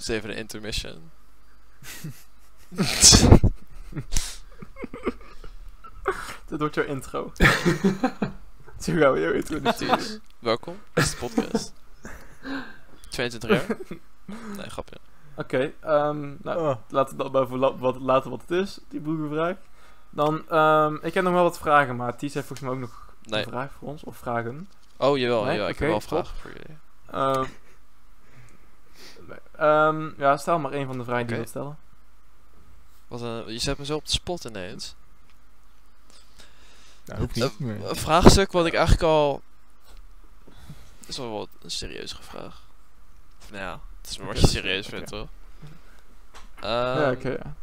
Dus 0.00 0.08
even 0.08 0.30
een 0.30 0.36
intermission. 0.36 1.10
Dit 6.46 6.58
wordt 6.58 6.74
jouw 6.74 6.84
intro. 6.84 7.32
Zo 8.82 8.92
gaan 8.92 9.12
we 9.12 9.20
jou 9.20 9.34
introduceren. 9.34 10.22
Welkom. 10.38 10.78
Dit 10.92 11.04
is 11.04 11.10
de 11.10 11.16
podcast. 11.16 11.72
22 13.10 13.50
jaar? 13.50 13.76
Nee, 14.56 14.70
grapje. 14.70 14.96
Oké, 15.36 15.72
ehm, 15.80 16.34
nou, 16.42 16.58
Oh. 16.60 16.76
laten 16.88 17.16
we 17.16 17.22
dat 17.22 17.32
maar 17.32 17.46
voor 17.46 17.58
la- 17.58 17.76
wat, 17.76 17.96
laten 18.00 18.30
wat 18.30 18.40
het 18.40 18.50
is, 18.50 18.78
die 18.88 19.00
boekenvraag. 19.00 19.56
Dan, 20.10 20.48
ehm, 20.48 20.94
ik 21.02 21.14
heb 21.14 21.24
nog 21.24 21.32
wel 21.32 21.42
wat 21.42 21.58
vragen, 21.58 21.96
maar 21.96 22.16
Ties 22.16 22.34
heeft 22.34 22.46
volgens 22.46 22.68
mij 22.68 22.76
ook 22.78 22.82
nog 22.84 23.14
Nee. 23.22 23.42
een 23.44 23.48
vraag 23.50 23.72
voor 23.78 23.88
ons, 23.88 24.04
of 24.04 24.16
vragen. 24.16 24.68
Oh, 24.96 25.18
jawel. 25.18 25.44
Nee? 25.44 25.58
Ja, 25.58 25.68
ik 25.68 25.78
heb 25.78 25.88
wel 25.88 25.98
top. 25.98 26.08
vragen 26.08 26.36
voor 26.36 26.50
jullie. 26.50 26.78
Ehm, 27.10 27.44
ehm, 29.58 30.10
ja, 30.20 30.36
stel 30.36 30.58
maar 30.58 30.72
één 30.72 30.86
van 30.86 30.98
de 30.98 31.04
vragen 31.04 31.22
die 31.26 31.30
je 31.30 31.36
wilt 31.40 31.48
stellen. 31.48 31.78
Wat 33.08 33.20
een, 33.20 33.52
je 33.52 33.58
zet 33.58 33.78
me 33.78 33.84
zo 33.84 33.96
op 33.96 34.04
de 34.04 34.10
spot 34.10 34.44
ineens. 34.44 34.94
Hoeft 37.16 37.34
niet. 37.34 37.52
Een 37.60 37.96
vraagstuk 37.96 38.52
wat 38.52 38.66
ik 38.66 38.72
eigenlijk 38.74 39.04
al... 39.04 39.42
is 41.06 41.16
wel 41.16 41.30
wat 41.30 41.48
een 41.62 41.70
serieuzere 41.70 42.22
vraag. 42.22 42.62
Of, 43.42 43.50
nou 43.50 43.62
ja, 43.62 43.80
het 44.00 44.10
is 44.10 44.18
maar 44.18 44.26
wat 44.26 44.40
je 44.40 44.46
serieus 44.46 44.86
vindt, 44.86 45.08
toch? 45.08 45.28
ja, 46.60 47.02
Ehm, 47.02 47.10
oké, 47.12 47.28
ja. 47.28 47.54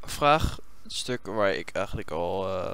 Een 0.00 0.08
vraag, 0.08 0.58
een 0.82 0.90
stuk 0.90 1.26
waar 1.26 1.52
ik 1.54 1.70
eigenlijk 1.70 2.10
al 2.10 2.48
eh, 2.58 2.72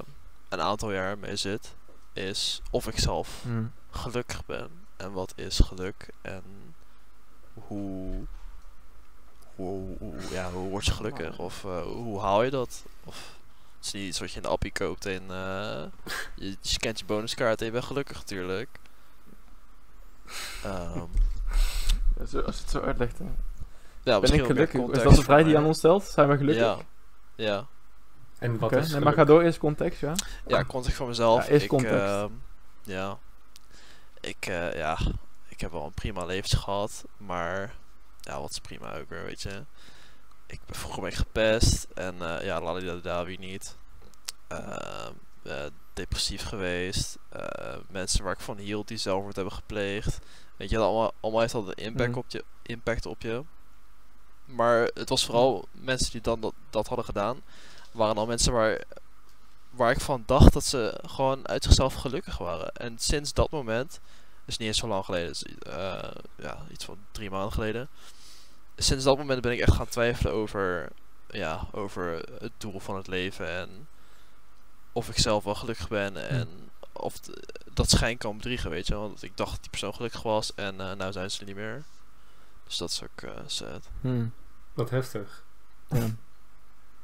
een 0.49 0.61
aantal 0.61 0.93
jaar 0.93 1.19
mee 1.19 1.37
zit, 1.37 1.75
is 2.13 2.63
of 2.71 2.87
ik 2.87 2.99
zelf 2.99 3.41
Hm. 3.43 3.65
gelukkig 3.91 4.45
ben. 4.47 4.71
En 4.97 5.13
wat 5.13 5.33
is 5.37 5.59
geluk? 5.59 6.09
En 6.23 6.72
hoe, 7.55 8.25
hoe, 9.55 9.97
hoe, 9.99 10.15
ja, 10.31 10.51
hoe 10.51 10.69
word 10.69 10.85
je 10.85 10.93
gelukkig? 10.93 11.39
Of 11.39 11.65
eh, 11.65 11.83
hoe 11.83 12.21
haal 12.21 12.43
je 12.43 12.51
dat? 12.51 12.85
Of 13.05 13.17
het 13.77 13.87
is 13.87 13.93
niet 13.93 14.09
iets 14.09 14.19
wat 14.21 14.31
je 14.31 14.37
in 14.37 14.43
de 14.43 14.49
appie 14.49 14.73
koopt 14.73 15.07
en 15.07 15.23
eh, 15.31 15.83
je, 16.35 16.57
scant 16.61 16.99
je 16.99 17.05
bonuskaart 17.05 17.61
en 17.61 17.67
je 17.67 17.73
bent 17.73 17.85
gelukkig 17.85 18.17
natuurlijk. 18.17 18.69
Ehm, 20.65 20.99
Ja, 22.19 22.25
zo, 22.27 22.41
als 22.41 22.57
je 22.57 22.63
het 22.63 22.71
zo 22.71 22.81
uitlegt, 22.81 23.19
hè. 23.19 23.25
ja, 24.03 24.21
ben 24.21 24.33
ik 24.33 24.45
gelukkig? 24.45 24.81
Is 24.81 25.03
dat 25.03 25.15
de 25.15 25.23
vraag 25.23 25.43
die 25.43 25.51
je 25.51 25.57
aan 25.57 25.65
ons 25.65 25.79
stelt? 25.79 26.05
Zijn 26.05 26.29
we 26.29 26.37
gelukkig? 26.37 26.65
Ja, 26.65 26.79
ja. 27.35 27.67
En 28.39 28.59
wat 28.59 28.73
Oké, 28.73 28.81
is 28.81 28.91
nee, 28.93 29.01
maar 29.01 29.13
ga 29.13 29.25
door, 29.25 29.43
eerst 29.43 29.59
context, 29.59 30.01
ja. 30.01 30.13
Ja, 30.47 30.65
context 30.65 30.97
voor 30.97 31.07
mezelf. 31.09 31.47
Ja, 31.47 31.51
eerst 31.51 31.63
ik, 31.65 31.69
context. 31.69 31.97
ehm, 31.99 32.31
ja. 32.83 33.19
Ik, 34.21 34.47
eh, 34.47 34.75
ja, 34.77 34.99
heb 35.63 35.71
wel 35.73 35.85
een 35.85 35.93
prima 35.95 36.25
leven 36.25 36.59
gehad, 36.59 37.05
maar 37.17 37.75
ja, 38.21 38.41
wat 38.41 38.51
is 38.51 38.59
prima 38.59 38.97
ook 38.99 39.09
weer, 39.09 39.25
weet 39.25 39.43
je. 39.43 39.65
Ik 40.47 40.61
ben 40.67 40.77
vroeger 40.77 41.03
ben 41.03 41.11
ik 41.11 41.17
gepest 41.17 41.87
en 41.95 42.15
uh, 42.21 42.45
ja, 42.45 42.61
lalidada, 42.61 43.25
wie 43.25 43.39
niet. 43.39 43.77
Ehm, 44.49 45.13
eh, 45.43 45.65
depressief 45.93 46.45
geweest. 46.45 47.19
eh, 47.29 47.77
mensen 47.91 48.25
waar 48.25 48.33
ik 48.33 48.41
van 48.41 48.57
hield 48.59 48.89
die 48.89 48.97
zelfmoord 48.97 49.35
hebben 49.37 49.55
gepleegd. 49.55 50.19
Weet 50.57 50.71
je, 50.71 50.77
dat 50.77 50.85
allemaal, 50.87 51.13
allemaal 51.21 51.41
heeft 51.41 51.53
dat 51.53 51.67
een 51.69 51.75
impact, 51.85 52.09
Mhm. 52.11 52.19
op 52.19 52.25
je, 52.29 52.45
impact 52.63 53.07
op 53.07 53.23
je. 53.23 53.43
Maar 54.45 54.91
het 54.95 55.09
was 55.09 55.25
vooral 55.25 55.69
mensen 55.73 56.11
die 56.13 56.21
dan 56.21 56.41
dat, 56.41 56.55
dat 56.71 56.87
hadden 56.87 57.05
gedaan, 57.05 57.43
waren 57.93 58.17
al 58.17 58.27
mensen 58.27 58.53
waar, 58.53 58.85
waar 59.71 59.91
ik 59.91 60.01
van 60.01 60.23
dacht 60.27 60.53
dat 60.53 60.65
ze 60.65 61.01
gewoon 61.07 61.49
uit 61.49 61.65
zichzelf 61.65 61.95
gelukkig 61.95 62.39
waren. 62.39 62.73
En 62.75 62.99
sinds 62.99 63.33
dat 63.33 63.51
moment, 63.51 64.01
dus 64.45 64.57
niet 64.57 64.69
eens 64.69 64.79
zo 64.79 64.89
lang 64.89 65.05
geleden, 65.05 65.35
eh, 65.59 66.11
ja, 66.37 66.59
iets 66.71 66.85
van 66.85 66.99
drie 67.13 67.31
maanden 67.31 67.53
geleden. 67.53 67.89
Sinds 68.77 69.05
dat 69.05 69.17
moment 69.17 69.41
ben 69.41 69.53
ik 69.53 69.61
echt 69.61 69.75
gaan 69.75 69.89
twijfelen 69.89 70.33
over, 70.33 70.89
ja, 71.31 71.67
over 71.73 72.25
het 72.39 72.53
doel 72.57 72.81
van 72.81 72.97
het 72.97 73.07
leven 73.07 73.49
en 73.49 73.89
of 74.93 75.09
ik 75.09 75.19
zelf 75.19 75.45
wel 75.45 75.55
gelukkig 75.55 75.89
ben 75.89 76.29
en 76.29 76.49
of 76.93 77.21
dat 77.73 77.91
schijn 77.91 78.19
kan 78.19 78.37
bedriegen, 78.37 78.71
weet 78.71 78.87
je. 78.87 78.95
Want 78.95 79.23
ik 79.23 79.37
dacht 79.37 79.51
dat 79.51 79.61
die 79.61 79.71
persoon 79.71 79.95
gelukkig 79.95 80.23
was 80.23 80.55
en 80.55 80.81
eh 80.81 80.93
nou 80.93 81.13
zijn 81.13 81.31
ze 81.31 81.41
er 81.41 81.47
niet 81.47 81.57
meer. 81.57 81.85
Dus 82.65 82.77
dat 82.77 82.91
is 82.91 83.03
ook 83.03 83.23
eh 83.23 83.41
sad. 83.47 83.89
Hm. 84.01 84.27
Wat 84.73 84.91
heftig. 84.91 85.45
Ja. 85.89 86.07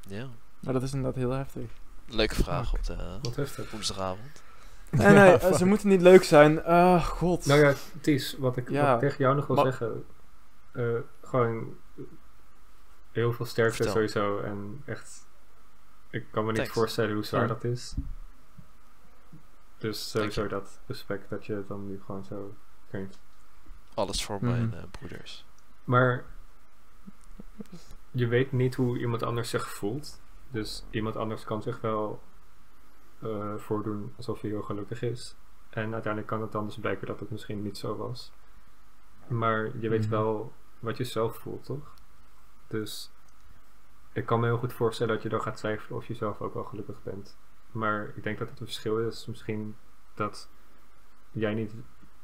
Ja. 0.09 0.29
Maar 0.61 0.73
dat 0.73 0.83
is 0.83 0.93
inderdaad 0.93 1.21
heel 1.21 1.31
heftig. 1.31 1.71
Leuke 2.07 2.35
vraag 2.35 2.73
op 2.73 2.85
de 2.85 3.19
Wat 3.23 3.37
heftig. 3.37 3.71
woensdagavond. 3.71 4.43
Nee, 4.97 5.39
nee, 5.39 5.55
ze 5.55 5.65
moeten 5.67 5.89
niet 5.89 6.01
leuk 6.03 6.23
zijn. 6.25 6.65
Ah, 6.65 7.05
god. 7.05 7.47
Nou 7.47 7.61
ja, 7.61 7.75
Ties, 8.01 8.37
wat 8.39 8.57
ik, 8.57 8.71
Ja, 8.71 8.85
wat 8.93 9.03
ik 9.03 9.09
tegen 9.09 9.25
jou 9.25 9.37
nog 9.37 9.47
wil 9.47 9.57
maar- 9.57 9.65
zeggen. 9.65 10.05
eh, 10.73 10.85
gewoon 11.23 11.77
heel 13.13 13.33
veel 13.33 13.47
sterkte 13.47 13.75
Vertel. 13.77 13.93
sowieso. 13.93 14.41
En 14.41 14.83
echt, 14.87 15.27
ik 16.11 16.27
kan 16.31 16.43
me 16.43 16.49
niet 16.49 16.57
Thanks. 16.61 16.73
voorstellen 16.73 17.15
hoe 17.15 17.25
zwaar 17.25 17.41
Ja. 17.41 17.47
dat 17.47 17.65
is. 17.65 17.95
Dus 19.79 20.11
sowieso 20.11 20.47
dat 20.47 20.81
respect 20.87 21.31
dat 21.31 21.47
je 21.47 21.55
het 21.55 21.69
dan 21.69 21.87
nu 21.89 22.01
gewoon 22.07 22.25
zo 22.25 22.55
kunt. 22.91 23.19
Alles 23.95 24.25
voor 24.25 24.39
mijn 24.41 24.75
eh, 24.75 24.83
broeders. 24.91 25.45
Maar 25.85 26.25
je 28.11 28.27
weet 28.27 28.53
niet 28.53 28.75
hoe 28.75 28.99
iemand 28.99 29.23
anders 29.23 29.51
zich 29.51 29.69
voelt. 29.69 30.21
Dus 30.51 30.85
iemand 30.91 31.17
anders 31.17 31.45
kan 31.45 31.63
zich 31.63 31.81
wel 31.81 32.23
eh, 33.23 33.55
voordoen 33.57 34.13
alsof 34.17 34.41
hij 34.41 34.51
heel 34.51 34.63
gelukkig 34.63 35.03
is. 35.03 35.37
En 35.71 35.93
uiteindelijk 35.93 36.27
kan 36.27 36.43
het 36.43 36.53
dan 36.53 36.67
dus 36.67 36.79
blijken 36.79 37.07
dat 37.07 37.21
het 37.21 37.31
misschien 37.31 37.63
niet 37.63 37.79
zo 37.79 37.97
was. 37.97 38.33
Maar 39.27 39.79
je 39.79 39.89
weet 39.89 40.01
Mhm. 40.01 40.11
wel 40.11 40.53
wat 40.79 40.97
je 40.97 41.05
zelf 41.05 41.37
voelt, 41.37 41.65
toch? 41.65 41.95
Dus 42.67 43.11
ik 44.13 44.27
kan 44.27 44.41
me 44.41 44.47
heel 44.47 44.59
goed 44.59 44.73
voorstellen 44.73 45.15
dat 45.15 45.23
je 45.23 45.29
dan 45.29 45.43
gaat 45.43 45.57
twijfelen 45.57 45.99
of 45.99 46.07
je 46.07 46.15
zelf 46.15 46.41
ook 46.41 46.55
wel 46.55 46.65
gelukkig 46.65 47.03
bent. 47.03 47.37
Maar 47.73 48.13
ik 48.15 48.23
denk 48.23 48.39
dat 48.39 48.51
het 48.51 48.61
een 48.61 48.67
verschil 48.67 48.99
is. 48.99 49.27
Misschien 49.27 49.77
dat 50.15 50.49
jij 51.31 51.55
niet 51.55 51.75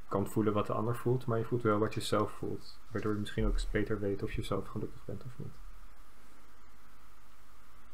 kan 0.08 0.26
voelen 0.26 0.52
wat 0.52 0.66
de 0.66 0.72
ander 0.72 0.96
voelt, 0.96 1.26
maar 1.26 1.38
je 1.38 1.44
voelt 1.44 1.62
wel 1.62 1.78
wat 1.78 1.94
je 1.94 2.00
zelf 2.00 2.32
voelt. 2.32 2.78
Waardoor 2.90 3.12
je 3.12 3.18
misschien 3.18 3.46
ook 3.46 3.52
eens 3.52 3.70
beter 3.70 4.00
weet 4.00 4.22
of 4.22 4.32
je 4.32 4.42
zelf 4.42 4.68
gelukkig 4.68 5.04
bent 5.04 5.24
of 5.24 5.32
niet. 5.38 5.52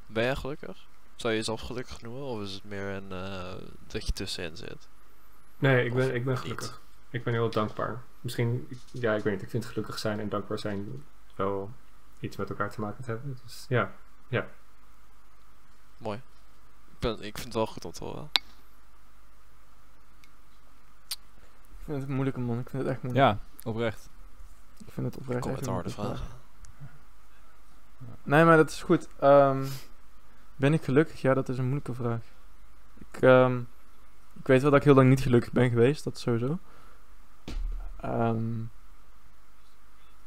Ben 0.07 0.25
jij 0.25 0.37
gelukkig? 0.37 0.87
Zou 1.21 1.33
je 1.33 1.39
jezelf 1.39 1.61
gelukkig 1.61 2.03
noemen? 2.03 2.23
Of 2.23 2.43
is 2.43 2.53
het 2.53 2.65
meer 2.65 2.87
een 2.87 3.13
eh, 3.13 3.55
dat 3.87 4.07
je 4.07 4.13
tussenin 4.13 4.57
zit? 4.57 4.89
Nee, 5.59 5.85
ik 5.85 5.95
ben, 5.95 6.15
ik 6.15 6.25
ben 6.25 6.33
niet? 6.33 6.43
gelukkig. 6.43 6.81
Ik 7.11 7.25
ben 7.25 7.33
heel 7.33 7.51
dankbaar. 7.51 8.03
Misschien, 8.21 8.69
ja, 8.93 9.15
ik 9.15 9.23
weet 9.23 9.33
niet. 9.33 9.43
Ik 9.43 9.51
vind 9.51 9.65
gelukkig 9.65 9.99
zijn 9.99 10.21
en 10.21 10.29
dankbaar 10.29 10.59
zijn 10.59 11.05
wel 11.35 11.71
iets 12.21 12.37
met 12.37 12.51
elkaar 12.51 12.71
te 12.71 12.81
maken 12.81 13.05
te 13.05 13.11
hebben. 13.11 13.39
Dus 13.45 13.67
ja, 13.69 13.93
Mooi. 15.99 16.19
Ik, 16.91 16.99
ben, 16.99 17.13
ik 17.13 17.35
vind 17.35 17.45
het 17.45 17.55
wel 17.55 17.67
goed 17.67 17.85
om 17.85 17.93
te 17.93 18.05
horen. 18.05 18.29
Ik 21.69 21.85
vind 21.85 21.99
het 22.01 22.09
een 22.09 22.15
moeilijke 22.15 22.41
man. 22.41 22.59
Ik 22.59 22.71
vind 22.71 22.83
het 22.83 22.93
echt 22.93 23.03
moeilijk. 23.03 23.27
Ja, 23.27 23.39
oprecht. 23.71 24.09
Ik 24.87 24.93
vind 24.93 25.07
het 25.07 25.17
oprecht 25.17 25.41
Kom 25.41 25.51
echt 25.51 25.61
met 25.61 25.69
een 25.69 25.75
harde 25.75 25.91
vragen. 25.91 26.27
Nee, 28.23 28.45
maar 28.45 28.57
dat 28.57 28.71
is 28.71 28.83
goed. 28.83 29.09
Ehm, 29.19 29.67
ben 30.61 30.73
ik 30.73 30.83
gelukkig? 30.83 31.21
Ja, 31.21 31.35
dat 31.35 31.49
is 31.49 31.59
een 31.59 31.65
moeilijke 31.65 31.95
vraag. 31.95 32.21
Ik, 32.99 33.23
ehm, 33.23 33.59
ik 34.39 34.47
weet 34.47 34.63
wel 34.63 34.71
dat 34.71 34.79
ik 34.81 34.85
heel 34.87 34.95
lang 34.95 35.09
niet 35.09 35.21
gelukkig 35.21 35.53
ben 35.53 35.69
geweest, 35.71 36.05
dat 36.05 36.19
sowieso. 36.19 36.59
Ehm, 38.01 38.63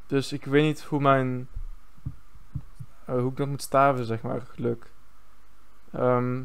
dus 0.08 0.32
ik 0.32 0.46
weet 0.46 0.64
niet 0.64 0.84
hoe 0.84 1.02
mijn... 1.02 1.48
eh, 3.06 3.16
hoe 3.16 3.30
ik 3.32 3.38
dat 3.38 3.48
moet 3.48 3.62
staven, 3.62 4.06
zeg 4.06 4.22
maar, 4.22 4.42
geluk. 4.42 4.92
Ehm, 5.92 6.44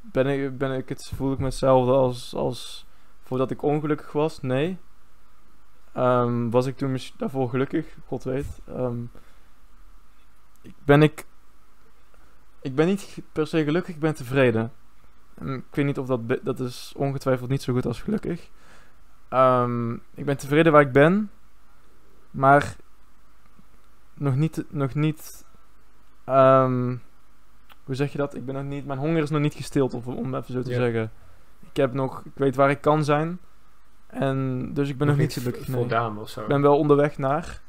ben, 0.00 0.26
ik, 0.26 0.58
ben 0.58 0.72
ik 0.72 0.88
het, 0.88 1.12
voel 1.14 1.32
ik 1.32 1.38
me 1.38 1.44
hetzelfde 1.44 1.92
als, 1.92 2.34
als 2.34 2.86
voordat 3.22 3.50
ik 3.50 3.62
ongelukkig 3.62 4.12
was? 4.12 4.40
Nee. 4.40 4.78
Was 6.50 6.66
ik 6.66 6.76
toen 6.76 6.98
daarvoor 7.16 7.48
gelukkig? 7.48 7.96
God 8.06 8.24
weet. 8.24 8.60
Ik 10.62 10.74
ben 10.84 11.02
ik. 11.02 11.26
Ik 12.64 12.74
ben 12.74 12.86
niet 12.86 13.18
per 13.32 13.46
se 13.46 13.64
gelukkig, 13.64 13.94
ik 13.94 14.00
ben 14.00 14.14
tevreden. 14.14 14.72
En 15.34 15.54
ik 15.54 15.74
weet 15.74 15.84
niet 15.84 15.98
of 15.98 16.06
dat. 16.06 16.20
Dat 16.42 16.60
is 16.60 16.92
ongetwijfeld 16.96 17.50
niet 17.50 17.62
zo 17.62 17.72
goed 17.72 17.86
als 17.86 18.02
gelukkig. 18.02 18.50
Ehm, 19.28 19.92
ik 19.92 20.24
ben 20.24 20.36
tevreden 20.36 20.72
waar 20.72 20.80
ik 20.80 20.92
ben. 20.92 21.30
Maar. 22.30 22.76
Nog 24.14 24.36
niet. 24.36 24.64
Nog 24.68 24.94
niet. 24.94 25.44
ehm, 26.24 26.96
hoe 27.84 27.94
zeg 27.94 28.12
je 28.12 28.18
dat? 28.18 28.34
Ik 28.34 28.44
ben 28.44 28.54
nog 28.54 28.64
niet. 28.64 28.86
Mijn 28.86 28.98
honger 28.98 29.22
is 29.22 29.30
nog 29.30 29.40
niet 29.40 29.54
gestild, 29.54 29.94
of, 29.94 30.06
om 30.06 30.34
even 30.34 30.52
zo 30.52 30.62
te 30.62 30.74
zeggen. 30.74 31.12
Ik 31.60 31.76
heb 31.76 31.92
nog. 31.92 32.24
Ik 32.24 32.32
weet 32.34 32.56
waar 32.56 32.70
ik 32.70 32.80
kan 32.80 33.04
zijn. 33.04 33.38
En 34.06 34.70
dus 34.74 34.88
ik 34.88 34.98
ben 34.98 35.06
nog, 35.06 35.16
niet 35.16 35.32
gelukkig. 35.32 35.68
nee. 35.68 35.76
voldaan 35.76 36.18
of 36.18 36.28
zo. 36.28 36.40
Ik 36.40 36.48
ben 36.48 36.62
wel 36.62 36.78
onderweg 36.78 37.18
naar. 37.18 37.60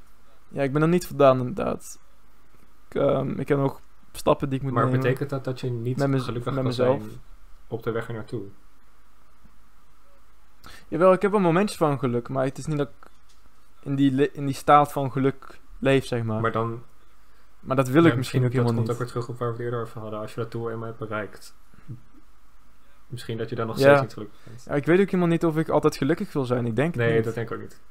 Ja, 0.47 0.63
ik 0.63 0.71
ben 0.71 0.81
nog 0.81 0.89
niet 0.89 1.07
voldaan 1.07 1.39
inderdaad. 1.39 1.99
Ik, 2.89 2.95
ehm, 2.95 3.39
ik 3.39 3.47
heb 3.47 3.57
nog 3.57 3.81
stappen 4.15 4.49
die 4.49 4.57
ik 4.57 4.63
moet 4.63 4.73
maar 4.73 4.85
nemen. 4.85 4.99
betekent 4.99 5.29
dat 5.29 5.43
dat 5.43 5.59
je 5.59 5.69
niet 5.69 5.97
Met 5.97 6.21
gelukkig 6.21 6.53
met 6.53 6.63
mezelf. 6.63 7.01
zijn 7.03 7.19
op 7.67 7.83
de 7.83 7.91
weg 7.91 8.07
er 8.07 8.13
naartoe? 8.13 8.43
Jawel, 10.87 11.13
ik 11.13 11.21
heb 11.21 11.31
wel 11.31 11.39
momentjes 11.39 11.77
van 11.77 11.99
geluk, 11.99 12.29
maar 12.29 12.43
het 12.45 12.57
is 12.57 12.65
niet 12.65 12.77
dat 12.77 12.87
ik 12.87 13.07
in 13.81 13.95
die, 13.95 14.31
in 14.31 14.45
die 14.45 14.55
staat 14.55 14.91
van 14.91 15.11
geluk 15.11 15.59
leef, 15.79 16.05
zeg 16.05 16.23
maar. 16.23 16.41
Maar, 16.41 16.41
Maar 16.41 16.51
dan... 16.51 17.75
dat 17.75 17.87
wil 17.87 18.03
ik 18.03 18.15
misschien 18.15 18.39
ook 18.39 18.45
dat 18.45 18.53
helemaal 18.53 18.73
komt 18.75 18.87
niet. 18.87 18.95
ook 18.95 19.01
weer 19.03 19.11
terug 19.11 19.29
op 19.29 19.37
waar 19.39 19.47
we 19.47 19.53
het 19.53 19.63
eerder 19.63 19.81
over 19.81 20.01
hadden. 20.01 20.19
Als 20.19 20.33
je 20.33 20.41
dat 20.41 20.51
doel 20.51 20.71
eenmaal 20.71 20.87
hebt 20.87 20.99
bereikt... 20.99 21.55
Misschien 23.07 23.37
dat 23.37 23.49
je 23.49 23.55
dan 23.55 23.67
nog 23.67 23.77
Ja. 23.77 23.81
steeds 23.83 24.01
niet 24.01 24.13
gelukkig 24.13 24.37
bent. 24.43 24.63
Ja, 24.67 24.73
ik 24.73 24.85
weet 24.85 24.99
ook 24.99 25.05
helemaal 25.05 25.27
niet 25.27 25.45
of 25.45 25.57
ik 25.57 25.69
altijd 25.69 25.97
gelukkig 25.97 26.33
wil 26.33 26.45
zijn. 26.45 26.65
Ik 26.65 26.75
denk 26.75 26.95
het 26.95 27.03
Nee, 27.03 27.15
niet. 27.15 27.23
dat 27.23 27.33
denk 27.33 27.49
ik 27.49 27.55
ook 27.55 27.61
niet. 27.61 27.81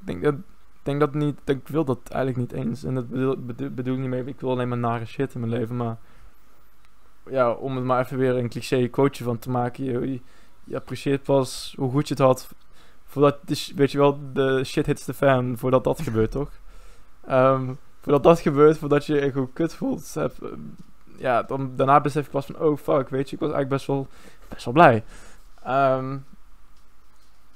Ik 0.00 0.06
denk 0.06 0.22
dat, 0.22 0.34
denk 0.82 1.00
dat 1.00 1.14
niet, 1.14 1.40
ik 1.44 1.68
wil 1.68 1.84
dat 1.84 1.98
eigenlijk 2.08 2.52
niet 2.52 2.66
eens. 2.66 2.84
En 2.84 2.94
dat 2.94 3.08
bedoel, 3.08 3.36
bedoel, 3.74 3.94
ik 3.94 4.00
niet 4.00 4.08
mee, 4.08 4.24
ik 4.24 4.40
wil 4.40 4.50
alleen 4.50 4.68
maar 4.68 4.78
nare 4.78 5.04
shit 5.04 5.34
in 5.34 5.40
mijn 5.40 5.52
leven, 5.52 5.76
maar 5.76 5.96
ja, 7.30 7.52
om 7.52 7.76
het 7.76 7.84
maar 7.84 8.04
even 8.04 8.18
weer 8.18 8.36
een 8.36 8.48
cliché 8.48 8.88
quoteje 8.88 9.24
van 9.24 9.38
te 9.38 9.50
maken, 9.50 9.84
je, 9.84 10.20
je, 10.64 10.76
apprecieert 10.76 11.22
pas 11.22 11.74
hoe 11.78 11.90
goed 11.90 12.08
je 12.08 12.14
het 12.14 12.22
had 12.22 12.54
voordat, 13.04 13.38
weet 13.74 13.92
je 13.92 13.98
wel, 13.98 14.18
de 14.32 14.64
shit 14.64 14.86
hits 14.86 15.04
the 15.04 15.14
fan, 15.14 15.58
voordat 15.58 15.84
dat 15.84 16.00
gebeurt, 16.00 16.30
toch? 16.30 16.50
Ehm, 17.26 17.72
voordat 18.00 18.22
dat 18.22 18.40
gebeurt, 18.40 18.78
voordat 18.78 19.06
je 19.06 19.14
je 19.14 19.20
echt 19.20 19.52
kut 19.52 19.74
voelt, 19.74 20.16
ja, 21.16 21.42
dan, 21.42 21.72
daarna 21.76 22.00
besef 22.00 22.24
ik 22.24 22.30
pas 22.30 22.46
van, 22.46 22.58
oh 22.58 22.76
fuck, 22.78 23.08
weet 23.08 23.30
je, 23.30 23.34
ik 23.34 23.42
was 23.42 23.52
eigenlijk 23.52 23.68
best 23.68 23.86
wel, 23.86 24.06
best 24.48 24.64
wel 24.64 24.74
blij. 24.74 25.04
Ehm, 25.62 26.16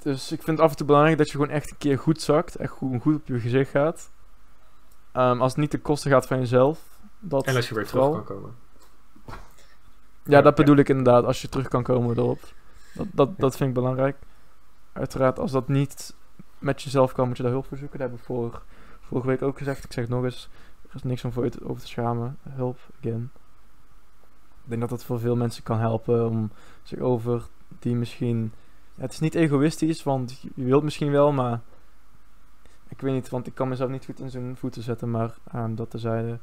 dus 0.07 0.33
ik 0.33 0.43
vind 0.43 0.57
het 0.57 0.67
af 0.67 0.71
en 0.71 0.77
toe 0.77 0.87
belangrijk 0.87 1.19
dat 1.19 1.27
je 1.27 1.33
gewoon 1.33 1.51
echt 1.51 1.71
een 1.71 1.77
keer 1.79 1.99
goed 1.99 2.21
zakt. 2.21 2.57
Echt 2.57 2.73
goed, 2.73 3.03
goed 3.03 3.15
op 3.15 3.27
je 3.27 3.41
gezicht 3.41 3.71
gaat. 3.71 4.11
Ehm, 5.13 5.41
als 5.41 5.53
het 5.53 5.61
niet 5.61 5.71
ten 5.71 5.83
koste 5.83 6.09
gaat 6.09 6.27
van 6.27 6.39
jezelf. 6.39 6.99
Dat 7.19 7.47
En 7.47 7.57
als 7.57 7.69
je 7.69 7.75
weer 7.75 7.87
terug 7.87 8.11
kan 8.11 8.25
komen. 8.25 8.55
Ja, 10.23 10.43
dat 10.43 10.55
bedoel 10.55 10.77
ik 10.77 10.89
inderdaad. 10.89 11.25
Als 11.25 11.43
je 11.43 11.49
terug 11.49 11.69
kan 11.69 11.83
komen 11.83 12.17
erop. 12.17 12.41
Dat, 12.95 13.07
dat, 13.13 13.39
dat 13.39 13.57
vind 13.57 13.69
ik 13.69 13.75
belangrijk. 13.75 14.17
Uiteraard, 14.93 15.39
als 15.39 15.53
dat 15.53 15.69
niet 15.69 16.15
met 16.59 16.83
jezelf 16.83 17.13
kan, 17.13 17.29
moet 17.29 17.37
je 17.37 17.43
daar 17.43 17.53
hulp 17.53 17.67
voor 17.67 17.79
zoeken. 17.79 17.99
Dat 17.99 18.11
heb 18.11 18.19
ik 18.19 18.25
vor, 18.25 18.63
vorige 19.01 19.29
week 19.29 19.43
ook 19.43 19.59
gezegd. 19.59 19.85
Ik 19.85 19.93
zeg 19.93 20.05
het 20.05 20.13
nog 20.13 20.25
eens. 20.25 20.49
Er 20.89 20.95
is 20.95 21.03
niks 21.03 21.25
om 21.25 21.33
voor 21.33 21.45
je 21.45 21.51
te- 21.51 21.69
over 21.69 21.83
te 21.83 21.89
schamen. 21.89 22.39
Hulp, 22.49 22.79
again. 22.99 23.31
Ik 24.65 24.71
denk 24.71 24.81
dat 24.81 24.91
dat 24.91 25.05
voor 25.05 25.21
veel 25.21 25.37
mensen 25.37 25.63
kan 25.63 25.79
helpen 25.79 26.29
om 26.29 26.51
zich 26.83 26.99
over 26.99 27.43
die 27.79 27.95
misschien... 27.95 28.53
Ja, 28.97 29.03
het 29.03 29.13
is 29.13 29.21
niet 29.21 29.35
egoïstisch, 29.35 30.03
want 30.03 30.41
je 30.55 30.65
wilt 30.65 30.83
misschien 30.83 31.11
wel, 31.11 31.33
maar... 31.33 31.61
Ik 32.89 33.01
weet 33.01 33.13
niet, 33.13 33.29
want 33.29 33.47
ik 33.47 33.55
kan 33.55 33.69
mezelf 33.69 33.91
niet 33.91 34.05
goed 34.05 34.21
in 34.21 34.31
zijn 34.31 34.57
voeten 34.57 34.83
zetten, 34.83 35.11
maar 35.11 35.35
aan 35.49 35.75
dat 35.75 35.91
tezijde... 35.91 36.39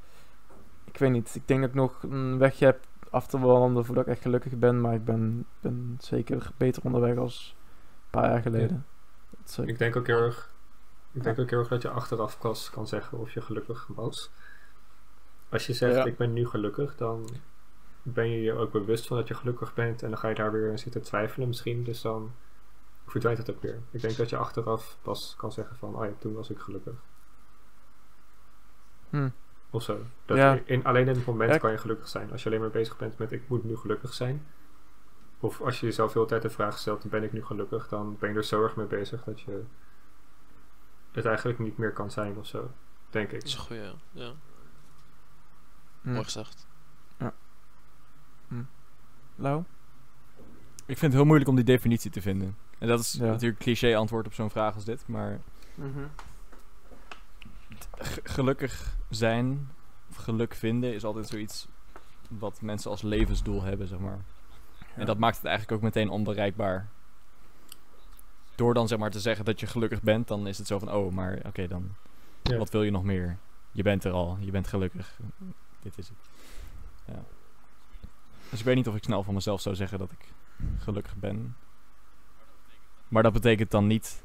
Ik 0.85 0.97
weet 0.97 1.11
niet, 1.11 1.35
ik 1.35 1.47
denk 1.47 1.59
dat 1.59 1.69
ik 1.69 1.75
nog 1.75 2.03
een 2.03 2.37
wegje 2.37 2.65
heb 2.65 2.85
af 3.09 3.27
te 3.27 3.39
wandelen 3.39 3.85
voordat 3.85 4.05
ik 4.05 4.11
echt 4.11 4.21
gelukkig 4.21 4.57
ben, 4.57 4.81
maar 4.81 4.93
ik 4.93 5.05
ben, 5.05 5.45
ben 5.59 5.97
zeker 5.99 6.51
beter 6.57 6.83
onderweg 6.85 7.17
als 7.17 7.55
een 7.57 8.09
paar 8.09 8.29
jaar 8.29 8.41
geleden. 8.41 8.85
Dat 9.43 9.67
Ik 9.67 9.77
denk 9.77 9.95
ook 9.95 10.07
heel 10.07 10.21
erg... 10.21 10.51
Ik 11.11 11.23
denk 11.23 11.39
ook 11.39 11.49
heel 11.49 11.59
erg 11.59 11.67
dat 11.67 11.81
je 11.81 11.89
achteraf 11.89 12.39
pas 12.39 12.69
kan 12.69 12.87
zeggen 12.87 13.19
of 13.19 13.31
je 13.31 13.41
gelukkig 13.41 13.87
was. 13.95 14.31
Als 15.49 15.67
je 15.67 15.73
zegt, 15.73 15.95
Ja. 15.95 16.05
ik 16.05 16.17
ben 16.17 16.33
nu 16.33 16.47
gelukkig, 16.47 16.95
dan 16.95 17.29
ben 18.03 18.29
je 18.29 18.41
je 18.41 18.53
ook 18.53 18.71
bewust 18.71 19.07
van 19.07 19.17
dat 19.17 19.27
je 19.27 19.33
gelukkig 19.33 19.73
bent. 19.73 20.03
En 20.03 20.09
dan 20.09 20.19
ga 20.19 20.27
je 20.29 20.35
daar 20.35 20.51
weer 20.51 20.69
in 20.69 20.79
zitten 20.79 21.01
twijfelen 21.01 21.47
misschien. 21.47 21.83
Dus 21.83 22.01
dan 22.01 22.31
verdwijnt 23.05 23.37
het 23.39 23.51
ook 23.51 23.61
weer. 23.61 23.79
Ik 23.91 24.01
denk 24.01 24.15
dat 24.17 24.29
je 24.29 24.37
achteraf 24.37 24.97
pas 25.01 25.35
kan 25.37 25.51
zeggen 25.51 25.75
van, 25.75 25.95
oh 25.95 26.05
ja, 26.05 26.11
toen 26.19 26.33
was 26.33 26.49
ik 26.49 26.59
gelukkig. 26.59 26.93
hm. 29.09 29.29
Of 29.69 29.83
zo. 29.83 29.99
Dat 30.25 30.37
Ja. 30.37 30.59
in, 30.65 30.83
alleen 30.83 31.07
in 31.07 31.15
het 31.15 31.25
moment 31.25 31.51
Ja. 31.51 31.57
kan 31.57 31.71
je 31.71 31.77
gelukkig 31.77 32.07
zijn. 32.07 32.31
Als 32.31 32.43
je 32.43 32.49
alleen 32.49 32.61
maar 32.61 32.69
bezig 32.69 32.97
bent 32.97 33.17
met 33.17 33.31
ik 33.31 33.47
moet 33.49 33.63
nu 33.63 33.75
gelukkig 33.77 34.13
zijn. 34.13 34.45
Of 35.39 35.61
als 35.61 35.79
je 35.79 35.85
jezelf 35.85 36.13
heel 36.13 36.21
de 36.21 36.27
tijd 36.27 36.41
de 36.41 36.49
vraag 36.49 36.77
stelt, 36.77 37.09
ben 37.09 37.23
ik 37.23 37.31
nu 37.31 37.43
gelukkig? 37.45 37.87
Dan 37.87 38.17
ben 38.19 38.29
je 38.29 38.35
er 38.35 38.43
zo 38.43 38.63
erg 38.63 38.75
mee 38.75 38.85
bezig 38.85 39.23
dat 39.23 39.41
je 39.41 39.63
het 41.11 41.25
eigenlijk 41.25 41.59
niet 41.59 41.77
meer 41.77 41.91
kan 41.93 42.11
zijn 42.11 42.37
of 42.37 42.45
zo. 42.47 42.71
Denk 43.09 43.31
ik. 43.31 43.39
Dat 43.39 43.47
is 43.47 43.53
een 43.53 43.59
goeie, 43.59 43.81
ja. 44.11 44.33
Hm. 46.01 46.11
Mooi 46.11 46.23
gezegd. 46.23 46.67
Lau? 49.35 49.63
Ik 50.85 50.97
vind 50.97 51.01
het 51.01 51.13
heel 51.13 51.25
moeilijk 51.25 51.49
om 51.49 51.55
die 51.55 51.65
definitie 51.65 52.11
te 52.11 52.21
vinden. 52.21 52.57
En 52.79 52.87
dat 52.87 52.99
is 52.99 53.13
Ja. 53.13 53.25
natuurlijk 53.25 53.59
een 53.59 53.63
cliché 53.65 53.95
antwoord 53.95 54.25
op 54.25 54.33
zo'n 54.33 54.49
vraag 54.49 54.75
als 54.75 54.85
dit. 54.85 55.07
Maar 55.07 55.39
g- 58.01 58.19
gelukkig 58.23 58.97
zijn, 59.09 59.69
of 60.09 60.15
geluk 60.15 60.53
vinden, 60.55 60.93
is 60.93 61.03
altijd 61.03 61.27
zoiets 61.27 61.67
wat 62.27 62.61
mensen 62.61 62.91
als 62.91 63.01
levensdoel 63.01 63.61
hebben, 63.63 63.87
zeg 63.87 63.99
maar. 63.99 64.19
En 64.95 65.05
dat 65.05 65.17
maakt 65.17 65.35
het 65.37 65.45
eigenlijk 65.45 65.77
ook 65.77 65.83
meteen 65.83 66.09
onbereikbaar. 66.09 66.87
Door 68.55 68.73
dan 68.73 68.87
zeg 68.87 68.97
maar 68.99 69.11
te 69.11 69.19
zeggen 69.19 69.45
dat 69.45 69.59
je 69.59 69.67
gelukkig 69.67 70.01
bent, 70.01 70.27
dan 70.27 70.47
is 70.47 70.57
het 70.57 70.67
zo 70.67 70.79
van, 70.79 70.91
oh, 70.91 71.11
maar 71.13 71.39
oké, 71.45 71.67
dan 71.67 71.95
Ja. 72.43 72.57
wat 72.57 72.69
wil 72.69 72.83
je 72.83 72.91
nog 72.91 73.03
meer? 73.03 73.37
Je 73.71 73.83
bent 73.83 74.03
er 74.03 74.11
al, 74.11 74.37
je 74.39 74.51
bent 74.51 74.67
gelukkig. 74.67 75.19
Dit 75.81 75.97
is 75.97 76.07
het. 76.07 76.17
Ja. 77.05 77.23
Dus 78.53 78.61
ik 78.61 78.67
weet 78.67 78.75
niet 78.75 78.87
of 78.87 78.95
ik 78.95 79.03
snel 79.03 79.23
van 79.23 79.33
mezelf 79.33 79.61
zou 79.61 79.75
zeggen 79.75 79.99
dat 79.99 80.11
ik 80.11 80.27
gelukkig 80.77 81.15
ben. 81.15 81.55
Maar 83.07 83.23
dat 83.23 83.33
betekent 83.33 83.71
dan 83.71 83.87
niet 83.87 84.23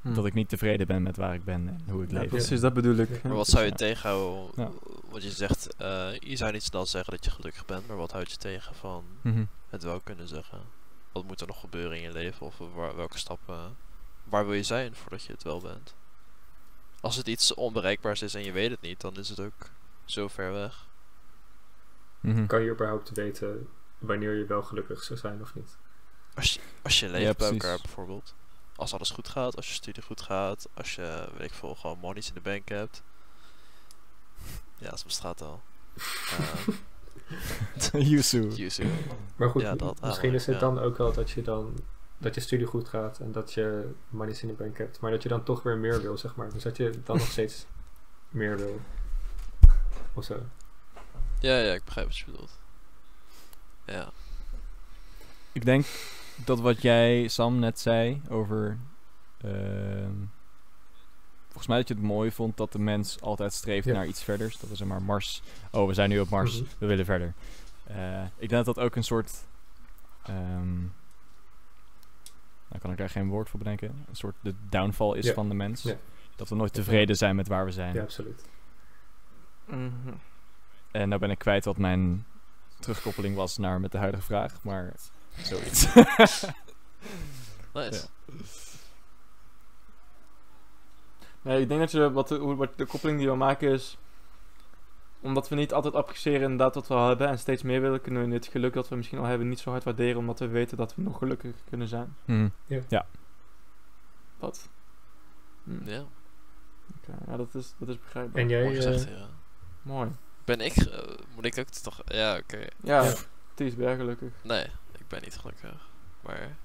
Hm. 0.00 0.14
dat 0.14 0.26
ik 0.26 0.34
niet 0.34 0.48
tevreden 0.48 0.86
ben 0.86 1.02
met 1.02 1.16
waar 1.16 1.34
ik 1.34 1.44
ben 1.44 1.68
en 1.68 1.92
hoe 1.92 2.02
ik 2.02 2.10
Ja, 2.10 2.18
leef. 2.18 2.28
precies, 2.28 2.60
dat 2.60 2.72
bedoel 2.74 2.96
ik. 2.96 3.08
Ja. 3.10 3.18
Maar 3.22 3.36
wat 3.36 3.46
zou 3.48 3.64
je 3.64 3.72
tegenhouden? 3.72 4.52
Ja. 4.56 4.70
Want 5.10 5.22
je 5.22 5.30
zegt, 5.30 5.76
eh, 5.76 6.18
je 6.18 6.36
zou 6.36 6.52
niet 6.52 6.62
snel 6.62 6.86
zeggen 6.86 7.12
dat 7.12 7.24
je 7.24 7.30
gelukkig 7.30 7.66
bent, 7.66 7.86
maar 7.88 7.96
wat 7.96 8.12
houdt 8.12 8.30
je 8.30 8.36
tegen 8.36 8.74
van 8.74 9.04
Mhm. 9.22 9.44
het 9.68 9.82
wel 9.82 10.00
kunnen 10.00 10.28
zeggen? 10.28 10.60
Wat 11.12 11.24
moet 11.24 11.40
er 11.40 11.46
nog 11.46 11.60
gebeuren 11.60 11.96
in 11.96 12.02
je 12.02 12.12
leven? 12.12 12.46
Of 12.46 12.58
waar- 12.74 12.96
welke 12.96 13.18
stappen, 13.18 13.76
waar 14.24 14.44
wil 14.46 14.54
je 14.54 14.62
zijn 14.62 14.94
voordat 14.94 15.22
je 15.22 15.32
het 15.32 15.42
wel 15.42 15.60
bent? 15.60 15.94
Als 17.00 17.16
het 17.16 17.28
iets 17.28 17.54
onbereikbaars 17.54 18.22
is 18.22 18.34
en 18.34 18.44
je 18.44 18.52
weet 18.52 18.70
het 18.70 18.80
niet, 18.80 19.00
dan 19.00 19.16
is 19.16 19.28
het 19.28 19.40
ook 19.40 19.70
zo 20.04 20.28
ver 20.28 20.52
weg. 20.52 20.86
Mhm. 22.20 22.46
Kan 22.46 22.62
je 22.62 22.70
überhaupt 22.70 23.10
weten 23.10 23.68
wanneer 23.98 24.34
je 24.34 24.46
wel 24.46 24.62
gelukkig 24.62 25.02
zou 25.02 25.18
zijn 25.18 25.40
of 25.40 25.54
niet? 25.54 25.76
Als 26.34 26.54
je, 26.54 26.60
als 26.82 27.00
je 27.00 27.06
leven 27.08 27.26
Ja, 27.26 27.34
bij 27.38 27.50
elkaar 27.50 27.78
bijvoorbeeld. 27.82 28.34
Als 28.76 28.94
alles 28.94 29.10
goed 29.10 29.28
gaat, 29.28 29.56
als 29.56 29.68
je 29.68 29.74
studie 29.74 30.02
goed 30.02 30.20
gaat, 30.20 30.68
als 30.74 30.94
je, 30.94 31.28
weet 31.36 31.48
ik 31.48 31.54
veel, 31.54 31.74
gewoon 31.74 31.98
monies 31.98 32.28
in 32.28 32.34
de 32.34 32.40
bank 32.40 32.68
hebt. 32.68 33.02
Ja, 34.80 34.90
dat 34.90 35.04
bestaat 35.04 35.42
al. 35.42 35.60
Uh, 37.94 38.08
Yusu. 38.08 38.48
Yuzu. 38.48 38.86
Maar 39.36 39.50
goed, 39.50 39.62
Ja, 39.62 39.74
dat 39.74 40.00
misschien 40.00 40.34
is 40.34 40.46
het 40.46 40.60
dan 40.60 40.78
ook 40.78 40.96
wel 40.96 41.12
dat 41.12 41.30
je 41.30 41.42
dan 41.42 41.78
dat 42.18 42.34
je 42.34 42.40
studie 42.40 42.66
goed 42.66 42.88
gaat 42.88 43.18
en 43.18 43.32
dat 43.32 43.52
je 43.52 43.90
money 44.08 44.38
in 44.40 44.48
de 44.48 44.54
bank 44.54 44.78
hebt, 44.78 45.00
maar 45.00 45.10
dat 45.10 45.22
je 45.22 45.28
dan 45.28 45.42
toch 45.42 45.62
weer 45.62 45.76
meer 45.76 46.02
wil, 46.02 46.18
zeg 46.18 46.36
maar. 46.36 46.52
Dus 46.52 46.62
dat 46.62 46.76
je 46.76 46.90
dan 47.04 47.16
nog 47.16 47.26
steeds 47.36 47.66
meer 48.28 48.56
wil. 48.56 48.80
Of 50.14 50.24
zo. 50.24 50.40
Ja, 51.40 51.58
ja, 51.58 51.72
ik 51.74 51.84
begrijp 51.84 52.06
wat 52.06 52.16
je 52.18 52.24
bedoelt. 52.24 52.58
Ja. 53.86 54.10
Ik 55.52 55.64
denk 55.64 55.86
dat 56.44 56.60
wat 56.60 56.82
jij, 56.82 57.28
Sam, 57.28 57.58
net 57.58 57.80
zei 57.80 58.22
over... 58.28 58.78
ehm, 59.40 60.12
volgens 61.46 61.66
mij 61.66 61.76
dat 61.78 61.88
je 61.88 61.94
het 61.94 62.02
mooi 62.02 62.30
vond 62.32 62.56
dat 62.56 62.72
de 62.72 62.78
mens 62.78 63.20
altijd 63.20 63.52
streeft 63.52 63.86
Ja. 63.86 63.92
naar 63.92 64.06
iets 64.06 64.22
verders. 64.22 64.58
Dat 64.58 64.70
we 64.70 64.76
zeg 64.76 64.88
maar 64.88 65.02
Mars... 65.02 65.42
Oh, 65.70 65.86
we 65.86 65.94
zijn 65.94 66.08
nu 66.10 66.20
op 66.20 66.28
Mars. 66.28 66.60
Mhm. 66.60 66.70
We 66.78 66.86
willen 66.86 67.04
verder. 67.04 67.34
Eh, 67.84 68.22
ik 68.24 68.48
denk 68.48 68.64
dat 68.64 68.74
dat 68.74 68.84
ook 68.84 68.96
een 68.96 69.04
soort... 69.04 69.32
ehm, 70.22 70.78
nou 72.68 72.80
kan 72.80 72.90
ik 72.90 72.96
daar 72.98 73.10
geen 73.10 73.28
woord 73.28 73.48
voor 73.48 73.58
bedenken. 73.58 74.04
Een 74.08 74.16
soort 74.16 74.34
de 74.40 74.54
downfall 74.68 75.16
is 75.18 75.26
Ja. 75.26 75.32
van 75.34 75.48
de 75.48 75.54
mens. 75.54 75.82
Ja. 75.82 75.96
Dat 76.36 76.48
we 76.48 76.54
nooit 76.54 76.72
tevreden 76.72 77.16
zijn 77.16 77.36
met 77.36 77.48
waar 77.48 77.64
we 77.64 77.70
zijn. 77.72 77.94
Ja, 77.94 78.02
absoluut. 78.02 78.44
Mhm. 79.64 80.12
En 80.90 81.08
nou 81.08 81.20
ben 81.20 81.30
ik 81.30 81.38
kwijt 81.38 81.64
wat 81.64 81.76
mijn 81.78 82.26
terugkoppeling 82.80 83.36
was 83.36 83.58
naar 83.58 83.80
met 83.80 83.92
de 83.92 83.98
huidige 83.98 84.22
vraag. 84.22 84.62
Maar 84.62 84.92
zoiets. 85.36 85.94
Nice. 87.72 88.06
Ja. 88.26 88.34
Nee, 91.42 91.60
ik 91.60 91.68
denk 91.68 91.80
dat 91.80 91.90
je, 91.90 92.12
wat 92.12 92.28
de, 92.28 92.36
hoe, 92.36 92.54
wat 92.54 92.78
de 92.78 92.86
koppeling 92.86 93.18
die 93.18 93.28
we 93.28 93.36
maken 93.36 93.70
is, 93.70 93.98
omdat 95.20 95.48
we 95.48 95.54
niet 95.54 95.72
altijd 95.72 95.94
appreciëren 95.94 96.42
inderdaad 96.42 96.74
wat 96.74 96.88
we 96.88 96.94
al 96.94 97.08
hebben 97.08 97.28
en 97.28 97.38
steeds 97.38 97.62
meer 97.62 97.80
willen, 97.80 98.00
kunnen 98.00 98.28
we 98.28 98.34
het 98.34 98.46
geluk 98.46 98.72
dat 98.72 98.88
we 98.88 98.96
misschien 98.96 99.18
al 99.18 99.24
hebben 99.24 99.48
niet 99.48 99.58
zo 99.58 99.70
hard 99.70 99.84
waarderen, 99.84 100.16
omdat 100.16 100.38
we 100.38 100.46
weten 100.46 100.76
dat 100.76 100.94
we 100.94 101.02
nog 101.02 101.18
gelukkig 101.18 101.54
kunnen 101.68 101.88
zijn. 101.88 102.16
Mhm. 102.24 102.48
Dat. 104.38 104.68
Hm, 105.64 105.88
Ja, 105.88 106.04
oké, 106.96 107.12
Ja, 107.26 107.36
dat 107.36 107.54
is, 107.54 107.74
dat 107.78 107.88
is 107.88 107.98
begrijpbaar. 107.98 108.42
En 108.42 108.48
jij, 108.48 108.62
mooi 108.62 108.74
gezegd, 108.74 109.06
eh, 109.06 109.18
ja. 109.18 109.26
Mooi. 109.82 110.10
Ben 110.48 110.60
ik, 110.60 110.76
eh, 110.76 111.14
moet 111.34 111.44
ik 111.44 111.58
ook 111.58 111.68
toch, 111.68 112.00
ja, 112.06 112.36
oké. 112.36 112.66
Ja, 112.82 113.02
Ja. 113.02 113.14
Ties 113.54 113.74
ben 113.74 113.96
gelukkig. 113.96 114.32
Nee, 114.42 114.64
ik 114.98 115.08
ben 115.08 115.22
niet 115.22 115.36
gelukkig. 115.36 115.88
Maar 116.20 116.56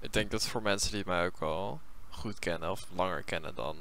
ik 0.00 0.12
denk 0.12 0.30
dat 0.30 0.46
voor 0.46 0.62
mensen 0.62 0.92
die 0.92 1.02
mij 1.06 1.26
ook 1.26 1.40
al 1.40 1.80
goed 2.10 2.38
kennen 2.38 2.70
of 2.70 2.86
langer 2.94 3.22
kennen 3.22 3.54
dan 3.54 3.76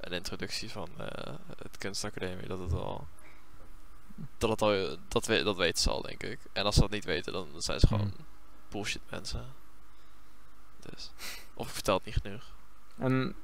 een 0.00 0.12
introductie 0.12 0.70
van 0.70 0.88
eh, 0.98 1.34
het 1.62 1.78
kunstacademie, 1.78 2.46
dat 2.46 2.58
het 2.58 2.72
al 2.72 3.06
dat 4.38 4.50
het 4.50 4.62
al 4.62 4.96
dat, 5.08 5.26
we, 5.26 5.42
dat 5.42 5.56
weten 5.56 5.82
ze 5.82 5.90
al 5.90 6.02
denk 6.02 6.22
ik. 6.22 6.38
En 6.52 6.64
als 6.64 6.74
ze 6.74 6.80
dat 6.80 6.90
niet 6.90 7.04
weten, 7.04 7.32
dan 7.32 7.48
zijn 7.56 7.80
ze 7.80 7.86
gewoon 7.86 8.12
Hmm. 8.16 8.26
bullshit 8.68 9.10
mensen. 9.10 9.44
Dus 10.90 11.10
of 11.54 11.66
ik 11.68 11.74
vertel 11.74 11.94
het 11.94 12.04
niet 12.04 12.16
genoeg. 12.22 12.44
En 12.98 13.34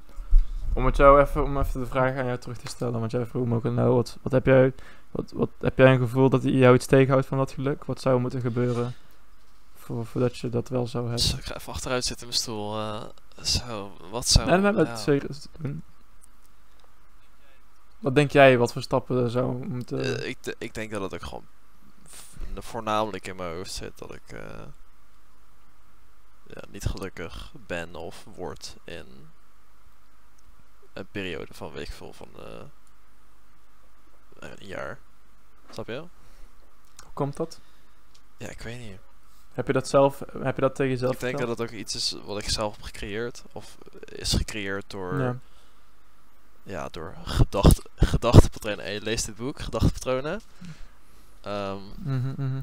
om 0.73 0.87
het 0.87 0.96
jou 0.96 1.20
even, 1.20 1.44
om 1.44 1.58
even 1.58 1.80
de 1.80 1.87
vraag 1.87 2.16
aan 2.16 2.26
jou 2.26 2.38
terug 2.38 2.56
te 2.56 2.66
stellen, 2.66 3.00
want 3.00 3.11
jij 3.11 3.26
vroeg 3.26 3.46
me 3.46 3.54
ook 3.54 3.66
aan 3.66 3.75
nou, 3.75 3.94
wat, 3.94 4.18
wat 4.23 4.32
heb 4.32 4.46
jij, 4.46 4.73
wat, 5.11 5.32
wat 5.35 5.50
heb 5.61 5.78
jij 5.78 5.92
een 5.92 5.99
gevoel 5.99 6.28
dat 6.28 6.42
jou 6.42 6.75
iets 6.75 6.87
tegenhoudt 6.87 7.26
van 7.26 7.38
dat 7.38 7.52
geluk? 7.52 7.85
Wat 7.85 8.00
zou 8.00 8.20
moeten 8.20 8.40
gebeuren 8.40 8.94
voor, 9.75 10.06
voordat 10.06 10.38
je 10.38 10.49
dat 10.49 10.68
wel 10.68 10.87
zou 10.87 11.08
hebben? 11.08 11.23
Dus 11.23 11.35
ik 11.38 11.44
ga 11.44 11.54
even 11.56 11.73
achteruit 11.73 12.04
zitten 12.04 12.26
in 12.26 12.32
mijn 12.32 12.42
stoel. 12.42 12.78
eh, 12.78 13.02
zo, 13.42 13.96
wat 14.11 14.28
zou... 14.28 14.61
Nee, 14.61 14.73
ja. 14.73 14.75
het 14.75 14.99
zeker 14.99 15.28
te 15.28 15.49
doen. 15.58 15.82
Wat 17.99 18.14
denk 18.14 18.30
jij, 18.30 18.58
wat 18.58 18.73
voor 18.73 18.82
stappen 18.82 19.23
er 19.23 19.30
zou 19.30 19.66
moeten... 19.66 20.20
Eh, 20.20 20.28
ik, 20.28 20.54
ik 20.58 20.75
denk 20.75 20.90
dat 20.90 21.02
het 21.02 21.14
ook 21.14 21.23
gewoon 21.23 21.44
voornamelijk 22.54 23.26
in 23.26 23.37
mijn 23.37 23.54
hoofd 23.54 23.73
zit 23.73 23.99
dat 23.99 24.14
ik 24.14 24.32
eh, 24.32 24.62
ja, 26.46 26.62
niet 26.68 26.85
gelukkig 26.85 27.52
ben 27.66 27.94
of 27.94 28.25
word 28.35 28.76
in 28.85 29.06
een 30.97 31.07
periode 31.11 31.55
van 31.55 31.73
weet 31.73 31.87
ik 31.88 31.95
veel 31.95 32.12
van 32.12 32.29
eh, 32.38 32.65
een 34.38 34.67
jaar. 34.67 34.99
Snap 35.71 35.87
je? 35.87 35.99
Hoe 37.03 37.12
komt 37.12 37.37
dat? 37.37 37.61
Ja, 38.37 38.49
ik 38.49 38.61
weet 38.61 38.79
niet. 38.79 38.99
Heb 39.53 39.67
je 39.67 39.73
dat 39.73 39.88
zelf, 39.88 40.19
heb 40.38 40.55
je 40.55 40.61
dat 40.61 40.75
tegen 40.75 40.93
jezelf 40.93 41.15
ik 41.15 41.21
denk 41.21 41.38
dat 41.38 41.49
het 41.49 41.61
ook 41.61 41.71
iets 41.71 41.95
is 41.95 42.17
wat 42.25 42.38
ik 42.38 42.49
zelf 42.49 42.75
heb 42.76 42.85
gecreëerd 42.85 43.43
of 43.53 43.79
is 44.05 44.33
gecreëerd 44.33 44.91
door 44.91 45.21
Ja. 45.21 45.38
ja, 46.62 46.88
door 46.88 47.15
gedacht, 47.25 47.83
gedachtepatronen. 47.97 48.85
En 48.85 48.93
je 48.93 49.00
leest 49.03 49.26
dit 49.26 49.37
boek, 49.37 49.61
Gedachtepatronen. 49.61 50.41
Ehm, 51.41 51.79
Mhm, 51.97 52.33
mhm. 52.37 52.61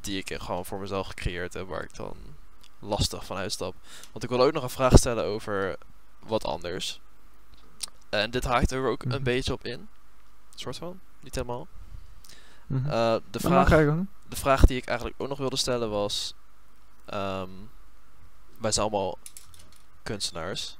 die 0.00 0.18
ik 0.18 0.40
gewoon 0.42 0.64
voor 0.66 0.78
mezelf 0.78 1.06
gecreëerd 1.06 1.54
heb, 1.54 1.68
waar 1.68 1.82
ik 1.82 1.94
dan 1.94 2.16
lastig 2.78 3.26
van 3.26 3.36
uitstap. 3.36 3.74
Want 4.12 4.24
ik 4.24 4.30
wil 4.30 4.42
ook 4.42 4.52
nog 4.52 4.62
een 4.62 4.70
vraag 4.70 4.96
stellen 4.98 5.24
over 5.24 5.76
wat 6.18 6.44
anders. 6.44 7.00
En 8.20 8.30
dit 8.30 8.44
haakt 8.44 8.70
er 8.70 8.86
ook 8.86 9.04
Mhm. 9.04 9.14
een 9.14 9.22
beetje 9.22 9.52
op 9.52 9.64
in. 9.64 9.88
soort 10.54 10.76
van, 10.76 11.00
niet 11.20 11.34
helemaal. 11.34 11.66
Mhm. 12.66 12.90
Eh, 12.90 13.16
de, 13.30 13.40
vraag, 13.40 13.68
de 14.28 14.36
vraag 14.36 14.64
die 14.66 14.76
ik 14.76 14.86
eigenlijk 14.86 15.20
ook 15.22 15.28
nog 15.28 15.38
wilde 15.38 15.56
stellen 15.56 15.90
was... 15.90 16.34
ehm, 17.04 17.48
wij 18.58 18.72
zijn 18.72 18.86
allemaal 18.90 19.18
kunstenaars. 20.02 20.76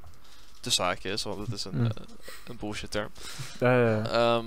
De 0.61 0.71
zaakjes, 0.71 1.23
want 1.23 1.39
het 1.39 1.53
is 1.53 1.65
een, 1.65 1.77
Mm. 1.79 1.87
eh, 1.87 1.91
een 2.47 2.57
bullshit 2.57 2.91
term. 2.91 3.11
Ja, 3.61 3.79
ja, 3.79 3.91
ja. 3.97 4.07
Ehm, 4.37 4.47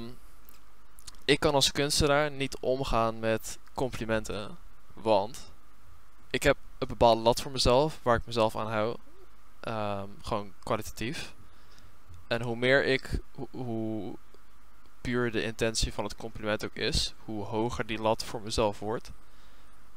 ik 1.26 1.40
kan 1.40 1.54
als 1.54 1.72
kunstenaar 1.72 2.32
niet 2.32 2.58
omgaan 2.60 3.20
met 3.20 3.58
complimenten. 3.74 4.58
Want 4.94 5.52
ik 6.30 6.44
heb 6.44 6.58
een 6.78 6.88
bepaalde 6.88 7.22
lat 7.22 7.42
voor 7.42 7.52
mezelf, 7.52 8.00
waar 8.04 8.16
ik 8.16 8.26
mezelf 8.26 8.56
aan 8.56 8.72
hou. 8.72 8.96
Ehm, 9.60 10.08
gewoon 10.22 10.54
kwalitatief. 10.64 11.34
En 12.28 12.42
hoe 12.42 12.56
meer 12.56 12.86
ik, 12.86 13.20
ho- 13.36 13.48
hoe 13.52 14.16
puur 15.02 15.32
de 15.32 15.44
intentie 15.44 15.94
van 15.94 16.04
het 16.04 16.16
compliment 16.16 16.66
ook 16.66 16.76
is, 16.76 17.14
hoe 17.26 17.44
hoger 17.44 17.86
die 17.86 18.02
lat 18.02 18.24
voor 18.24 18.42
mezelf 18.42 18.80
wordt. 18.80 19.12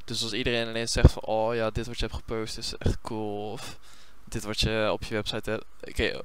Dus 0.04 0.22
als 0.22 0.32
iedereen 0.32 0.68
ineens 0.68 0.92
zegt 0.92 1.12
van, 1.12 1.22
oh 1.22 1.54
ja, 1.54 1.70
dit 1.70 1.86
wat 1.86 1.98
je 1.98 2.04
hebt 2.06 2.16
gepost 2.16 2.58
is 2.58 2.76
echt 2.78 2.98
cool. 3.02 3.50
Of 3.52 3.78
dit 4.24 4.44
wat 4.44 4.60
je 4.60 4.88
op 4.92 5.04
je 5.04 5.14
website 5.14 5.50
hebt. 5.50 5.64
Oké, 5.80 6.22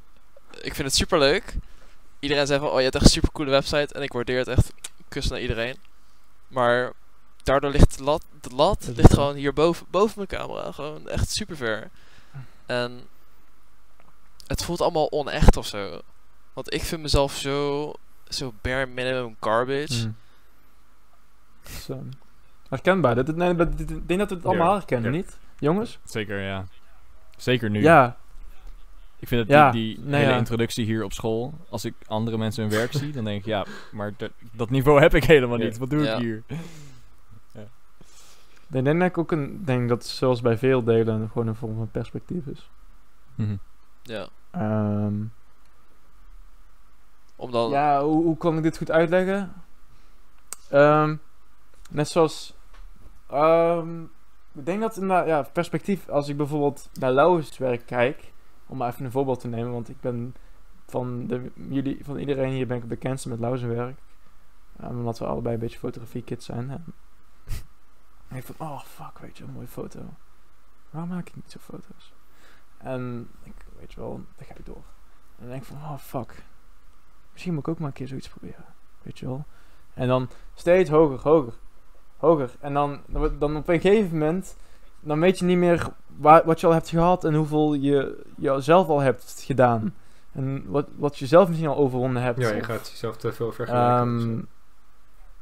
ik 0.62 0.75
vind 0.75 0.88
het 0.88 0.95
super 0.95 1.19
leuk. 1.19 1.55
Iedereen 2.19 2.47
zegt 2.47 2.59
van, 2.62 2.69
oh 2.69 2.77
je 2.77 2.83
hebt 2.83 2.95
echt 2.95 3.03
een 3.03 3.09
super 3.09 3.31
coole 3.31 3.51
website. 3.51 3.93
En 3.93 4.01
ik 4.01 4.13
waardeer 4.13 4.38
het 4.38 4.47
echt. 4.47 4.74
Kus 5.07 5.27
naar 5.27 5.41
iedereen. 5.41 5.77
Maar 6.47 6.93
daardoor 7.43 7.71
ligt 7.71 7.97
de 7.97 8.03
lat, 8.03 8.25
de 8.41 8.55
lat 8.55 8.91
ligt 8.95 9.13
gewoon 9.13 9.35
hier 9.35 9.53
boven, 9.53 9.85
boven 9.89 10.13
mijn 10.15 10.27
camera. 10.41 10.71
Gewoon 10.71 11.09
echt 11.09 11.29
super 11.31 11.57
ver. 11.57 11.89
En 12.65 13.07
het 14.47 14.63
voelt 14.63 14.81
allemaal 14.81 15.11
onecht 15.11 15.57
of 15.57 15.65
zo. 15.65 16.01
Want 16.53 16.73
ik 16.73 16.81
vind 16.81 17.01
mezelf 17.01 17.35
zo, 17.35 17.93
zo 18.27 18.53
bare 18.61 18.85
minimum 18.85 19.35
garbage. 19.39 20.11
Ehm, 21.89 21.99
herkenbaar. 22.69 23.33
Nee, 23.35 23.49
ik 23.77 24.07
denk 24.07 24.19
dat 24.19 24.29
we 24.29 24.35
het 24.35 24.45
allemaal 24.45 24.73
herkennen, 24.73 25.11
niet? 25.11 25.37
Jongens? 25.59 25.99
Zeker, 26.03 26.41
ja. 26.41 26.65
Zeker 27.37 27.69
nu. 27.69 27.81
Ja. 27.81 28.17
Ik 29.19 29.27
vind 29.27 29.47
dat 29.47 29.57
Ja, 29.57 29.71
die, 29.71 29.95
die 29.95 30.05
nee, 30.05 30.19
hele 30.19 30.31
ja. 30.31 30.37
introductie 30.37 30.85
hier 30.85 31.03
op 31.03 31.13
school, 31.13 31.53
als 31.69 31.85
ik 31.85 31.93
andere 32.07 32.37
mensen 32.37 32.63
hun 32.63 32.71
werk 32.71 32.93
zie, 32.93 33.11
dan 33.11 33.23
denk 33.23 33.39
ik, 33.39 33.45
ja, 33.45 33.65
maar 33.91 34.13
dat, 34.17 34.31
dat 34.51 34.69
niveau 34.69 35.01
heb 35.01 35.13
ik 35.13 35.23
helemaal 35.23 35.57
niet. 35.57 35.77
Wat 35.77 35.89
doe 35.89 36.03
Ja. 36.03 36.13
ik 36.15 36.21
hier? 36.21 36.43
Ik 38.69 38.83
denk 38.83 38.99
dat 38.99 39.09
ik 39.09 39.17
ook 39.17 39.31
een, 39.31 39.61
denk 39.65 39.89
dat 39.89 40.05
zoals 40.05 40.41
bij 40.41 40.57
veel 40.57 40.83
delen 40.83 41.29
gewoon 41.31 41.47
een 41.47 41.55
vorm 41.55 41.75
van 41.75 41.89
perspectief 41.91 42.45
is. 42.45 42.69
Mhm. 43.35 43.55
Ja. 44.05 44.27
Ehm, 44.51 45.24
Omdat, 47.35 47.71
ja, 47.71 48.03
hoe, 48.03 48.24
hoe 48.24 48.38
kan 48.38 48.57
ik 48.57 48.63
dit 48.63 48.77
goed 48.77 48.91
uitleggen? 48.91 49.53
Ehm, 50.69 51.15
net 51.89 52.07
zoals... 52.07 52.53
ehm, 53.29 54.03
ik 54.53 54.65
denk 54.65 54.81
dat 54.81 54.97
inderdaad, 54.97 55.27
ja, 55.27 55.41
perspectief, 55.41 56.09
als 56.09 56.27
ik 56.27 56.38
bijvoorbeeld 56.38 56.89
naar 56.93 57.12
Lauwers 57.12 57.57
werk 57.57 57.85
kijk, 57.85 58.33
om 58.67 58.77
maar 58.77 58.89
even 58.91 59.05
een 59.05 59.12
voorbeeld 59.12 59.39
te 59.39 59.47
nemen, 59.47 59.71
want 59.71 59.89
ik 59.89 60.01
ben 60.01 60.35
van, 60.88 61.27
de, 61.27 61.51
jullie, 61.69 62.05
van 62.05 62.17
iedereen 62.17 62.51
hier 62.51 62.67
ben 62.67 62.75
ik 62.75 62.81
het 62.81 62.91
bekendste 62.91 63.29
met 63.29 63.39
Lauwers 63.39 63.63
werk. 63.63 63.97
Omdat 64.79 65.19
we 65.19 65.25
allebei 65.25 65.53
een 65.53 65.59
beetje 65.59 65.79
fotografie-kids 65.79 66.45
zijn. 66.45 66.69
En 68.27 68.38
ik 68.38 68.43
van, 68.43 68.55
oh 68.67 68.79
fuck, 68.81 69.19
weet 69.19 69.38
je, 69.38 69.43
een 69.43 69.51
mooie 69.51 69.67
foto. 69.67 70.00
Waarom 70.89 71.09
maak 71.09 71.27
ik 71.27 71.35
niet 71.35 71.51
zo 71.51 71.59
foto's? 71.59 72.13
En 72.77 73.29
ik, 73.43 73.64
weet 73.79 73.94
je 73.94 74.00
wel, 74.00 74.22
dan 74.38 74.46
ga 74.48 74.53
ik 74.58 74.65
door. 74.65 74.75
En 74.75 75.39
dan 75.39 75.48
denk 75.50 75.62
ik 75.62 75.67
van, 75.67 75.77
oh 75.77 75.98
fuck, 75.98 76.44
misschien 77.32 77.53
moet 77.53 77.62
ik 77.67 77.67
ook 77.74 77.79
maar 77.79 77.88
een 77.88 77.94
keer 77.94 78.08
zoiets 78.08 78.29
proberen. 78.29 78.65
Weet 79.01 79.20
je 79.20 79.25
wel. 79.25 79.46
En 79.94 80.08
dan 80.08 80.29
steeds 80.53 80.89
hoger, 80.89 81.20
hoger, 81.29 81.53
hoger. 82.17 82.50
En 82.60 82.74
dan, 82.74 83.00
dan, 83.39 83.55
op 83.55 83.67
een 83.67 83.79
gegeven 83.82 84.12
moment, 84.17 84.58
dan 85.00 85.20
weet 85.20 85.39
je 85.39 85.46
niet 85.46 85.58
meer 85.58 85.88
waar, 86.17 86.41
wat 86.46 86.60
je 86.60 86.67
al 86.67 86.74
hebt 86.74 86.89
gehad 86.89 87.24
en 87.24 87.34
hoeveel 87.34 87.74
je, 87.74 88.24
je 88.38 88.62
zelf 88.62 88.88
al 88.88 89.00
hebt 89.00 89.41
gedaan. 89.46 89.96
En 90.32 90.63
wat, 90.67 90.88
wat 90.96 91.17
je 91.17 91.25
zelf 91.27 91.48
misschien 91.48 91.70
al 91.70 91.75
overwonnen 91.77 92.22
hebt. 92.22 92.39
Ja, 92.39 92.50
je 92.50 92.60
Of, 92.60 92.65
gaat 92.65 92.89
jezelf 92.89 93.17
te 93.17 93.32
veel 93.34 93.51
vergelijken. 93.51 94.20
ehm, 94.29 94.41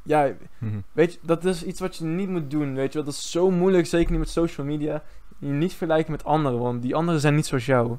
ja, 0.04 0.34
Mhm. 0.58 0.80
weet 0.92 1.14
je, 1.14 1.20
dat 1.22 1.46
is 1.46 1.64
iets 1.64 1.80
wat 1.80 1.96
je 1.96 2.06
niet 2.06 2.30
moet 2.30 2.52
doen. 2.52 2.76
Weet 2.76 2.88
je 2.88 2.94
wel, 2.98 3.04
dat 3.04 3.14
is 3.14 3.32
zo 3.32 3.52
moeilijk, 3.52 3.86
zeker 3.86 4.12
niet 4.12 4.20
met 4.20 4.30
social 4.30 4.66
media. 4.66 5.04
Je 5.40 5.48
niet 5.48 5.74
vergelijken 5.74 6.12
met 6.12 6.24
anderen, 6.24 6.60
want 6.60 6.82
die 6.82 6.96
anderen 6.96 7.20
zijn 7.20 7.36
niet 7.36 7.46
zoals 7.46 7.66
jou. 7.66 7.98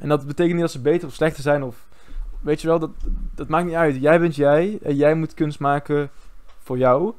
En 0.00 0.08
dat 0.08 0.26
betekent 0.26 0.52
niet 0.52 0.62
dat 0.62 0.70
ze 0.70 0.80
beter 0.80 1.08
of 1.08 1.14
slechter 1.14 1.42
zijn 1.42 1.62
of... 1.62 1.88
Weet 2.40 2.60
je 2.60 2.66
wel, 2.66 2.78
dat, 2.78 2.90
dat 3.34 3.48
maakt 3.48 3.66
niet 3.66 3.74
uit. 3.74 4.00
Jij 4.00 4.20
bent 4.20 4.36
jij 4.36 4.78
en 4.82 4.96
jij 4.96 5.14
moet 5.14 5.34
kunst 5.34 5.58
maken 5.58 6.10
voor 6.58 6.78
jou. 6.78 7.12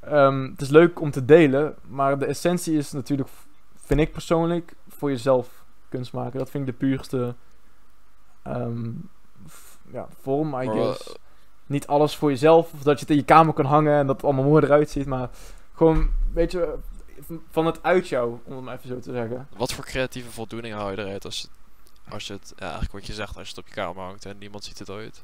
Ehm, 0.00 0.42
het 0.50 0.60
is 0.60 0.68
leuk 0.68 1.00
om 1.00 1.10
te 1.10 1.24
delen, 1.24 1.74
maar 1.88 2.18
de 2.18 2.26
essentie 2.26 2.76
is 2.76 2.92
natuurlijk, 2.92 3.28
vind 3.76 4.00
ik 4.00 4.12
persoonlijk, 4.12 4.74
voor 4.88 5.10
jezelf 5.10 5.64
kunst 5.88 6.12
maken. 6.12 6.38
Dat 6.38 6.50
vind 6.50 6.68
ik 6.68 6.72
de 6.72 6.86
puurste 6.86 7.34
ehm, 8.42 8.90
ja, 9.92 10.08
vorm, 10.20 10.60
I 10.60 10.68
guess. 10.68 11.16
Niet 11.66 11.86
alles 11.86 12.16
voor 12.16 12.30
jezelf, 12.30 12.72
of 12.72 12.82
dat 12.82 12.94
je 12.94 13.00
het 13.00 13.10
in 13.10 13.16
je 13.16 13.24
kamer 13.24 13.54
kan 13.54 13.64
hangen 13.64 13.98
en 13.98 14.06
dat 14.06 14.16
het 14.16 14.24
allemaal 14.24 14.44
mooi 14.44 14.64
eruit 14.64 14.90
ziet, 14.90 15.06
maar 15.06 15.30
gewoon, 15.74 16.08
weet 16.32 16.52
je, 16.52 16.74
van 17.50 17.66
het 17.66 17.82
uit 17.82 18.08
jou, 18.08 18.38
om 18.44 18.54
het 18.54 18.64
maar 18.64 18.76
even 18.76 18.88
zo 18.88 18.98
te 18.98 19.12
zeggen. 19.12 19.48
Wat 19.56 19.72
voor 19.72 19.84
creatieve 19.84 20.30
voldoening 20.30 20.74
haal 20.74 20.90
je 20.90 20.98
eruit 20.98 21.24
als 21.24 21.48
als 22.08 22.26
je 22.26 22.32
het, 22.32 22.52
ja, 22.56 22.62
eigenlijk 22.62 22.92
wat 22.92 23.06
je 23.06 23.12
zegt, 23.12 23.36
als 23.36 23.48
je 23.48 23.54
het 23.54 23.58
op 23.64 23.68
je 23.68 23.74
kamer 23.74 24.02
hangt 24.02 24.24
en 24.24 24.38
niemand 24.38 24.64
ziet 24.64 24.78
het 24.78 24.90
ooit? 24.90 25.22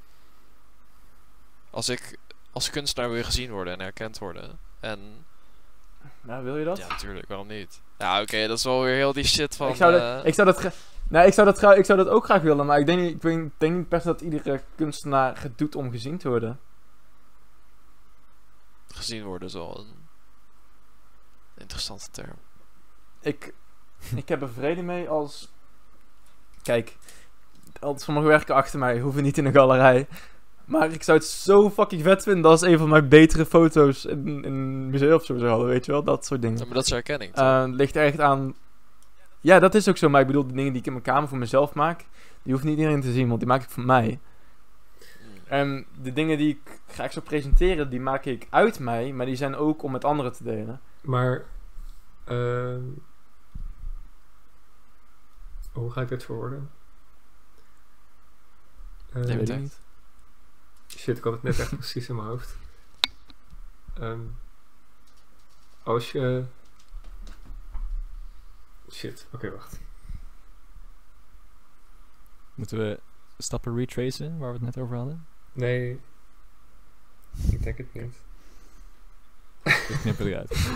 Als 1.71 1.89
ik 1.89 2.19
als 2.53 2.71
kunstenaar 2.71 3.09
wil 3.09 3.19
je 3.19 3.25
gezien 3.25 3.51
worden 3.51 3.73
en 3.73 3.81
erkend 3.81 4.19
worden. 4.19 4.59
En 4.81 5.25
Nou, 6.21 6.45
wil 6.45 6.57
je 6.57 6.65
dat? 6.65 6.79
ja, 6.79 6.89
natuurlijk, 6.89 7.29
waarom 7.29 7.47
niet? 7.47 7.81
Ja, 7.99 8.21
oké, 8.21 8.47
dat 8.47 8.59
is 8.59 8.65
wel 8.65 8.83
weer 8.83 8.95
heel 8.95 9.13
die 9.13 9.25
shit 9.25 9.57
van. 9.57 9.69
ik, 9.69 9.77
zou 9.77 9.95
eh, 9.95 10.01
dat, 10.17 10.27
ik 10.27 10.35
zou 10.35 10.53
dat 10.53 10.73
Nee, 11.09 11.27
ik 11.27 11.33
zou 11.33 11.47
dat, 11.53 11.77
ik 11.77 11.85
zou 11.85 11.99
dat 11.99 12.09
ook 12.09 12.25
graag 12.25 12.43
willen, 12.43 12.67
maar 12.67 12.79
ik 12.79 12.87
denk, 12.87 13.01
niet- 13.01 13.25
ik 13.25 13.51
denk, 13.59 13.75
niet 13.77 13.89
per 13.89 14.01
se 14.01 14.07
dat 14.07 14.21
iedere 14.21 14.63
kunstenaar 14.75 15.43
het 15.43 15.59
doet 15.59 15.75
om 15.75 15.91
gezien 15.91 16.19
te 16.19 16.29
worden. 16.29 16.61
gezien 18.89 19.25
worden 19.25 19.49
is 19.49 19.55
een 19.55 20.02
interessante 21.63 22.11
term. 22.11 22.37
Ik, 23.21 23.55
ik 24.15 24.29
heb 24.29 24.43
er 24.43 24.53
vrede 24.53 24.83
mee 24.83 25.09
als... 25.09 25.53
Kijk, 26.63 26.97
al 27.81 27.99
sommige 27.99 28.27
werken 28.27 28.55
achter 28.55 28.79
mij 28.79 29.01
hoeven 29.01 29.23
niet 29.23 29.39
in 29.39 29.45
een 29.45 29.53
galerij. 29.53 30.07
Maar 30.65 30.93
ik 30.93 31.03
zou 31.03 31.19
het 31.19 31.27
zo 31.27 31.71
fucking 31.71 32.03
vet 32.03 32.23
vinden 32.23 32.51
als 32.51 32.63
een 32.63 32.79
van 32.79 32.89
mijn 32.89 33.09
betere 33.09 33.47
foto's 33.47 34.05
in, 34.05 34.27
in 34.27 34.45
een 34.45 34.91
museum 34.91 35.15
of 35.15 35.25
zo 35.25 35.39
zou 35.39 35.51
hadden, 35.51 35.69
weet 35.69 35.87
je 35.87 35.93
wel? 35.93 36.03
Dat 36.03 36.27
soort 36.27 36.43
dingen. 36.43 36.59
Ja, 36.59 36.65
maar 36.65 36.75
dat 36.75 36.85
is 36.85 36.91
herkenning. 36.91 37.35
toch? 37.35 37.45
Eh, 37.45 37.63
het 37.63 37.75
ligt 37.75 37.97
echt 37.97 38.21
aan. 38.21 38.55
Ja, 39.41 39.59
dat 39.59 39.75
is 39.75 39.89
ook 39.89 39.97
zo. 39.97 40.09
Maar 40.09 40.21
ik 40.21 40.27
bedoel, 40.27 40.47
de 40.47 40.55
dingen 40.55 40.73
die 40.73 40.81
ik 40.81 40.87
in 40.87 40.93
mijn 40.93 41.05
kamer 41.05 41.29
voor 41.29 41.39
mezelf 41.39 41.75
maak, 41.75 42.05
die 42.43 42.53
hoeft 42.53 42.65
niet 42.65 42.79
iedereen 42.79 43.01
te 43.01 43.13
zien, 43.13 43.29
want 43.29 43.41
die 43.41 43.49
maak 43.49 43.63
ik 43.63 43.71
voor 43.71 43.85
mij. 43.85 44.19
Mm. 44.99 45.37
En 45.47 45.87
de 46.03 46.13
dingen 46.13 46.39
die 46.39 46.49
ik 46.49 46.81
graag 46.89 47.13
zou 47.13 47.25
presenteren, 47.25 47.91
die 47.91 48.01
maak 48.01 48.25
ik 48.25 48.47
uit 48.51 48.79
mij, 48.79 49.13
maar 49.13 49.27
die 49.27 49.37
zijn 49.37 49.57
ook 49.57 49.83
om 49.83 49.93
met 49.93 50.05
anderen 50.05 50.33
te 50.33 50.45
delen. 50.45 50.81
Maar, 51.03 51.45
ehm, 52.25 52.83
hoe 55.73 55.91
ga 55.91 56.01
ik 56.01 56.09
dit 56.09 56.25
verwoorden? 56.25 56.71
Weet 59.09 59.29
ik 59.29 59.45
tijd. 59.45 59.61
niet. 59.61 59.79
Shit, 60.89 61.19
ik 61.19 61.25
had 61.25 61.33
het 61.33 61.43
net 61.43 61.59
echt 61.59 61.77
precies 61.79 62.09
in 62.09 62.15
mijn 62.15 62.29
hoofd. 62.29 62.57
Ehm, 63.95 64.21
als 65.83 66.13
je. 66.13 66.45
Shit, 68.91 69.27
oké, 69.33 69.51
wacht. 69.51 69.81
Moeten 72.55 72.79
we 72.79 73.01
stappen 73.39 73.77
retracen 73.77 74.39
waar 74.39 74.49
we 74.49 74.55
het 74.55 74.75
net 74.75 74.85
over 74.85 74.97
hadden? 74.97 75.27
Nee. 75.53 76.01
Ik 77.51 77.63
denk 77.63 77.79
het 77.79 77.95
niet. 77.95 78.17
Ik 79.63 79.99
knip 80.01 80.19
het 80.19 80.27
eruit. 80.27 80.71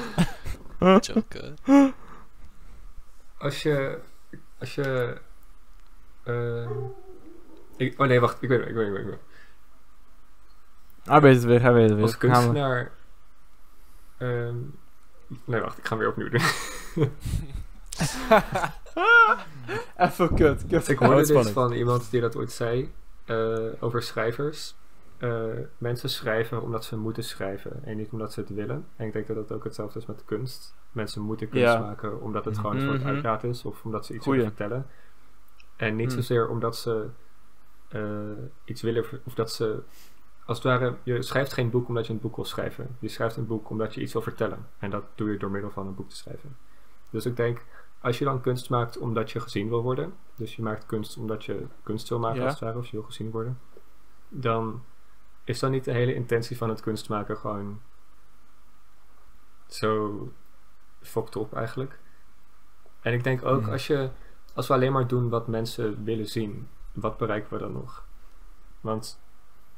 Als 3.39 3.63
je. 3.63 3.99
Als 4.59 4.75
je. 4.75 5.17
ehm, 6.25 6.71
ik, 7.77 8.01
oh 8.01 8.07
nee, 8.07 8.21
wacht, 8.21 8.43
ik 8.43 8.49
weet 8.49 8.61
het, 8.61 8.69
ik 8.69 8.75
weet 8.75 8.89
het, 8.89 8.97
ik 8.99 9.05
weet 9.05 9.13
het. 9.13 9.21
Hij 11.05 11.21
weet 11.21 11.35
het 11.35 11.45
weer, 11.45 11.63
hij 11.63 11.73
weet 11.73 11.83
het 11.89 11.95
weer. 11.95 12.03
Als 12.03 12.17
kunstenaar. 12.17 12.91
ehm, 14.19 14.55
nee, 15.45 15.61
wacht, 15.61 15.79
ik 15.79 15.85
ga 15.87 15.91
hem 15.91 15.99
weer 15.99 16.09
opnieuw 16.09 16.29
doen. 16.29 16.41
Even 19.97 20.35
kut, 20.35 20.67
kut. 20.67 20.89
Ik 20.89 20.99
hoorde 20.99 21.27
dit 21.27 21.51
van 21.51 21.73
iemand 21.73 22.11
die 22.11 22.21
dat 22.21 22.37
ooit 22.37 22.53
zei 22.53 22.93
eh, 23.25 23.59
over 23.81 24.03
schrijvers. 24.03 24.75
Eh, 25.19 25.45
mensen 25.79 26.11
schrijven 26.11 26.63
omdat 26.63 26.85
ze 26.85 26.97
moeten 26.97 27.25
schrijven 27.25 27.85
en 27.85 27.97
niet 27.97 28.11
omdat 28.11 28.33
ze 28.33 28.41
het 28.41 28.49
willen. 28.49 28.87
En 28.97 29.07
ik 29.07 29.13
denk 29.13 29.27
dat 29.27 29.37
dat 29.37 29.53
ook 29.53 29.65
hetzelfde 29.65 29.99
is 29.99 30.07
met 30.07 30.25
kunst. 30.25 30.75
Mensen 30.93 31.23
moeten 31.23 31.49
kunst 31.49 31.67
Ja. 31.73 31.79
maken 31.81 32.21
omdat 32.21 32.45
het 32.45 32.55
Mhm. 32.55 32.63
gewoon 32.63 32.77
een 32.81 32.87
soort 32.89 32.99
Mhm. 33.03 33.09
uitlaat 33.09 33.45
is 33.45 33.65
of 33.65 33.85
omdat 33.85 34.07
ze 34.07 34.15
iets 34.15 34.27
willen 34.27 34.45
vertellen. 34.47 34.87
En 35.77 35.97
niet 35.97 36.07
Hmm. 36.13 36.17
zozeer 36.23 36.49
omdat 36.49 36.77
ze 36.77 37.07
eh, 37.89 38.01
iets 38.65 38.83
willen 38.83 39.05
of 39.25 39.35
dat 39.35 39.53
ze. 39.53 39.83
Als 40.45 40.57
het 40.57 40.67
ware, 40.67 40.95
je 41.03 41.23
schrijft 41.23 41.53
geen 41.53 41.71
boek 41.71 41.89
omdat 41.89 42.07
je 42.07 42.13
een 42.13 42.21
boek 42.21 42.37
wil 42.37 42.45
schrijven. 42.45 42.97
Je 42.99 43.09
schrijft 43.09 43.37
een 43.37 43.47
boek 43.47 43.71
omdat 43.71 43.95
je 43.95 44.01
iets 44.01 44.13
wil 44.13 44.23
vertellen. 44.23 44.67
En 44.79 44.91
dat 44.91 45.05
doe 45.15 45.31
je 45.31 45.39
door 45.39 45.51
middel 45.51 45.71
van 45.71 45.87
een 45.87 45.95
boek 45.95 46.09
te 46.09 46.17
schrijven. 46.17 46.57
Dus 47.11 47.27
ik 47.27 47.37
denk, 47.37 47.65
als 48.01 48.19
je 48.19 48.25
dan 48.25 48.41
kunst 48.41 48.71
maakt 48.71 48.99
omdat 48.99 49.31
je 49.31 49.41
gezien 49.41 49.69
wil 49.69 49.83
worden, 49.83 50.15
dus 50.35 50.57
je 50.57 50.63
maakt 50.63 50.87
kunst 50.87 51.17
omdat 51.17 51.45
je 51.45 51.67
kunst 51.83 52.09
wil 52.09 52.19
maken 52.19 52.39
Ja. 52.39 52.45
als 52.45 52.53
het 52.53 52.63
ware, 52.63 52.79
of 52.79 52.87
je 52.87 52.97
wil 52.97 53.07
gezien 53.07 53.31
worden, 53.31 53.59
dan 54.29 54.83
is 55.47 55.59
dan 55.59 55.71
niet 55.71 55.85
de 55.85 55.93
hele 55.93 56.15
intentie 56.15 56.57
van 56.57 56.69
het 56.69 56.81
kunst 56.81 57.09
maken 57.09 57.37
gewoon 57.37 57.81
zo 59.67 60.33
fokt 61.01 61.37
op 61.37 61.55
eigenlijk. 61.55 61.99
En 63.01 63.13
ik 63.13 63.25
denk 63.25 63.45
ook, 63.45 63.61
Mhm. 63.61 63.71
als, 63.71 63.87
je, 63.87 64.11
als 64.55 64.67
we 64.69 64.75
alleen 64.75 64.93
maar 64.93 65.07
doen 65.07 65.29
wat 65.29 65.47
mensen 65.47 66.05
willen 66.05 66.27
zien, 66.27 66.69
wat 66.93 67.17
bereiken 67.19 67.53
we 67.53 67.59
dan 67.59 67.73
nog? 67.73 68.05
Want 68.81 69.21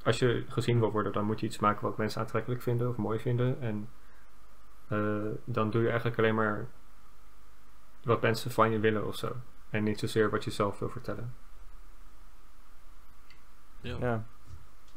als 0.03 0.19
je 0.19 0.45
gezien 0.49 0.81
wil 0.81 0.91
worden, 0.93 1.13
dan 1.13 1.25
moet 1.25 1.41
je 1.41 1.47
iets 1.47 1.59
maken 1.59 1.83
wat 1.83 1.97
mensen 1.97 2.21
aantrekkelijk 2.21 2.63
vinden 2.63 2.89
of 2.89 2.97
mooi 2.97 3.19
vinden. 3.19 3.61
En 3.61 3.89
eh, 4.89 5.33
dan 5.45 5.71
doe 5.71 5.83
je 5.83 5.89
eigenlijk 5.89 6.19
alleen 6.19 6.35
maar 6.35 6.69
wat 8.03 8.21
mensen 8.23 8.51
van 8.51 8.71
je 8.71 8.79
willen 8.79 9.07
of 9.07 9.17
zo. 9.17 9.37
En 9.71 9.85
niet 9.85 9.99
zozeer 9.99 10.31
wat 10.31 10.45
je 10.45 10.51
zelf 10.51 10.79
wil 10.79 10.89
vertellen. 10.89 11.35
Ja. 13.81 13.97
Ja. 14.01 14.25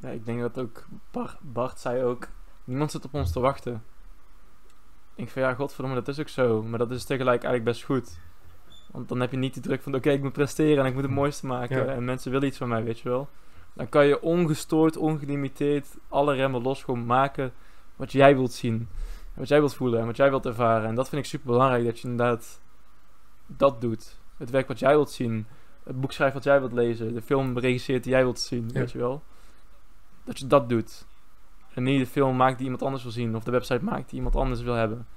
Ja, 0.01 0.09
ik 0.09 0.25
denk 0.25 0.41
dat 0.41 0.59
ook 0.59 0.85
Bart, 1.11 1.37
Bart 1.41 1.79
zei 1.79 2.03
ook, 2.03 2.27
niemand 2.63 2.91
zit 2.91 3.05
op 3.05 3.13
ons 3.13 3.31
te 3.31 3.39
wachten. 3.39 3.83
Ik 5.15 5.29
van 5.29 5.41
ja, 5.41 5.53
godverdomme, 5.53 5.95
dat 5.95 6.07
is 6.07 6.19
ook 6.19 6.29
zo. 6.29 6.63
Maar 6.63 6.79
dat 6.79 6.91
is 6.91 7.03
tegelijk 7.03 7.43
eigenlijk 7.43 7.63
best 7.63 7.83
goed. 7.83 8.19
Want 8.91 9.09
dan 9.09 9.19
heb 9.19 9.31
je 9.31 9.37
niet 9.37 9.53
de 9.53 9.59
druk 9.59 9.81
van, 9.81 9.95
oké, 9.95 10.09
ik 10.09 10.21
moet 10.21 10.33
presteren 10.33 10.83
en 10.83 10.85
ik 10.89 10.93
moet 10.93 11.03
het 11.03 11.11
mooiste 11.11 11.45
maken. 11.45 11.85
Ja. 11.85 11.93
En 11.93 12.05
mensen 12.05 12.31
willen 12.31 12.47
iets 12.47 12.57
van 12.57 12.67
mij, 12.67 12.83
weet 12.83 12.99
je 12.99 13.09
wel. 13.09 13.29
Dan 13.73 13.89
kan 13.89 14.05
je 14.05 14.21
ongestoord, 14.21 14.97
ongelimiteerd, 14.97 15.87
alle 16.07 16.33
remmen 16.35 16.61
los 16.61 16.83
gewoon 16.83 17.05
maken 17.05 17.53
wat 17.95 18.11
jij 18.11 18.35
wilt 18.35 18.53
zien. 18.53 18.87
Wat 19.33 19.47
jij 19.47 19.59
wilt 19.59 19.75
voelen 19.75 19.99
en 19.99 20.05
wat 20.05 20.17
jij 20.17 20.29
wilt 20.29 20.45
ervaren. 20.45 20.87
En 20.87 20.95
dat 20.95 21.09
vind 21.09 21.21
ik 21.21 21.27
super 21.29 21.47
belangrijk, 21.51 21.85
dat 21.85 21.99
je 21.99 22.07
inderdaad 22.07 22.61
dat 23.45 23.81
doet. 23.81 24.19
Het 24.37 24.49
werk 24.49 24.67
wat 24.67 24.79
jij 24.79 24.95
wilt 24.95 25.11
zien. 25.11 25.47
Het 25.83 26.01
boek 26.01 26.11
schrijft 26.11 26.33
wat 26.33 26.43
jij 26.43 26.59
wilt 26.59 26.73
lezen. 26.73 27.13
De 27.13 27.21
film 27.21 27.57
regisseert 27.57 28.03
die 28.03 28.11
jij 28.11 28.23
wilt 28.23 28.39
zien, 28.39 28.67
Ja. 28.67 28.79
weet 28.79 28.91
je 28.91 28.97
wel. 28.97 29.23
Dat 30.31 30.39
je 30.39 30.47
dat 30.47 30.69
doet. 30.69 31.05
En 31.73 31.83
niet 31.83 31.99
de 31.99 32.11
film 32.11 32.35
maakt 32.35 32.55
die 32.55 32.63
iemand 32.63 32.83
anders 32.83 33.03
wil 33.03 33.11
zien. 33.11 33.35
Of 33.35 33.43
de 33.43 33.51
website 33.51 33.83
maakt 33.83 34.09
die 34.09 34.17
iemand 34.17 34.35
anders 34.35 34.61
wil 34.61 34.73
hebben. 34.73 35.07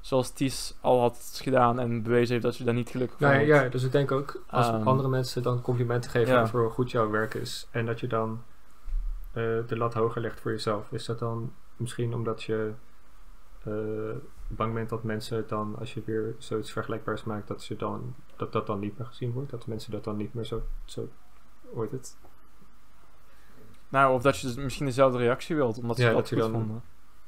Zoals 0.00 0.30
Ties 0.30 0.76
al 0.80 1.00
had 1.00 1.40
gedaan 1.42 1.80
en 1.80 2.02
bewezen 2.02 2.32
heeft 2.32 2.44
dat 2.44 2.56
je 2.56 2.64
daar 2.64 2.74
niet 2.74 2.88
gelukkig 2.88 3.18
van 3.18 3.30
Nou 3.30 3.44
ja, 3.44 3.68
dus 3.68 3.82
ik 3.82 3.92
denk 3.92 4.12
ook 4.12 4.42
als 4.46 4.68
Ehm, 4.68 4.88
andere 4.88 5.08
mensen 5.08 5.42
dan 5.42 5.60
complimenten 5.60 6.10
geven 6.10 6.34
ja. 6.34 6.42
over 6.42 6.60
hoe 6.60 6.70
goed 6.70 6.90
jouw 6.90 7.10
werk 7.10 7.34
is. 7.34 7.68
En 7.70 7.86
dat 7.86 8.00
je 8.00 8.06
dan 8.06 8.42
eh, 9.32 9.42
de 9.66 9.76
lat 9.76 9.94
hoger 9.94 10.20
legt 10.20 10.40
voor 10.40 10.50
jezelf. 10.50 10.92
Is 10.92 11.04
dat 11.04 11.18
dan 11.18 11.52
misschien 11.76 12.14
omdat 12.14 12.42
je 12.42 12.72
eh, 13.62 13.72
bang 14.48 14.74
bent 14.74 14.88
dat 14.88 15.02
mensen 15.02 15.44
dan, 15.48 15.76
als 15.78 15.94
je 15.94 16.02
weer 16.04 16.34
zoiets 16.38 16.72
vergelijkbaars 16.72 17.24
maakt, 17.24 17.48
dat, 17.48 17.62
ze 17.62 17.76
dan, 17.76 18.14
dat 18.36 18.52
dat 18.52 18.66
dan 18.66 18.78
niet 18.78 18.98
meer 18.98 19.06
gezien 19.06 19.32
wordt? 19.32 19.50
Dat 19.50 19.66
mensen 19.66 19.92
dat 19.92 20.04
dan 20.04 20.16
niet 20.16 20.34
meer 20.34 20.44
zo, 20.44 20.62
zo 20.84 21.08
ooit 21.74 21.90
het? 21.90 22.16
Nou, 23.90 24.14
of 24.14 24.22
dat 24.22 24.38
je 24.38 24.46
dus 24.46 24.56
misschien 24.56 24.86
dezelfde 24.86 25.18
reactie 25.18 25.56
wilt, 25.56 25.78
omdat 25.78 25.96
ze 25.96 26.02
Ja, 26.02 26.08
dat 26.08 26.18
dat 26.18 26.28
je 26.28 26.34
goed 26.34 26.44
dan- 26.44 26.52
vonden. 26.52 26.82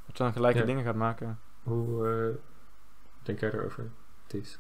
Dat 0.07 0.17
je 0.17 0.23
dan 0.23 0.33
gelijke 0.33 0.59
Ja. 0.59 0.65
dingen 0.65 0.85
gaat 0.85 0.95
maken. 0.95 1.41
Hoe 1.63 2.09
eh, 2.09 2.37
denk 3.23 3.41
jij 3.41 3.51
erover, 3.53 3.91
Ties? 4.27 4.59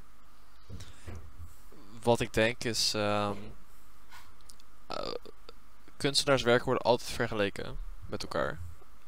Wat 2.02 2.20
ik 2.20 2.32
denk 2.32 2.64
is. 2.64 2.94
ehm 2.94 3.36
eh, 4.86 5.12
kunstenaarswerken 5.96 6.64
worden 6.64 6.84
altijd 6.84 7.10
vergeleken 7.10 7.76
met 8.06 8.22
elkaar. 8.22 8.58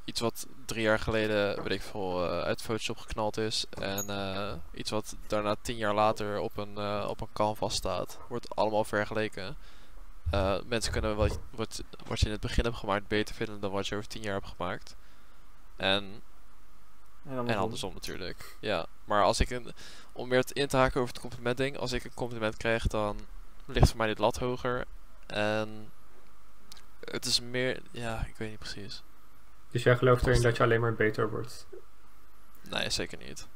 Iets 0.05 0.21
wat 0.21 0.47
drie 0.65 0.83
jaar 0.83 0.99
geleden, 0.99 1.63
weet 1.63 1.73
ik 1.73 1.83
veel, 1.83 2.25
eh, 2.31 2.41
uit 2.41 2.63
Photoshop 2.63 2.97
geknald 2.99 3.37
is. 3.37 3.67
En 3.71 4.11
eh, 4.11 4.53
iets 4.73 4.91
wat 4.91 5.17
daarna 5.27 5.57
tien 5.63 5.77
jaar 5.77 5.95
later 5.95 6.39
op 6.39 6.57
een, 6.57 6.79
op 7.09 7.21
een 7.21 7.33
canvas 7.33 7.75
staat. 7.75 8.19
Wordt 8.29 8.57
allemaal 8.57 8.85
vergeleken. 8.85 9.57
Eh, 10.31 10.57
mensen 10.67 10.93
kunnen 10.93 11.17
wat, 11.17 11.39
wat, 11.51 11.83
wat 12.07 12.21
je 12.21 12.27
in 12.27 12.33
het 12.33 12.41
begin 12.41 12.65
hebt 12.65 12.77
gemaakt 12.77 13.09
beter 13.09 13.35
vinden 13.35 13.61
dan 13.61 13.71
wat 13.71 13.87
je 13.87 13.97
over 13.97 14.09
tien 14.09 14.23
jaar 14.23 14.35
hebt 14.35 14.55
gemaakt. 14.57 14.97
En 15.77 16.23
En, 17.29 17.49
en 17.49 17.57
andersom 17.57 17.95
natuurlijk. 17.95 18.57
Ja, 18.61 18.87
maar 19.05 19.23
als 19.23 19.41
ik 19.41 19.51
een, 19.51 19.73
om 20.13 20.29
weer 20.29 20.45
in 20.53 20.69
te 20.69 20.77
haken 20.77 21.01
over 21.01 21.13
het 21.13 21.23
compliment 21.23 21.57
ding, 21.57 21.77
als 21.79 21.93
ik 21.93 22.05
een 22.05 22.15
compliment 22.15 22.57
krijg, 22.57 22.87
dan 22.87 23.19
ligt 23.65 23.89
voor 23.89 23.97
mij 23.97 24.07
dit 24.07 24.19
lat 24.19 24.39
hoger. 24.39 24.85
En 25.27 25.93
het 27.01 27.25
is 27.25 27.41
meer, 27.41 27.83
ja, 27.91 28.25
ik 28.27 28.37
weet 28.37 28.51
niet 28.51 28.59
precies. 28.59 29.03
Dus 29.71 29.83
jij 29.83 29.97
gelooft 29.97 30.27
erin 30.27 30.43
dat 30.43 30.57
je 30.57 30.63
alleen 30.63 30.81
maar 30.81 30.95
beter 30.95 31.31
wordt? 31.31 31.67
Nee, 32.71 32.91
zeker 32.91 33.19
niet. 33.19 33.47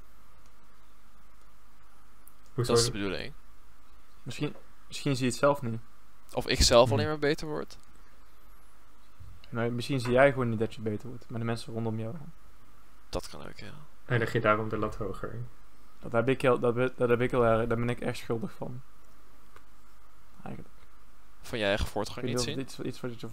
Hoezo? 2.55 2.73
Dat 2.73 2.81
is 2.81 2.87
de 2.87 2.93
bedoeling. 2.93 3.33
Misschien, 4.23 4.55
misschien 4.87 5.17
zie 5.17 5.25
je 5.25 5.31
het 5.31 5.41
zelf 5.41 5.63
niet. 5.63 5.81
Of 6.33 6.47
ik 6.47 6.63
zelf 6.63 6.89
Hm. 6.89 6.95
alleen 6.95 7.07
maar 7.07 7.19
beter 7.19 7.47
word. 7.47 7.79
Nee, 9.49 9.71
misschien 9.71 10.01
zie 10.01 10.13
jij 10.13 10.33
gewoon 10.33 10.49
niet 10.49 10.59
dat 10.59 10.75
je 10.75 10.81
beter 10.81 11.09
wordt. 11.09 11.31
Maar 11.31 11.39
de 11.39 11.45
mensen 11.45 11.73
rondom 11.73 11.99
jou. 11.99 12.15
Dat 13.09 13.29
kan 13.29 13.41
ook, 13.49 13.57
ja. 13.59 13.73
En 14.05 14.19
leg 14.19 14.33
je 14.33 14.41
daarom 14.41 14.69
de 14.69 14.77
lat 14.79 14.97
hoger? 14.97 15.35
Dat 16.01 16.13
heb 16.13 16.29
ik 16.29 16.43
heel, 16.43 16.59
dat, 16.59 16.75
dat 16.97 17.09
heb 17.09 17.21
ik 17.21 17.31
heel 17.31 17.45
erg, 17.47 17.67
daar 17.69 17.79
ben 17.79 17.89
ik 17.89 18.01
echt 18.01 18.19
schuldig 18.19 18.53
van. 18.53 18.81
Eigenlijk. 20.43 20.75
Van 21.43 21.59
je 21.59 21.65
eigen 21.65 21.87
voortgang 21.87 22.27
niet 22.27 22.41
zien? 22.41 22.59
iets, 22.61 22.81
iets 22.81 23.01
wat 23.01 23.21
je... 23.21 23.29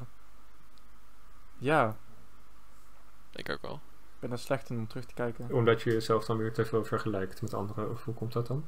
Ja, 1.58 1.96
Ik 3.32 3.50
ook 3.50 3.62
wel. 3.62 3.74
ik 3.76 4.20
ben 4.20 4.32
er 4.32 4.40
slecht 4.40 4.70
in 4.70 4.78
om 4.78 4.88
terug 4.88 5.06
te 5.06 5.14
kijken. 5.14 5.52
Omdat 5.52 5.82
je 5.82 5.92
jezelf 5.92 6.26
dan 6.26 6.38
weer 6.38 6.54
te 6.54 6.66
veel 6.66 6.86
vergelijkt 6.86 7.42
met 7.42 7.54
anderen. 7.54 7.90
Of 7.92 8.04
hoe 8.04 8.14
komt 8.14 8.34
dat 8.34 8.48
dan? 8.48 8.66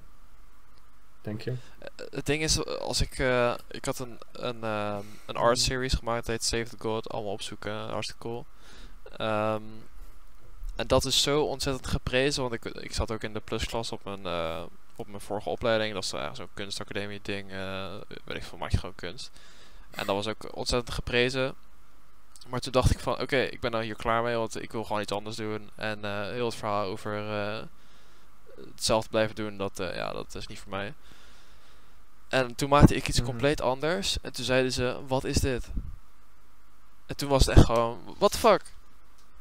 Eh, 1.79 1.87
het 2.09 2.25
ding 2.25 2.43
is, 2.43 2.57
eh, 2.57 2.73
als 2.75 3.01
ik, 3.01 3.19
eh, 3.19 3.53
ik 3.69 3.85
had 3.85 3.99
een, 3.99 4.17
een, 4.31 4.63
ehm, 4.63 5.03
een 5.25 5.35
art 5.35 5.59
series 5.59 5.93
gemaakt, 5.93 6.27
het 6.27 6.27
heet 6.27 6.43
Save 6.43 6.77
the 6.77 6.83
God, 6.83 7.09
allemaal 7.09 7.31
opzoeken, 7.31 7.73
hartstikke 7.73 8.21
cool. 8.21 8.45
Ehm, 9.17 9.61
en 10.75 10.87
dat 10.87 11.05
is 11.05 11.21
zo 11.21 11.43
ontzettend 11.43 11.87
geprezen, 11.87 12.41
want 12.41 12.53
ik, 12.53 12.65
ik 12.65 12.93
zat 12.93 13.11
ook 13.11 13.23
in 13.23 13.33
de 13.33 13.39
plusklas 13.39 13.91
op 13.91 14.03
mijn, 14.03 14.25
eh, 14.25 14.63
op 14.95 15.07
mijn 15.07 15.21
vorige 15.21 15.49
opleiding, 15.49 15.93
dat 15.93 16.03
is 16.03 16.13
eigenlijk 16.13 16.43
zo'n 16.43 16.63
kunstacademie 16.65 17.19
ding, 17.21 17.51
eh 17.51 17.95
weet 18.23 18.37
ik 18.37 18.43
veel, 18.43 18.57
maak 18.57 18.71
je 18.71 18.77
gewoon 18.77 18.95
kunst. 18.95 19.31
En 19.91 20.05
dat 20.05 20.15
was 20.15 20.27
ook 20.27 20.55
ontzettend 20.55 20.95
geprezen. 20.95 21.55
Maar 22.47 22.59
toen 22.59 22.71
dacht 22.71 22.91
ik 22.91 22.99
van, 22.99 23.21
oké, 23.21 23.37
ik 23.37 23.59
ben 23.59 23.71
nou 23.71 23.83
hier 23.83 23.95
klaar 23.95 24.23
mee, 24.23 24.35
want 24.35 24.61
ik 24.61 24.71
wil 24.71 24.83
gewoon 24.83 25.01
iets 25.01 25.11
anders 25.11 25.35
doen. 25.35 25.69
En 25.75 26.05
eh, 26.05 26.21
heel 26.21 26.45
het 26.45 26.55
verhaal 26.55 26.85
over 26.85 27.31
eh, 27.31 27.63
hetzelfde 28.71 29.09
blijven 29.09 29.35
doen, 29.35 29.57
dat, 29.57 29.79
eh, 29.79 29.95
ja, 29.95 30.13
dat 30.13 30.35
is 30.35 30.47
niet 30.47 30.59
voor 30.59 30.71
mij. 30.71 30.93
En 32.27 32.55
toen 32.55 32.69
maakte 32.69 32.95
ik 32.95 33.07
iets 33.07 33.17
Mhm. 33.19 33.27
compleet 33.29 33.61
anders. 33.61 34.17
En 34.21 34.33
toen 34.33 34.45
zeiden 34.45 34.71
ze, 34.71 34.99
wat 35.07 35.23
is 35.23 35.37
dit? 35.37 35.71
En 37.05 37.15
toen 37.15 37.29
was 37.29 37.45
het 37.45 37.55
echt 37.57 37.65
gewoon, 37.65 37.99
what 38.17 38.31
the 38.31 38.37
fuck? 38.37 38.61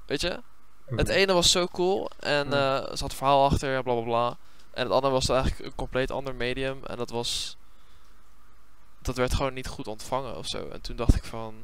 Weet 0.07 0.21
je? 0.21 0.41
Het 0.87 1.09
ene 1.09 1.33
was 1.33 1.51
zo 1.51 1.67
cool 1.67 2.11
en 2.19 2.53
eh 2.53 2.91
er 2.91 2.97
zat 2.99 3.15
verhaal 3.15 3.45
achter, 3.45 3.83
bla 3.83 3.93
bla 3.95 4.03
bla. 4.03 4.37
En 4.71 4.83
het 4.83 4.93
andere 4.93 5.13
was 5.13 5.29
eigenlijk 5.29 5.65
een 5.65 5.75
compleet 5.75 6.11
ander 6.11 6.35
medium. 6.35 6.85
En 6.85 6.97
dat 6.97 7.11
was... 7.11 7.57
Dat 9.03 9.17
werd 9.17 9.35
gewoon 9.35 9.55
niet 9.55 9.67
goed 9.69 9.87
ontvangen 9.87 10.37
of 10.37 10.47
zo. 10.47 10.69
En 10.69 10.81
toen 10.81 10.97
dacht 10.97 11.15
ik 11.15 11.25
van... 11.25 11.55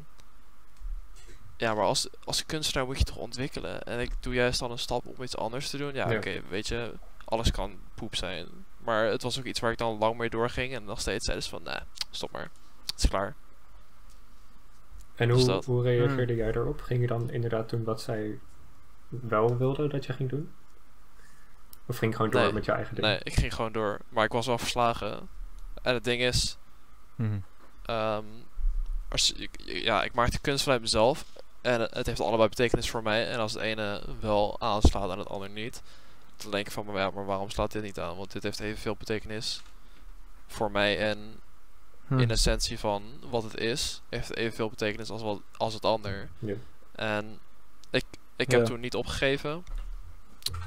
ja, 1.57 1.75
maar 1.75 1.85
als, 1.85 2.09
als 2.25 2.47
kunstenaar 2.47 2.87
moet 2.87 2.99
je 2.99 3.05
toch 3.05 3.17
ontwikkelen. 3.17 3.83
En 3.83 4.01
ik 4.01 4.11
doe 4.21 4.35
juist 4.35 4.59
dan 4.61 4.71
een 4.71 4.79
stap 4.79 5.07
om 5.07 5.23
iets 5.23 5.37
anders 5.37 5.71
te 5.71 5.77
doen. 5.77 5.95
Ja, 5.95 6.11
Ja. 6.11 6.17
oké, 6.17 6.43
weet 6.49 6.69
je, 6.69 6.93
alles 7.25 7.51
kan 7.51 7.79
poep 7.95 8.17
zijn. 8.17 8.49
Maar 8.85 9.05
het 9.05 9.23
was 9.23 9.39
ook 9.39 9.45
iets 9.45 9.61
waar 9.61 9.71
ik 9.73 9.79
dan 9.79 9.99
lang 9.99 10.17
mee 10.17 10.31
doorging. 10.31 10.75
En 10.75 10.85
nog 10.85 11.01
steeds 11.01 11.25
zeiden 11.25 11.45
ze 11.45 11.51
van, 11.51 11.63
nee, 11.63 11.79
stop 12.11 12.31
maar. 12.31 12.51
Het 12.87 13.03
is 13.03 13.09
klaar. 13.09 13.35
En 15.15 15.29
Dus 15.29 15.47
hoe, 15.47 15.63
hoe 15.65 15.83
reageerde 15.83 16.35
jij 16.35 16.53
daarop? 16.53 16.81
Ging 16.81 17.01
je 17.01 17.07
dan 17.07 17.31
inderdaad 17.31 17.71
doen 17.71 17.85
wat 17.85 18.01
zij 18.01 18.39
wel 19.09 19.57
wilde 19.57 19.89
dat 19.89 20.05
je 20.07 20.13
ging 20.13 20.29
doen? 20.31 20.53
Of 21.87 21.97
ging 21.99 22.11
je 22.11 22.17
gewoon 22.17 22.33
door 22.33 22.41
Nee. 22.43 22.53
met 22.53 22.65
je 22.65 22.73
eigen 22.73 22.95
ding? 22.95 23.07
Nee, 23.07 23.19
ik 23.23 23.35
ging 23.35 23.55
gewoon 23.55 23.73
door. 23.73 23.99
Maar 24.09 24.25
ik 24.25 24.33
was 24.33 24.47
wel 24.47 24.59
verslagen. 24.59 25.29
En 25.83 25.95
het 25.95 26.05
ding 26.05 26.23
is, 26.23 26.57
als, 29.09 29.33
ik, 29.33 29.51
ja, 29.65 30.03
ik 30.03 30.15
maak 30.15 30.31
de 30.31 30.39
kunst 30.39 30.63
vanuit 30.63 30.81
mezelf. 30.81 31.25
En 31.61 31.81
het, 31.81 31.95
het 31.95 32.07
heeft 32.07 32.21
allebei 32.21 32.49
betekenis 32.49 32.91
voor 32.91 33.03
mij. 33.03 33.29
En 33.29 33.39
als 33.39 33.53
het 33.53 33.63
ene 33.63 34.03
wel 34.21 34.61
aanslaat 34.61 35.11
en 35.11 35.19
het 35.19 35.29
ander 35.29 35.51
niet. 35.51 35.83
Dan 36.43 36.51
denk 36.51 36.67
ik 36.67 36.73
van, 36.73 36.85
maar, 36.87 36.97
ja, 36.97 37.11
maar 37.11 37.25
waarom 37.25 37.51
slaat 37.51 37.73
dit 37.73 37.83
niet 37.83 37.99
aan? 38.01 38.17
Want 38.17 38.33
dit 38.33 38.43
heeft 38.43 38.61
evenveel 38.61 38.97
betekenis 38.97 39.63
voor 40.47 40.71
mij. 40.71 40.99
En 41.11 41.41
Hm. 42.07 42.19
in 42.19 42.31
essentie 42.31 42.79
van 42.79 43.03
wat 43.31 43.43
het 43.43 43.57
is, 43.57 44.03
heeft 44.09 44.29
het 44.29 44.37
evenveel 44.37 44.69
betekenis 44.69 45.11
als, 45.11 45.23
wat, 45.23 45.41
als 45.57 45.75
het 45.75 45.85
ander. 45.85 46.29
Ja. 46.39 46.55
En 46.93 47.39
ik, 47.91 48.05
ik 48.37 48.51
heb 48.51 48.61
Ja. 48.61 48.67
toen 48.67 48.81
niet 48.81 48.95
opgegeven. 48.95 49.65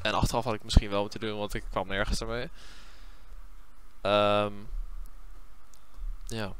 En 0.01 0.13
achteraf 0.13 0.43
had 0.43 0.53
ik 0.53 0.63
misschien 0.63 0.89
wel 0.89 1.01
moeten 1.01 1.19
doen, 1.19 1.37
want 1.37 1.53
ik 1.53 1.63
kwam 1.69 1.87
nergens 1.87 2.21
ermee. 2.21 2.49
Ehm, 4.01 4.53
ja, 6.25 6.53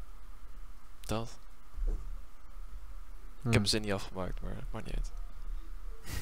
dat. 1.00 1.38
Hm. 1.84 1.90
Ik 3.48 3.52
heb 3.52 3.52
mijn 3.52 3.66
zin 3.66 3.82
niet 3.82 3.92
afgemaakt, 3.92 4.40
maar 4.42 4.54
het 4.54 4.72
maakt 4.72 4.86
niet 4.86 4.94
uit. 4.94 5.12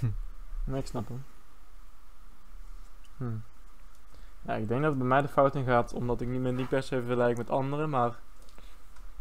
Nee, 0.66 0.80
ik 0.80 0.86
snap 0.86 1.08
hem. 1.08 1.24
Hm. 3.16 3.24
Ja, 4.42 4.54
ik 4.54 4.68
denk 4.68 4.80
dat 4.80 4.90
het 4.90 4.98
bij 4.98 5.08
mij 5.08 5.22
de 5.22 5.28
fout 5.28 5.54
in 5.54 5.64
gaat, 5.64 5.92
omdat 5.92 6.20
ik 6.20 6.28
meer 6.28 6.52
niet 6.52 6.68
per 6.68 6.82
se 6.82 7.02
vergelijk 7.02 7.36
met 7.36 7.50
anderen, 7.50 7.90
maar 7.90 8.18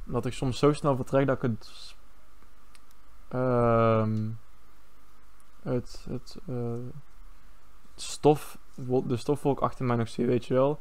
omdat 0.06 0.25
ik 0.25 0.34
soms 0.34 0.60
zo 0.60 0.73
snel 0.73 0.95
vertrek 0.95 1.27
dat 1.27 1.36
ik 1.36 1.41
het, 1.41 1.95
ehm, 3.27 4.29
het, 5.62 6.06
het, 6.10 6.38
eh, 6.47 6.73
stof, 7.95 8.58
de 9.06 9.17
stofwolk 9.17 9.60
achter 9.60 9.86
mij 9.86 9.95
nog 9.95 10.10
zie, 10.10 10.25
weet 10.25 10.45
je 10.45 10.53
wel. 10.53 10.79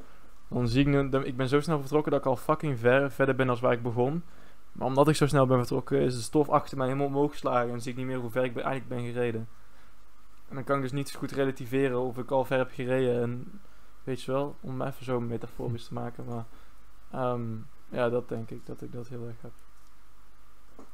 Dan 0.48 0.68
zie 0.68 0.80
ik 0.80 0.86
nu, 0.86 1.24
ik 1.24 1.36
ben 1.36 1.48
zo 1.48 1.60
snel 1.60 1.80
vertrokken 1.80 2.12
dat 2.12 2.20
ik 2.20 2.26
al 2.26 2.36
fucking 2.36 2.78
ver 2.78 3.10
verder 3.10 3.34
ben 3.34 3.48
als 3.48 3.60
waar 3.60 3.72
ik 3.72 3.82
begon. 3.82 4.22
Maar 4.72 4.86
omdat 4.86 5.08
ik 5.08 5.16
zo 5.16 5.26
snel 5.26 5.46
ben 5.46 5.58
vertrokken, 5.58 6.00
is 6.00 6.14
de 6.14 6.20
stof 6.20 6.48
achter 6.48 6.76
mij 6.76 6.86
helemaal 6.86 7.06
omhoog 7.06 7.30
geslagen 7.30 7.72
en 7.72 7.80
zie 7.80 7.92
ik 7.92 7.98
niet 7.98 8.06
meer 8.06 8.18
hoe 8.18 8.30
ver 8.30 8.44
ik 8.44 8.54
eigenlijk 8.54 8.88
ben 8.88 9.04
gereden. 9.04 9.48
En 10.52 10.58
dan 10.58 10.66
kan 10.66 10.76
ik 10.76 10.82
dus 10.82 10.92
niet 10.92 11.08
zo 11.08 11.18
goed 11.18 11.30
relativeren 11.30 12.00
of 12.00 12.18
ik 12.18 12.30
al 12.30 12.44
ver 12.44 12.58
heb 12.58 12.70
gereden. 12.72 13.22
En 13.22 13.60
weet 14.04 14.22
je 14.22 14.32
wel, 14.32 14.56
om 14.60 14.82
even 14.82 15.04
zo 15.04 15.20
metaforisch 15.20 15.86
te 15.86 15.94
maken. 15.94 16.24
Maar 16.24 16.44
ehm, 17.10 17.42
ja, 17.88 18.08
dat 18.08 18.28
denk 18.28 18.50
ik 18.50 18.66
dat 18.66 18.82
ik 18.82 18.92
dat 18.92 19.08
heel 19.08 19.26
erg 19.26 19.36
heb. 19.40 19.52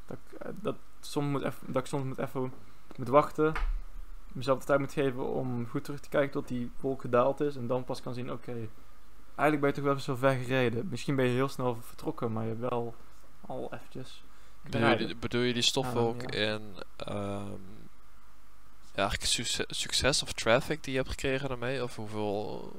Dat 0.07 0.19
ik, 0.27 0.39
eh, 0.41 0.53
dat, 0.55 0.77
soms 1.01 1.31
moet 1.31 1.43
eff- 1.43 1.63
dat 1.67 1.83
ik 1.83 1.89
soms 1.89 2.05
moet 2.05 2.19
even 2.19 2.53
moet 2.97 3.09
wachten. 3.09 3.53
Mezelf 4.33 4.59
de 4.59 4.65
tijd 4.65 4.79
moet 4.79 4.93
geven 4.93 5.27
om 5.27 5.67
goed 5.67 5.85
terug 5.85 6.01
te 6.01 6.09
kijken 6.09 6.31
tot 6.31 6.49
die 6.49 6.71
wolk 6.81 7.01
gedaald 7.01 7.41
is. 7.41 7.57
En 7.57 7.67
dan 7.67 7.85
pas 7.85 8.03
kan 8.03 8.15
zien, 8.15 8.33
oké, 8.33 8.53
eigenlijk 9.35 9.61
ben 9.61 9.69
je 9.69 9.75
toch 9.75 9.85
wel 9.85 9.95
eens 9.95 10.05
zo 10.05 10.15
ver 10.15 10.37
gereden. 10.37 10.89
Misschien 10.91 11.17
ben 11.17 11.25
je 11.25 11.31
heel 11.31 11.49
snel 11.49 11.77
vertrokken, 11.81 12.33
maar 12.33 12.43
je 12.43 12.49
hebt 12.49 12.71
wel 12.71 12.95
al 13.41 13.73
eventjes... 13.75 14.23
Bedoel 14.63 14.89
je, 14.99 15.17
bedoel 15.17 15.41
je 15.41 15.53
die 15.53 15.63
stofwolk 15.63 16.35
ja. 16.35 16.55
in 16.55 16.63
ehm, 16.97 17.78
ja, 18.99 19.09
eigenlijk 19.09 19.55
succes, 19.71 20.23
of 20.23 20.33
traffic 20.33 20.83
die 20.85 20.93
je 20.93 20.99
hebt 20.99 21.11
gekregen 21.11 21.49
daarmee? 21.49 21.83
Of 21.83 21.97
hoeveel 21.97 22.73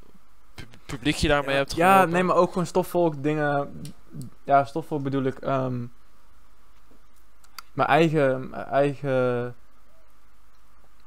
pu- 0.53 0.65
publiek 0.85 1.15
je 1.15 1.27
daarmee 1.27 1.55
hebt 1.55 1.75
Ja, 1.75 1.87
geholpen? 1.91 2.13
nee, 2.13 2.23
maar 2.23 2.35
ook 2.35 2.51
gewoon 2.51 2.67
stofvolk 2.67 3.23
dingen. 3.23 3.81
Ja, 4.43 4.65
stofvolk 4.65 5.03
bedoel 5.03 5.23
ik. 5.23 5.37
ehm, 5.39 5.85
mijn 7.73 7.87
eigen, 7.89 8.49
mijn 8.49 8.63
eigen, 8.65 9.55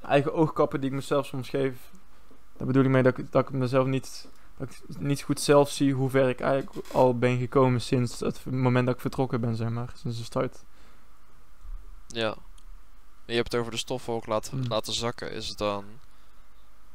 eigen 0.03 0.33
oogkappen 0.35 0.81
die 0.81 0.89
ik 0.91 0.95
mezelf 0.97 1.27
soms 1.27 1.49
geef. 1.49 1.75
Daar 2.57 2.67
bedoel 2.67 2.85
ik 2.85 2.91
mee 2.91 3.03
dat 3.03 3.19
ik, 3.19 3.33
dat 3.33 3.49
ik 3.49 3.55
mezelf 3.55 3.87
niet, 3.87 4.29
dat 4.57 4.69
ik 4.89 4.99
niet 5.01 5.23
goed 5.23 5.41
zelf 5.41 5.71
zie 5.71 5.95
hoe 5.95 6.11
ver 6.11 6.29
ik 6.29 6.41
eigenlijk 6.41 6.87
al 6.93 7.19
ben 7.19 7.39
gekomen 7.39 7.81
sinds 7.81 8.21
het 8.21 8.45
moment 8.45 8.87
dat 8.87 8.95
ik 8.95 9.01
vertrokken 9.01 9.41
ben, 9.41 9.57
zeg 9.57 9.69
maar. 9.69 9.91
Sinds 9.95 10.19
de 10.19 10.25
start. 10.25 10.65
Ja. 12.07 12.35
Je 13.25 13.35
hebt 13.35 13.53
het 13.53 13.61
over 13.61 13.73
de 13.73 13.79
stofwolk 13.79 14.27
laten, 14.27 14.59
Hmm. 14.59 14.69
laten 14.69 14.93
zakken. 14.93 15.33
Is 15.33 15.49
het 15.49 15.59
dan 15.59 15.85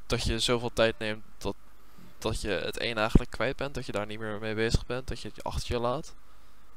dat 0.05 0.23
je 0.23 0.39
zoveel 0.39 0.73
tijd 0.73 0.99
neemt 0.99 1.23
dat, 1.37 1.55
dat 2.17 2.41
je 2.41 2.49
het 2.49 2.81
een 2.81 2.97
eigenlijk 2.97 3.31
kwijt 3.31 3.55
bent? 3.55 3.73
Dat 3.75 3.85
je 3.85 3.91
daar 3.91 4.05
niet 4.05 4.19
meer 4.19 4.39
mee 4.39 4.55
bezig 4.55 4.85
bent? 4.85 5.07
Dat 5.07 5.21
je 5.21 5.27
het 5.27 5.43
achter 5.43 5.73
je 5.75 5.79
laat? 5.79 6.15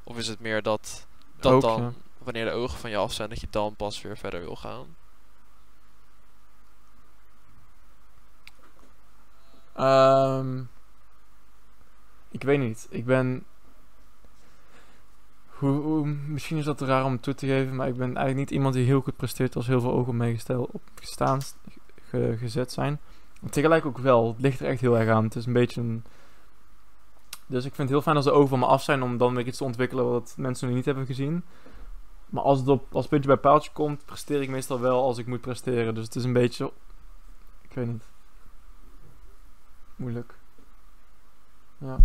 Of 0.03 0.17
is 0.17 0.27
het 0.27 0.39
meer 0.39 0.61
dat, 0.61 1.05
dat 1.39 1.51
Ook, 1.51 1.61
dan, 1.61 1.81
ja. 1.81 1.91
wanneer 2.17 2.45
de 2.45 2.51
ogen 2.51 2.79
van 2.79 2.89
je 2.89 2.97
af 2.97 3.13
zijn, 3.13 3.29
dat 3.29 3.41
je 3.41 3.47
dan 3.49 3.75
pas 3.75 4.01
weer 4.01 4.17
verder 4.17 4.39
wil 4.39 4.55
gaan? 4.55 4.95
Ehm, 9.75 10.63
ik 12.29 12.43
weet 12.43 12.59
niet. 12.59 12.87
Ik 12.89 13.05
ben. 13.05 13.45
Hoe, 15.67 16.05
misschien 16.05 16.57
is 16.57 16.65
dat 16.65 16.81
raar 16.81 17.05
om 17.05 17.19
toe 17.19 17.33
te 17.33 17.45
geven, 17.47 17.75
maar 17.75 17.87
ik 17.87 17.95
ben 17.95 18.05
eigenlijk 18.05 18.37
niet 18.37 18.51
iemand 18.51 18.73
die 18.73 18.85
heel 18.85 19.01
goed 19.01 19.15
presteert 19.15 19.55
als 19.55 19.67
heel 19.67 19.81
veel 19.81 19.91
ogen 19.91 20.09
op 20.09 20.15
mij 20.15 20.33
gestel, 20.33 20.69
op 20.71 20.81
gestaan, 20.95 21.39
ge- 22.01 22.35
gezet 22.39 22.71
zijn. 22.71 22.99
Tegelijk 23.49 23.85
ook 23.85 23.97
wel. 23.97 24.27
Het 24.27 24.41
ligt 24.41 24.59
er 24.59 24.67
echt 24.67 24.81
heel 24.81 24.97
erg 24.99 25.09
aan. 25.09 25.23
Het 25.23 25.35
is 25.35 25.45
een 25.45 25.53
beetje 25.53 25.81
een. 25.81 26.03
Dus 27.45 27.65
ik 27.65 27.75
vind 27.75 27.77
het 27.77 27.89
heel 27.89 28.01
fijn 28.01 28.15
als 28.15 28.25
de 28.25 28.31
ogen 28.31 28.49
van 28.49 28.59
me 28.59 28.65
af 28.65 28.83
zijn 28.83 29.01
om 29.03 29.17
dan 29.17 29.35
weer 29.35 29.47
iets 29.47 29.57
te 29.57 29.63
ontwikkelen 29.63 30.09
wat 30.09 30.33
mensen 30.37 30.67
nog 30.67 30.75
niet 30.75 30.85
hebben 30.85 31.05
gezien. 31.05 31.43
Maar 32.29 32.43
als 32.43 32.59
het 32.59 32.67
op, 32.67 32.95
als 32.95 33.07
puntje 33.07 33.27
bij 33.29 33.37
paaltje 33.37 33.71
komt, 33.73 34.05
presteer 34.05 34.41
ik 34.41 34.49
meestal 34.49 34.79
wel 34.79 35.03
als 35.03 35.17
ik 35.17 35.27
moet 35.27 35.41
presteren. 35.41 35.95
Dus 35.95 36.05
het 36.05 36.15
is 36.15 36.23
een 36.23 36.33
beetje. 36.33 36.71
Ik 37.61 37.73
weet 37.73 37.87
niet. 37.87 38.03
Moeilijk. 39.95 40.33
Ja. 41.77 41.97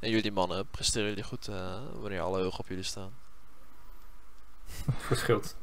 En 0.00 0.10
jullie 0.10 0.32
mannen, 0.32 0.66
presteren 0.66 1.08
jullie 1.08 1.24
goed 1.24 1.48
eh, 1.48 1.78
wanneer 2.00 2.20
alle 2.20 2.44
ogen 2.44 2.58
op 2.58 2.68
jullie 2.68 2.84
staan? 2.84 3.10
Verschilt. 5.08 5.56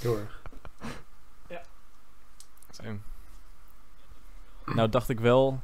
Heel 0.00 0.18
erg. 0.18 0.42
Same. 2.70 2.98
Nou 4.66 4.88
dacht 4.88 5.08
ik 5.08 5.20
wel 5.20 5.60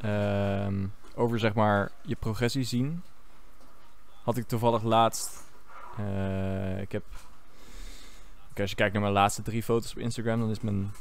ehm, 0.00 0.86
over 1.14 1.38
zeg 1.38 1.54
maar 1.54 1.90
je 2.02 2.16
progressie 2.16 2.64
zien. 2.64 3.02
Had 4.22 4.36
ik 4.36 4.46
toevallig 4.48 4.82
laatst. 4.82 5.44
eh, 5.96 6.80
ik 6.80 6.92
heb. 6.92 7.04
Oké, 8.50 8.60
als 8.60 8.70
je 8.70 8.76
kijkt 8.76 8.92
naar 8.92 9.02
mijn 9.02 9.14
laatste 9.14 9.42
drie 9.42 9.62
foto's 9.62 9.90
op 9.90 9.98
Instagram, 9.98 10.40
dan 10.40 10.50
is 10.50 10.60
mijn 10.60 10.92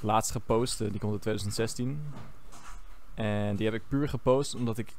laatste 0.00 0.32
gepost. 0.32 0.80
eh, 0.80 0.90
die 0.90 1.00
komt 1.00 1.12
in 1.12 1.20
2016. 1.20 2.12
En 3.14 3.56
die 3.56 3.66
heb 3.66 3.74
ik 3.74 3.88
puur 3.88 4.08
gepost 4.08 4.54
omdat 4.54 4.78
ik 4.78 4.92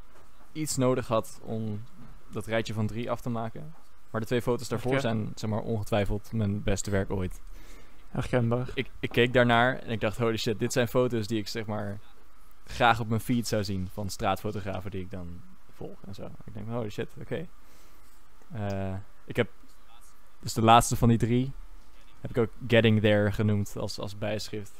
iets 0.51 0.77
nodig 0.77 1.07
had 1.07 1.39
om 1.43 1.81
dat 2.27 2.45
rijtje 2.45 2.73
van 2.73 2.87
drie 2.87 3.11
af 3.11 3.21
te 3.21 3.29
maken. 3.29 3.73
Maar 4.09 4.21
de 4.21 4.27
twee 4.27 4.41
foto's 4.41 4.67
daarvoor 4.67 4.99
zijn 4.99 5.31
zeg 5.35 5.49
maar 5.49 5.61
ongetwijfeld 5.61 6.31
mijn 6.33 6.63
beste 6.63 6.91
werk 6.91 7.11
ooit 7.11 7.41
Herkenbaar. 8.07 8.69
ik, 8.73 8.89
ik 8.99 9.09
keek 9.09 9.33
daarnaar 9.33 9.79
en 9.79 9.91
ik 9.91 9.99
dacht, 9.99 10.17
holy 10.17 10.37
shit, 10.37 10.59
dit 10.59 10.73
zijn 10.73 10.87
foto's 10.87 11.27
die 11.27 11.39
ik 11.39 11.47
zeg 11.47 11.65
maar 11.65 11.99
graag 12.65 12.99
op 12.99 13.07
mijn 13.07 13.21
feed 13.21 13.47
zou 13.47 13.63
zien 13.63 13.89
van 13.93 14.09
straatfotografen 14.09 14.91
die 14.91 15.01
ik 15.01 15.11
dan 15.11 15.41
volg 15.73 15.97
en 16.07 16.15
zo. 16.15 16.25
Ik 16.45 16.53
denk, 16.53 16.67
holy 16.67 16.89
shit, 16.89 17.09
oké. 17.21 17.47
Eh, 18.51 18.93
ik 19.25 19.35
heb 19.35 19.49
dus 20.39 20.53
de 20.53 20.61
laatste 20.61 20.95
van 20.95 21.09
die 21.09 21.17
drie 21.17 21.51
heb 22.21 22.29
ik 22.29 22.37
ook 22.37 22.49
Getting 22.67 23.01
There 23.01 23.31
genoemd 23.31 23.77
als, 23.77 23.99
als 23.99 24.17
bijschrift. 24.17 24.71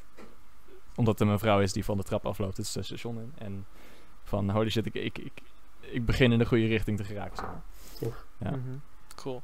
Omdat 0.96 1.20
er 1.20 1.28
een 1.28 1.40
vrouw 1.40 1.62
is 1.62 1.74
die 1.74 1.86
van 1.86 1.98
de 1.98 2.04
trap 2.04 2.26
afloopt 2.26 2.58
het 2.58 2.68
station 2.68 3.20
in. 3.20 3.34
En 3.38 3.66
van, 4.24 4.50
holy 4.50 4.70
shit, 4.70 4.86
ik, 4.86 4.94
ik, 4.94 5.18
ik, 5.18 5.42
ik 5.92 6.06
begin 6.06 6.32
in 6.32 6.40
de 6.40 6.46
goede 6.46 6.66
richting 6.68 6.98
te 6.98 7.04
geraken. 7.04 7.38
zeg 7.38 7.46
maar. 7.46 7.62
Ja. 8.38 8.50
Mhm. 8.58 8.78
Cool. 9.16 9.42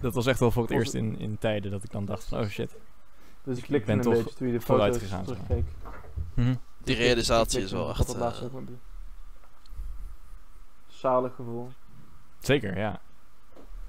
Dat 0.00 0.14
was 0.14 0.26
echt 0.26 0.40
wel 0.40 0.50
voor 0.50 0.62
het 0.62 0.72
eerst 0.72 0.94
in, 0.94 1.18
in 1.18 1.38
tijden 1.38 1.70
dat 1.70 1.84
ik 1.84 1.90
dan 1.90 2.04
dacht 2.04 2.24
van, 2.24 2.38
oh 2.38 2.46
shit. 2.46 2.76
Dus 3.42 3.58
ik 3.58 3.64
klikte 3.64 3.86
ben 3.86 3.96
een 3.96 4.02
toch 4.02 4.12
beetje 4.14 4.34
toen 4.34 4.46
je 4.46 4.52
de 4.52 4.60
vooruit 4.60 4.92
foto's 4.94 5.08
gegaan, 5.08 5.24
zeg 5.24 5.36
maar. 5.36 5.46
terugkeek. 5.46 6.58
Die 6.78 6.96
realisatie 6.96 7.62
is 7.62 7.72
wel 7.72 7.88
echt... 7.90 8.14
eh, 8.14 8.42
ogenblik. 8.42 8.78
Zalig 10.86 11.34
gevoel. 11.34 11.68
Zeker, 12.38 12.78
ja. 12.78 13.00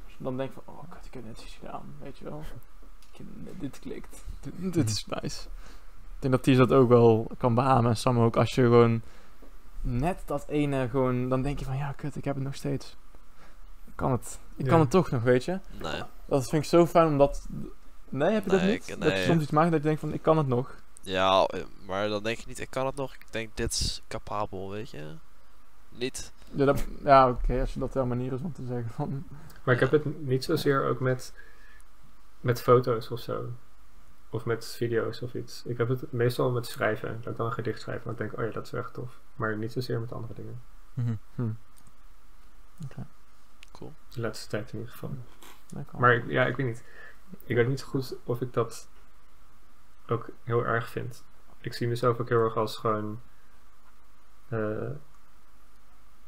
Als 0.03 0.15
je 0.17 0.23
dan 0.23 0.37
denk 0.37 0.51
van, 0.53 0.63
oh 0.65 0.77
god, 0.77 1.05
ik 1.05 1.13
heb 1.13 1.25
net 1.25 1.41
iets 1.41 1.55
gedaan, 1.59 1.93
weet 2.01 2.17
je 2.17 2.23
wel. 2.23 2.43
Ik 3.11 3.17
heb 3.17 3.25
net 3.35 3.59
dit 3.59 3.79
klikt. 3.79 4.25
Dit, 4.41 4.73
dit 4.73 4.89
is 4.89 5.05
nice. 5.05 5.47
Ik 6.15 6.23
denk 6.23 6.33
dat 6.33 6.43
Ties 6.43 6.57
dat 6.57 6.71
ook 6.73 6.89
wel 6.89 7.31
kan 7.37 7.55
beamen. 7.55 7.89
En 7.89 7.97
Sam 7.97 8.19
ook, 8.19 8.37
als 8.37 8.55
je 8.55 8.61
gewoon 8.61 9.01
net 9.81 10.21
dat 10.25 10.45
ene 10.47 10.89
gewoon, 10.89 11.29
dan 11.29 11.41
denk 11.41 11.59
je 11.59 11.65
van, 11.65 11.77
ja 11.77 11.91
kut, 11.91 12.15
ik 12.15 12.25
heb 12.25 12.35
het 12.35 12.43
nog 12.43 12.55
steeds. 12.55 12.95
Ik 13.85 13.93
kan 13.95 14.11
het, 14.11 14.39
ik 14.55 14.65
Ja. 14.65 14.71
kan 14.71 14.79
het 14.79 14.89
toch 14.91 15.11
nog, 15.11 15.23
weet 15.23 15.45
je. 15.45 15.59
nee. 15.81 16.01
Dat 16.25 16.49
vind 16.49 16.63
ik 16.63 16.69
zo 16.69 16.85
fijn, 16.85 17.07
omdat... 17.07 17.47
Nee, 18.09 18.31
heb 18.33 18.43
je 18.43 18.49
dat 18.49 18.61
niet? 18.61 18.89
ik- 18.89 19.01
Dat 19.01 19.11
je 19.11 19.23
soms 19.23 19.41
iets 19.41 19.51
maakt 19.51 19.71
dat 19.71 19.79
je 19.79 19.85
denkt 19.85 19.99
van, 19.99 20.13
ik 20.13 20.21
kan 20.21 20.37
het 20.37 20.47
nog. 20.47 20.75
Ja, 21.01 21.47
maar 21.85 22.07
dan 22.07 22.23
denk 22.23 22.37
je 22.37 22.47
niet, 22.47 22.59
ik 22.59 22.69
kan 22.69 22.85
het 22.85 22.95
nog. 22.95 23.13
Ik 23.13 23.25
denk, 23.29 23.55
dit 23.57 23.71
is 23.71 24.01
capabel, 24.07 24.69
weet 24.69 24.89
je. 24.89 25.15
Niet. 25.89 26.33
Ja, 26.51 26.65
dat- 26.65 26.85
ja 27.03 27.29
oké, 27.29 27.59
als 27.59 27.73
je 27.73 27.79
dat 27.79 27.93
wel 27.93 28.03
een 28.03 28.09
manier 28.09 28.33
is 28.33 28.41
om 28.41 28.53
te 28.53 28.65
zeggen 28.65 28.89
van... 28.91 29.25
Maar 29.63 29.73
ik 29.75 29.79
heb 29.81 29.91
het 29.91 30.25
niet 30.27 30.43
zozeer 30.43 30.85
ook 30.89 30.99
met, 30.99 31.33
met 32.39 32.61
foto's 32.61 33.11
of 33.11 33.19
zo. 33.19 33.45
Of 34.29 34.45
met 34.45 34.65
video's 34.75 35.21
of 35.21 35.33
iets. 35.33 35.63
Ik 35.65 35.77
heb 35.77 35.87
het 35.87 36.11
meestal 36.11 36.51
met 36.51 36.65
schrijven. 36.65 37.21
Dat 37.21 37.31
ik 37.31 37.37
dan 37.37 37.45
een 37.45 37.51
gedicht 37.53 37.81
schrijf 37.81 38.05
en 38.05 38.11
ik 38.11 38.17
denk, 38.17 38.37
oh 38.37 38.45
ja, 38.45 38.51
dat 38.51 38.65
is 38.65 38.73
echt 38.73 38.93
tof. 38.93 39.19
Maar 39.35 39.57
niet 39.57 39.71
zozeer 39.71 39.99
met 39.99 40.11
andere 40.11 40.33
dingen. 40.33 40.61
Mhm. 40.93 41.15
Hm. 41.35 41.49
Cool. 43.71 43.93
De 44.09 44.21
laatste 44.21 44.49
tijd 44.49 44.71
in 44.73 44.77
ieder 44.79 44.93
geval. 44.93 45.17
Maar 45.99 46.13
ik- 46.15 46.27
ja, 46.29 46.45
ik 46.45 46.55
weet 46.55 46.65
niet. 46.65 46.83
Ik 47.43 47.55
weet 47.55 47.67
niet 47.67 47.79
zo 47.79 47.87
goed 47.87 48.15
of 48.23 48.41
ik 48.41 48.53
dat 48.53 48.87
ook 50.07 50.29
heel 50.43 50.65
erg 50.65 50.89
vind. 50.89 51.23
Ik 51.61 51.73
zie 51.73 51.87
mezelf 51.87 52.19
ook 52.19 52.29
heel 52.29 52.43
erg 52.43 52.55
als 52.55 52.77
gewoon. 52.77 53.21
eh 54.49 54.89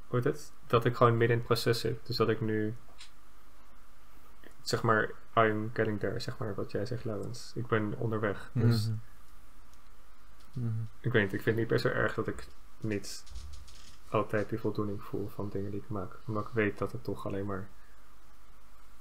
hoe 0.08 0.20
heet 0.20 0.24
het? 0.24 0.54
Dat 0.68 0.86
ik 0.86 0.96
gewoon 0.96 1.12
midden 1.18 1.30
in 1.30 1.38
het 1.38 1.46
proces 1.46 1.80
zit. 1.80 2.06
Dus 2.08 2.16
dat 2.16 2.30
ik 2.30 2.42
nu. 2.42 2.76
Zeg 4.62 4.82
maar, 4.84 5.10
I'm 5.46 5.70
getting 5.74 6.00
there, 6.00 6.20
zeg 6.20 6.38
maar 6.38 6.56
wat 6.56 6.72
jij 6.72 6.86
zegt, 6.86 7.06
Laurens. 7.06 7.52
Ik 7.56 7.68
ben 7.68 7.94
onderweg. 7.98 8.50
Dus 8.54 8.88
Mhm. 8.88 8.98
Mhm. 10.54 10.82
ik 11.00 11.12
weet 11.12 11.24
niet, 11.24 11.34
ik 11.34 11.42
vind 11.42 11.46
het 11.46 11.56
niet 11.56 11.68
per 11.68 11.80
se 11.80 11.90
erg 11.90 12.14
dat 12.14 12.28
ik 12.28 12.48
niet 12.78 13.24
altijd 14.10 14.50
die 14.50 14.60
voldoening 14.60 15.04
voel 15.04 15.28
van 15.28 15.50
dingen 15.50 15.72
die 15.72 15.80
ik 15.82 15.90
maak. 15.90 16.16
Omdat 16.28 16.44
ik 16.48 16.54
weet 16.54 16.78
dat 16.78 16.92
het 16.92 17.04
toch 17.04 17.26
alleen 17.26 17.46
maar 17.46 17.70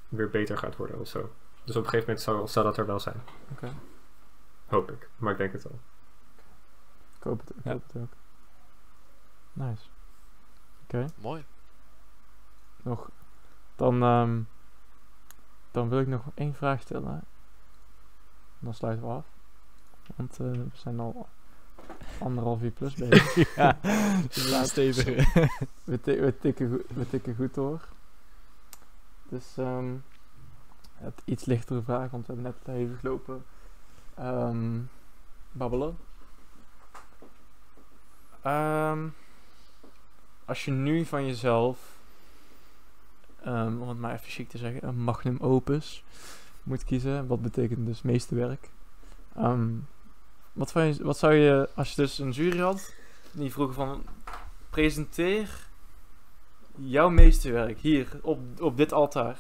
weer 0.09 0.31
beter 0.31 0.59
gaat 0.59 0.77
worden 0.77 1.01
of 1.01 1.09
zo. 1.09 1.31
Dus 1.65 1.77
op 1.77 1.83
een 1.85 1.89
gegeven 1.91 1.99
moment 2.07 2.21
zal, 2.21 2.49
zal 2.49 2.65
dat 2.65 2.77
er 2.77 2.87
wel 2.87 3.01
zijn. 3.01 3.21
Oké. 3.53 3.73
Hoop 4.67 4.91
ik. 4.91 5.09
Maar 5.17 5.33
ik 5.33 5.39
denk 5.39 5.53
het 5.53 5.63
wel. 5.63 5.79
Ik 7.17 7.23
hoop 7.23 7.41
het, 7.41 7.51
ik 7.51 7.65
Ja. 7.65 7.71
hoop 7.73 7.83
het 7.93 8.03
ook. 8.03 8.13
Nice. 9.53 9.83
Oké, 10.83 11.07
Mooi. 11.17 11.45
nog. 12.83 13.11
Dan, 13.77 14.03
ehm, 14.03 14.41
dan 15.79 15.89
wil 15.89 16.01
ik 16.01 16.07
nog 16.07 16.23
één 16.35 16.55
vraag 16.55 16.81
stellen. 16.81 17.25
Dan 18.59 18.75
sluiten 18.75 19.07
we 19.07 19.13
af. 19.13 19.27
Want 20.17 20.33
eh, 20.33 20.51
we 20.51 20.67
zijn 20.73 21.01
al 21.01 21.29
anderhalf 22.21 22.63
uur 22.63 22.71
plus 22.71 22.95
bezig. 22.95 23.35
ja, 23.57 23.79
Dus 24.29 24.51
laat- 24.51 24.69
stevig. 24.69 25.33
we, 25.85 26.01
we, 26.05 26.35
tikken, 26.41 26.69
goed- 26.71 26.97
we 26.97 27.09
tikken 27.09 27.35
goed 27.35 27.55
door. 27.55 27.89
Dus 29.29 29.57
ehm 29.57 29.95
het 30.95 31.23
iets 31.25 31.45
lichtere 31.45 31.83
vraag, 31.83 32.11
want 32.11 32.27
we 32.27 32.33
hebben 32.33 32.53
net 32.67 32.77
even 32.77 32.97
gelopen 32.99 33.45
ehm, 34.15 34.79
babbelen. 35.53 35.99
Ehm, 38.43 39.09
als 40.45 40.65
je 40.65 40.71
nu 40.71 41.05
van 41.05 41.27
jezelf, 41.27 41.98
ehm, 43.45 43.81
om 43.81 43.89
het 43.89 43.99
maar 43.99 44.13
even 44.13 44.31
chic 44.31 44.49
te 44.49 44.59
zeggen, 44.59 44.89
een 44.89 45.03
magnum 45.03 45.39
opus 45.41 46.05
moet 46.63 46.85
kiezen, 46.85 47.27
wat 47.27 47.43
betekent 47.43 47.87
dus 47.87 48.03
meesterwerk. 48.03 48.69
Ehm, 49.37 49.69
wat, 50.53 50.71
je, 50.73 50.97
wat 51.01 51.19
zou 51.19 51.35
je, 51.35 51.69
als 51.75 51.91
je 51.91 51.97
dus 51.97 52.19
een 52.19 52.31
jury 52.31 52.59
had, 52.59 52.95
die 53.33 53.53
vroegen 53.53 53.75
van, 53.75 54.05
presenteer 54.71 55.67
jouw 56.77 57.09
meesterwerk 57.09 57.79
hier 57.79 58.19
op, 58.23 58.61
op 58.61 58.77
dit 58.77 58.93
altaar. 58.93 59.39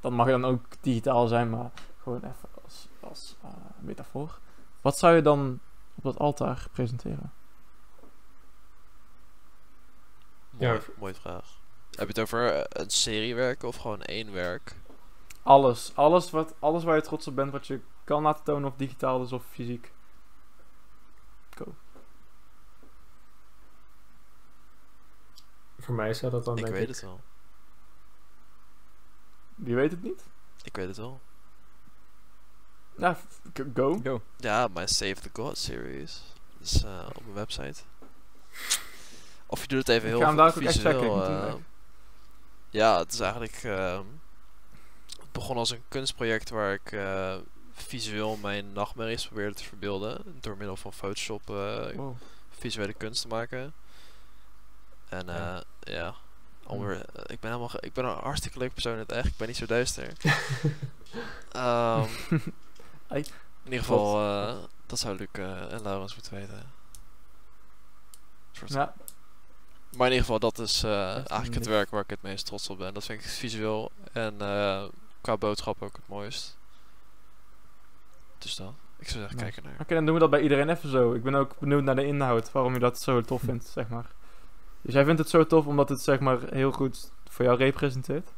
Dat 0.00 0.12
mag 0.12 0.26
dan 0.26 0.44
ook 0.44 0.64
digitaal 0.80 1.26
zijn, 1.26 1.50
maar 1.50 1.70
gewoon 2.02 2.18
even 2.24 2.48
als, 2.64 2.88
als 3.00 3.36
eh, 3.42 3.50
metafoor. 3.78 4.38
Wat 4.80 4.98
zou 4.98 5.14
je 5.14 5.22
dan 5.22 5.60
op 5.94 6.02
dat 6.02 6.18
altaar 6.18 6.66
presenteren? 6.72 7.32
Mooi, 10.50 10.72
Ja. 10.72 10.80
mooie 10.98 11.14
vraag. 11.14 11.55
Heb 11.96 11.98
je 11.98 12.06
het 12.06 12.18
over 12.18 12.52
eh, 12.52 12.62
een 12.82 12.90
serie 12.90 13.34
werken 13.34 13.68
of 13.68 13.76
gewoon 13.76 14.02
één 14.02 14.32
werk? 14.32 14.74
Alles. 15.42 15.92
Alles, 15.94 16.30
wat, 16.30 16.54
alles 16.58 16.84
waar 16.84 16.96
je 16.96 17.02
trots 17.02 17.26
op 17.26 17.34
bent, 17.34 17.52
wat 17.52 17.66
je 17.66 17.80
kan 18.04 18.22
laten 18.22 18.44
tonen 18.44 18.68
of 18.70 18.76
digitaal 18.76 19.22
is 19.22 19.32
of 19.32 19.44
fysiek. 19.50 19.92
Voor 25.78 25.94
mij 25.94 26.14
zou 26.14 26.32
dat 26.32 26.44
dan 26.44 26.56
ik 26.58 26.62
denk 26.64 26.74
weet 26.74 26.82
ik... 26.88 26.94
het 26.94 27.00
wel. 27.00 27.20
Je 29.64 29.74
weet 29.74 29.90
het 29.90 30.02
niet? 30.02 30.24
Ik 30.62 30.76
weet 30.76 30.86
het 30.88 30.96
wel. 30.96 31.20
K- 33.52 33.64
go. 33.74 34.00
Go. 34.04 34.20
Ja, 34.36 34.68
mijn 34.72 34.88
Save 34.88 35.14
the 35.14 35.30
God 35.32 35.58
series. 35.58 36.22
Dus 36.58 36.84
eh, 36.84 37.06
op 37.14 37.22
mijn 37.22 37.34
website. 37.34 37.82
Of 39.46 39.60
je 39.60 39.66
doet 39.68 39.78
het 39.78 39.88
even 39.88 40.08
Ik 40.08 40.14
heel 40.14 40.20
ga 40.20 40.26
hem 40.26 40.36
daar 40.36 40.46
ook 40.48 40.56
echt 40.62 40.72
visueel. 40.74 40.92
checken, 40.92 41.06
ik 41.08 41.14
moet 41.16 41.26
hem 41.26 41.36
eh, 41.42 41.46
echt- 41.48 41.58
ja, 42.76 42.98
het 42.98 43.12
is 43.12 43.20
eigenlijk... 43.20 43.60
ehm, 43.62 44.04
het 45.20 45.32
begon 45.32 45.56
als 45.56 45.70
een 45.70 45.82
kunstproject 45.88 46.50
waar 46.50 46.72
ik 46.72 46.92
eh, 46.92 47.36
visueel 47.72 48.36
mijn 48.36 48.72
nachtmerries 48.72 49.26
probeerde 49.26 49.54
te 49.54 49.64
verbeelden. 49.64 50.38
Door 50.40 50.56
middel 50.56 50.76
van 50.76 50.92
Photoshop 50.92 51.50
eh, 51.50 51.88
Wow. 51.94 52.16
visuele 52.58 52.92
kunst 52.94 53.22
te 53.22 53.28
maken. 53.28 53.72
En 55.08 55.26
Ja. 55.26 55.56
eh 55.56 55.92
ja, 55.94 56.14
ik 57.26 57.40
ben 57.40 57.50
helemaal, 57.50 57.70
ik 57.80 57.92
ben 57.92 58.04
een 58.04 58.18
hartstikke 58.18 58.58
leuk 58.58 58.72
persoon 58.72 58.92
in 58.92 58.98
het 58.98 59.12
echt. 59.12 59.26
Ik 59.26 59.36
ben 59.36 59.46
niet 59.48 59.56
zo 59.56 59.66
duister. 59.66 60.12
Ehm, 61.52 62.08
in 63.20 63.22
ieder 63.64 63.78
geval, 63.78 64.12
dat 64.86 64.98
zou 64.98 65.16
Luc 65.16 65.28
en 65.70 65.82
Laurens 65.82 66.14
moeten 66.14 66.34
weten. 66.34 66.72
Soort- 68.52 68.72
Ja, 68.72 68.94
Maar 69.96 70.06
in 70.06 70.12
ieder 70.12 70.26
geval, 70.26 70.38
dat 70.38 70.58
is 70.58 70.82
eh, 70.82 71.14
eigenlijk 71.14 71.54
het 71.54 71.66
werk 71.66 71.90
waar 71.90 72.02
ik 72.02 72.10
het 72.10 72.22
meest 72.22 72.46
trots 72.46 72.68
op 72.70 72.78
ben. 72.78 72.94
Dat 72.94 73.04
vind 73.04 73.20
ik 73.20 73.28
visueel 73.28 73.90
en 74.12 74.40
eh, 74.40 74.84
qua 75.20 75.36
boodschap 75.36 75.82
ook 75.82 75.96
het 75.96 76.08
mooist. 76.08 76.56
Dus 78.38 78.56
dan, 78.56 78.74
ik 78.98 79.08
zou 79.08 79.20
zeggen, 79.20 79.36
Nice. 79.38 79.50
kijken 79.52 79.62
naar. 79.70 79.80
Oké, 79.80 79.94
dan 79.94 80.04
doen 80.04 80.14
we 80.14 80.20
dat 80.20 80.30
bij 80.30 80.40
iedereen 80.40 80.68
even 80.68 80.88
zo. 80.90 81.12
Ik 81.12 81.22
ben 81.22 81.34
ook 81.34 81.58
benieuwd 81.58 81.82
naar 81.82 81.96
de 81.96 82.06
inhoud, 82.06 82.52
waarom 82.52 82.72
je 82.72 82.78
dat 82.78 83.00
zo 83.00 83.20
tof 83.20 83.42
vindt, 83.42 83.66
zeg 83.66 83.88
maar. 83.88 84.06
Dus 84.82 84.94
jij 84.94 85.04
vindt 85.04 85.18
het 85.20 85.28
zo 85.30 85.46
tof 85.46 85.66
omdat 85.66 85.88
het 85.88 86.00
zeg 86.00 86.20
maar 86.20 86.38
heel 86.50 86.72
goed 86.72 87.10
voor 87.28 87.44
jou 87.44 87.56
representeert? 87.58 88.30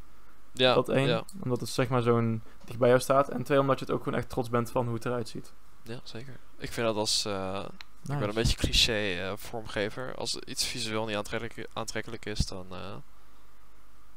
Ja, 0.53 0.73
dat 0.73 0.89
één, 0.89 1.07
ja, 1.07 1.23
omdat 1.43 1.59
het 1.59 1.69
zeg 1.69 1.87
maar 1.87 2.01
zo'n 2.01 2.41
dicht 2.65 2.79
bij 2.79 2.87
jou 2.89 3.01
staat. 3.01 3.29
En 3.29 3.43
twee, 3.43 3.59
omdat 3.59 3.79
je 3.79 3.85
het 3.85 3.93
ook 3.93 4.03
gewoon 4.03 4.19
echt 4.19 4.29
trots 4.29 4.49
bent 4.49 4.71
van 4.71 4.85
hoe 4.85 4.93
het 4.93 5.05
eruit 5.05 5.29
ziet. 5.29 5.51
ja, 5.83 5.99
zeker. 6.03 6.37
Ik 6.57 6.71
vind 6.71 6.87
dat 6.87 6.95
als... 6.95 7.27
eh, 8.09 8.13
Ik 8.15 8.19
ben 8.19 8.29
een 8.29 8.35
beetje 8.35 8.57
cliché 8.57 9.13
eh, 9.13 9.33
vormgever. 9.37 10.15
Als 10.15 10.35
iets 10.37 10.65
visueel 10.65 11.05
niet 11.05 11.15
aantrekkelijk, 11.15 11.69
aantrekkelijk 11.73 12.25
is, 12.25 12.45
dan 12.45 12.67
uh, 12.71 12.95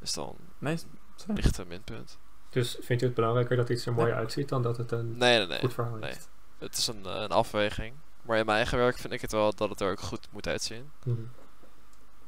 is 0.01 0.13
dan 0.13 0.37
Nee, 0.59 0.79
een 1.27 1.35
lichte 1.35 1.65
minpunt. 1.67 2.19
Dus 2.51 2.77
vind 2.81 3.01
je 3.01 3.07
het 3.07 3.15
belangrijker 3.15 3.57
dat 3.57 3.69
iets 3.69 3.87
er 3.87 3.93
mooi 3.93 4.11
Ja. 4.11 4.17
uitziet 4.17 4.49
dan 4.49 4.63
dat 4.63 4.77
het 4.77 4.93
een 4.93 5.17
Nee, 5.19 5.39
nee, 5.39 5.47
nee. 5.47 5.59
goed 5.59 5.75
verhaal 5.75 5.97
nee. 5.97 6.11
heeft? 6.11 6.29
Het 6.59 6.77
is 6.77 6.87
een, 6.87 7.05
eh, 7.07 7.21
een 7.21 7.31
afweging. 7.31 7.95
Maar 8.23 8.39
in 8.39 8.45
mijn 8.45 8.57
eigen 8.57 8.79
werk 8.79 8.97
vind 8.99 9.13
ik 9.13 9.21
het 9.21 9.33
wel 9.33 9.55
dat 9.55 9.69
het 9.71 9.81
er 9.81 9.91
ook 9.91 10.01
goed 10.01 10.29
moet 10.31 10.47
uitzien. 10.49 10.91
Mhm. 11.05 11.21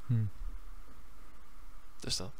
Hm. 0.06 0.24
Dus 2.00 2.16
dan. 2.16 2.30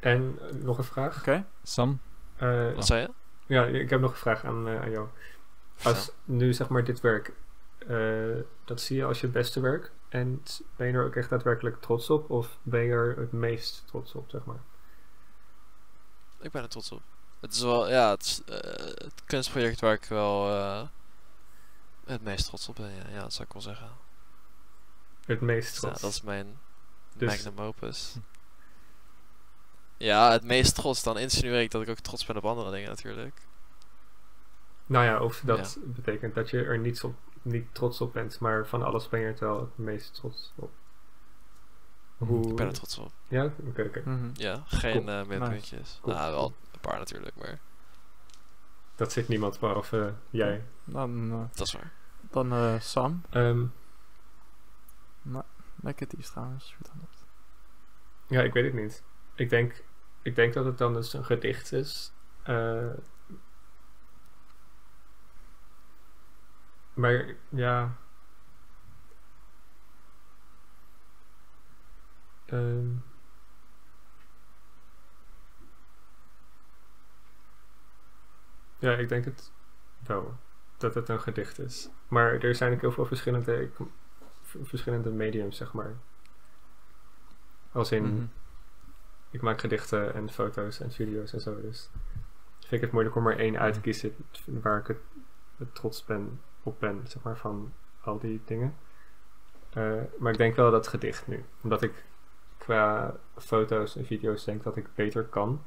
En 0.00 0.38
eh, 0.40 0.54
nog 0.54 0.78
een 0.78 0.84
vraag. 0.84 1.18
Oké. 1.18 1.46
Sam? 1.62 2.00
Eh, 2.36 2.72
Wat 2.74 2.86
zei 2.86 3.00
je? 3.00 3.10
ja, 3.46 3.64
ik 3.64 3.90
heb 3.90 4.00
nog 4.00 4.10
een 4.10 4.16
vraag 4.16 4.44
aan, 4.44 4.68
eh, 4.68 4.80
aan 4.80 4.90
jou. 4.90 5.08
Als 5.84 6.10
nu 6.24 6.52
zeg 6.52 6.68
maar 6.68 6.84
dit 6.84 7.00
werk, 7.00 7.32
eh, 7.78 8.40
dat 8.64 8.80
zie 8.80 8.96
je 8.96 9.04
als 9.04 9.20
je 9.20 9.28
beste 9.28 9.60
werk. 9.60 9.92
En 10.08 10.42
ben 10.76 10.86
je 10.86 10.92
er 10.92 11.04
ook 11.04 11.16
echt 11.16 11.30
daadwerkelijk 11.30 11.80
trots 11.80 12.10
op? 12.10 12.30
Of 12.30 12.58
ben 12.62 12.82
je 12.82 12.92
er 12.92 13.16
het 13.16 13.32
meest 13.32 13.82
trots 13.86 14.14
op, 14.14 14.30
zeg 14.30 14.44
maar? 14.44 14.60
Ik 16.40 16.50
ben 16.50 16.62
er 16.62 16.68
trots 16.68 16.92
op. 16.92 17.02
Het 17.40 17.52
is 17.54 17.60
wel, 17.60 17.88
ja, 17.90 18.10
het, 18.10 18.22
is, 18.24 18.42
eh, 18.44 18.56
het 18.84 19.22
kunstproject 19.24 19.80
waar 19.80 19.92
ik 19.92 20.04
wel 20.04 20.50
eh, 20.50 20.82
het 22.06 22.22
meest 22.22 22.46
trots 22.46 22.68
op 22.68 22.74
ben. 22.76 22.90
Ja, 22.90 23.08
ja, 23.10 23.20
dat 23.20 23.32
zou 23.32 23.44
ik 23.46 23.52
wel 23.52 23.62
zeggen. 23.62 23.90
Het 25.26 25.40
meest 25.40 25.66
Dus 25.72 25.80
ja, 25.80 25.80
trots. 25.88 26.00
dat 26.00 26.10
is 26.10 26.22
mijn 26.22 26.58
Dus- 27.16 27.28
magnum 27.44 27.64
opus. 27.66 28.16
Ja, 29.96 30.30
het 30.32 30.44
meest 30.44 30.74
trots. 30.74 31.02
Dan 31.02 31.18
insinueer 31.18 31.60
ik 31.60 31.70
dat 31.70 31.82
ik 31.82 31.88
ook 31.88 31.98
trots 31.98 32.26
ben 32.26 32.36
op 32.36 32.44
andere 32.44 32.70
dingen 32.70 32.88
natuurlijk. 32.88 33.40
Nou 34.86 35.04
ja, 35.04 35.20
of 35.20 35.40
dat 35.44 35.78
betekent 35.82 36.34
dat 36.34 36.50
je 36.50 36.64
er 36.64 36.78
niet, 36.78 37.02
op, 37.04 37.14
niet 37.42 37.74
trots 37.74 38.00
op 38.00 38.12
bent, 38.12 38.38
maar 38.38 38.66
van 38.66 38.82
alles 38.82 39.08
ben 39.08 39.20
je 39.20 39.26
er 39.26 39.38
wel 39.38 39.60
het 39.60 39.78
meest 39.78 40.14
trots 40.14 40.52
op. 40.54 40.70
Hoe... 42.16 42.48
Ik 42.50 42.56
ben 42.56 42.66
er 42.66 42.72
trots 42.72 42.98
op. 42.98 43.12
Ja, 43.28 43.44
oké, 43.66 43.82
oké. 43.82 44.02
Mhm. 44.04 44.30
Ja, 44.32 44.62
geen 44.66 45.04
Cool. 45.04 45.08
eh 45.20 45.26
minpuntjes. 45.26 45.98
Cool. 46.02 46.16
Nou, 46.16 46.32
wel 46.32 46.54
een 46.72 46.80
paar 46.80 46.98
natuurlijk, 46.98 47.36
maar 47.36 47.58
Dat 48.96 49.12
zit 49.12 49.28
niemand 49.28 49.58
behalve 49.60 50.06
eh, 50.06 50.12
jij. 50.30 50.64
Dan, 50.84 51.30
eh, 51.32 51.56
dat 51.56 51.66
is 51.66 51.72
waar. 51.72 51.92
dan 52.30 52.52
eh, 52.52 52.80
Sam. 52.80 53.22
Ehm, 53.30 53.64
Lekker 55.82 56.08
die 56.08 56.18
is 56.18 56.30
trouwens. 56.30 56.76
Ja, 58.26 58.42
ik 58.42 58.52
weet 58.52 58.64
het 58.64 58.82
niet. 58.82 59.02
Ik 59.34 59.50
denk 59.50 59.82
ik 60.22 60.34
denk 60.34 60.54
dat 60.54 60.64
het 60.64 60.78
dan 60.78 60.94
dus 60.94 61.12
een 61.12 61.24
gedicht 61.24 61.72
is. 61.72 62.12
Maar 66.94 67.34
ja. 67.48 67.92
Ehm. 72.46 72.86
ja, 78.78 78.92
ik 78.92 79.08
denk 79.08 79.24
het 79.24 79.50
wel. 80.06 80.36
Dat 80.76 80.94
het 80.94 81.08
een 81.08 81.20
gedicht 81.20 81.58
is. 81.58 81.88
Maar 82.08 82.32
er 82.42 82.54
zijn 82.54 82.72
ook 82.72 82.80
heel 82.80 82.92
veel 82.92 83.06
verschillende, 83.06 83.70
verschillende 84.42 85.10
mediums, 85.10 85.56
zeg 85.56 85.72
maar. 85.72 85.92
Als 87.72 87.92
in, 87.92 88.04
Mhm. 88.04 88.24
ik 89.30 89.42
maak 89.42 89.60
gedichten 89.60 90.14
en 90.14 90.30
foto's 90.30 90.80
en 90.80 90.92
video's 90.92 91.32
en 91.32 91.40
zo. 91.40 91.60
Dus 91.60 91.90
vind 92.60 92.72
ik 92.72 92.80
het 92.80 92.92
moeilijk 92.92 93.16
om 93.16 93.26
er 93.26 93.38
één 93.38 93.58
uit 93.58 93.74
te 93.74 93.80
kiezen 93.80 94.16
waar 94.44 94.78
ik 94.78 94.86
het, 94.86 94.98
het 95.56 95.74
trots 95.74 96.04
ben, 96.04 96.40
op 96.64 96.80
ben, 96.80 97.00
zeg 97.04 97.22
maar, 97.22 97.36
van 97.36 97.72
al 98.00 98.18
die 98.18 98.42
dingen. 98.44 98.74
Eh, 99.70 100.00
maar 100.18 100.32
ik 100.32 100.38
denk 100.38 100.56
wel 100.56 100.70
dat 100.70 100.86
gedicht 100.88 101.26
nu. 101.26 101.44
Omdat 101.62 101.82
ik 101.82 102.04
qua 102.58 103.14
foto's 103.36 103.96
en 103.96 104.04
video's 104.04 104.44
denk 104.44 104.62
dat 104.62 104.76
ik 104.76 104.94
beter 104.94 105.24
kan. 105.24 105.62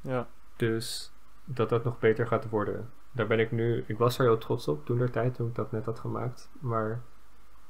Ja. 0.00 0.28
Dus 0.56 1.12
dat 1.44 1.68
dat 1.68 1.84
nog 1.84 1.98
beter 1.98 2.26
gaat 2.26 2.48
worden. 2.48 2.90
Daar 3.12 3.26
ben 3.26 3.38
ik 3.40 3.50
nu, 3.50 3.84
ik 3.86 3.98
was 3.98 4.18
er 4.18 4.24
heel 4.24 4.38
trots 4.38 4.68
op 4.68 4.86
toen 4.86 4.98
der 4.98 5.10
tijd, 5.10 5.34
toen 5.34 5.48
ik 5.48 5.54
dat 5.54 5.72
net 5.72 5.84
had 5.84 5.98
gemaakt. 5.98 6.50
Maar 6.58 7.02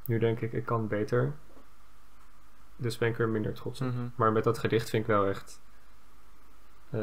nu 0.04 0.18
denk 0.18 0.40
ik, 0.40 0.52
ik 0.52 0.64
kan 0.64 0.88
beter. 0.88 1.34
Dus 2.76 2.98
ben 2.98 3.08
ik 3.08 3.18
er 3.18 3.28
minder 3.28 3.52
trots 3.54 3.80
op. 3.80 3.86
Mhm. 3.88 4.08
Maar 4.14 4.32
met 4.32 4.44
dat 4.44 4.58
gedicht 4.58 4.90
vind 4.90 5.02
ik 5.02 5.08
wel 5.08 5.26
echt. 5.26 5.60
eh, 6.90 7.00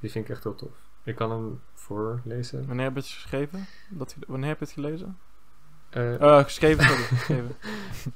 die 0.00 0.10
vind 0.10 0.24
ik 0.24 0.30
echt 0.30 0.44
heel 0.44 0.54
tof. 0.54 0.83
Ik 1.04 1.14
kan 1.16 1.30
hem 1.30 1.60
voorlezen. 1.74 2.66
Wanneer 2.66 2.84
heb 2.84 2.94
je 2.94 3.00
het 3.00 3.08
geschreven? 3.10 3.66
Dat, 3.88 4.16
wanneer 4.26 4.48
heb 4.48 4.58
je 4.58 4.64
het 4.64 4.74
gelezen? 4.74 5.18
Eh, 5.90 6.42
geschreven, 6.42 6.84
sorry. 6.84 7.02
geschreven. 7.12 7.56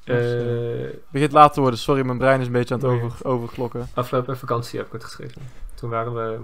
Het 0.05 1.11
begint 1.11 1.33
laat 1.33 1.53
te 1.55 1.61
worden, 1.61 1.79
sorry, 1.79 2.05
mijn 2.07 2.19
brein 2.19 2.41
is 2.41 2.47
een 2.47 2.53
beetje 2.53 2.75
aan 2.75 2.81
het 2.81 2.91
Nee. 2.91 3.03
over, 3.03 3.27
overklokken. 3.27 3.87
afgelopen 3.95 4.39
vakantie 4.39 4.79
heb 4.79 4.87
ik 4.87 4.93
het 4.93 5.05
geschreven. 5.05 5.43
Toen 5.75 5.91
waren 5.91 6.15
we. 6.15 6.41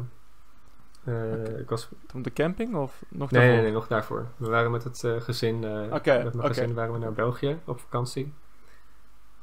ik 1.60 1.68
was, 1.68 1.88
Op 2.14 2.24
de 2.24 2.32
camping 2.32 2.74
of 2.74 3.02
nog 3.08 3.30
nee, 3.30 3.40
nee, 3.40 3.48
daarvoor? 3.50 3.64
nee, 3.64 3.74
nog 3.74 3.86
daarvoor. 3.86 4.26
We 4.36 4.48
waren 4.48 4.70
met 4.70 4.84
het 4.84 5.04
gezin. 5.18 5.56
Oké, 5.92 6.22
met 6.24 6.34
mijn 6.34 6.48
gezin 6.48 6.74
waren 6.74 6.92
we 6.92 6.98
naar 6.98 7.12
België 7.12 7.58
op 7.64 7.80
vakantie. 7.80 8.32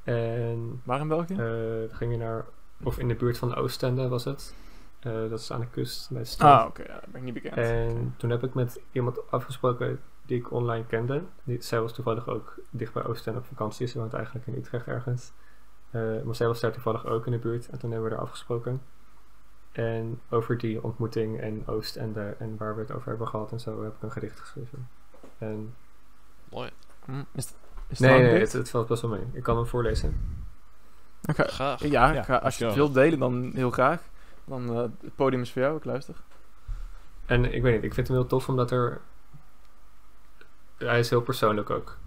En 0.04 0.82
Waar 0.84 1.00
in 1.00 1.08
België? 1.08 1.36
we 1.36 1.88
gingen 1.92 2.20
naar. 2.20 2.46
Of 2.84 2.98
in 3.00 3.08
de 3.08 3.16
buurt 3.16 3.38
van 3.38 3.56
Oostende 3.56 4.08
was 4.08 4.24
het. 4.26 4.54
Eh, 5.02 5.12
dat 5.30 5.40
is 5.40 5.52
aan 5.52 5.60
de 5.60 5.68
kust 5.68 6.10
bij 6.12 6.22
de 6.22 6.28
strand. 6.28 6.60
ah, 6.62 6.68
oké, 6.68 6.82
ja, 6.84 6.94
dat 6.94 7.06
ben 7.06 7.16
ik 7.16 7.22
niet 7.24 7.34
bekend. 7.34 7.56
En 7.56 8.14
toen 8.18 8.30
heb 8.30 8.44
ik 8.44 8.54
met 8.54 8.80
iemand 8.92 9.32
afgesproken 9.32 10.00
die 10.22 10.38
ik 10.40 10.52
online 10.52 10.86
kende. 10.86 11.22
Die, 11.44 11.62
zij 11.62 11.82
was 11.82 11.94
toevallig 11.94 12.28
ook 12.28 12.56
dicht 12.70 12.94
bij 12.94 13.04
Oostende 13.06 13.40
op 13.40 13.46
vakantie. 13.46 13.88
Ze 13.88 14.00
woont 14.00 14.14
eigenlijk 14.14 14.48
in 14.48 14.56
Utrecht 14.56 14.88
ergens. 14.88 15.32
Eh, 15.90 16.02
maar 16.24 16.36
zij 16.36 16.48
was 16.48 16.60
daar 16.60 16.72
toevallig 16.72 17.06
ook 17.06 17.26
in 17.26 17.32
de 17.32 17.38
buurt. 17.38 17.70
En 17.70 17.80
toen 17.80 17.92
hebben 17.92 18.10
we 18.10 18.16
er 18.16 18.22
afgesproken. 18.22 18.82
En 19.72 20.22
over 20.30 20.58
die 20.58 20.84
ontmoeting 20.84 21.40
en 21.40 21.64
Oostende 21.68 22.36
en 22.40 22.56
waar 22.58 22.76
we 22.76 22.82
het 22.82 22.92
over 22.92 23.08
hebben 23.10 23.28
gehad 23.28 23.52
en 23.52 23.60
zo 23.60 23.84
heb 23.84 23.96
ik 23.96 24.02
een 24.02 24.12
gedicht 24.12 24.40
geschreven. 24.40 24.90
En 25.38 25.74
Mooi. 26.50 26.70
Hm, 27.06 27.12
Is, 27.32 27.46
het- 27.46 27.56
is 27.88 28.00
het 28.00 28.10
nee, 28.10 28.22
nee, 28.22 28.40
het, 28.40 28.54
het 28.54 28.70
valt 28.70 28.88
best 28.88 29.02
wel 29.02 29.12
mee. 29.12 29.26
Ik 29.34 29.44
kan 29.44 29.56
hem 29.58 29.66
voorlezen. 29.66 30.40
Oké. 31.30 31.44
Graag. 31.44 31.80
Ja, 31.82 31.88
Ja, 32.12 32.20
ik 32.20 32.26
ga- 32.26 32.38
als 32.38 32.58
je 32.58 32.66
het 32.66 32.76
wilt 32.76 32.94
delen, 32.94 33.20
dan 33.20 33.52
heel 33.56 33.72
graag. 33.72 34.02
Dan 34.52 34.70
eh, 34.70 34.78
het 35.02 35.16
podium 35.16 35.42
is 35.42 35.52
voor 35.52 35.62
jou, 35.62 35.78
ik 35.78 35.86
luister. 35.86 36.16
En 37.26 37.54
ik 37.54 37.62
weet 37.62 37.74
niet, 37.74 37.84
ik 37.84 37.94
vind 37.94 38.08
hem 38.08 38.18
heel 38.18 38.28
tof 38.28 38.50
omdat 38.50 38.72
er. 38.72 39.02
Hij 40.78 41.00
is 41.00 41.10
heel 41.10 41.22
persoonlijk 41.22 41.70
ook. 41.70 41.98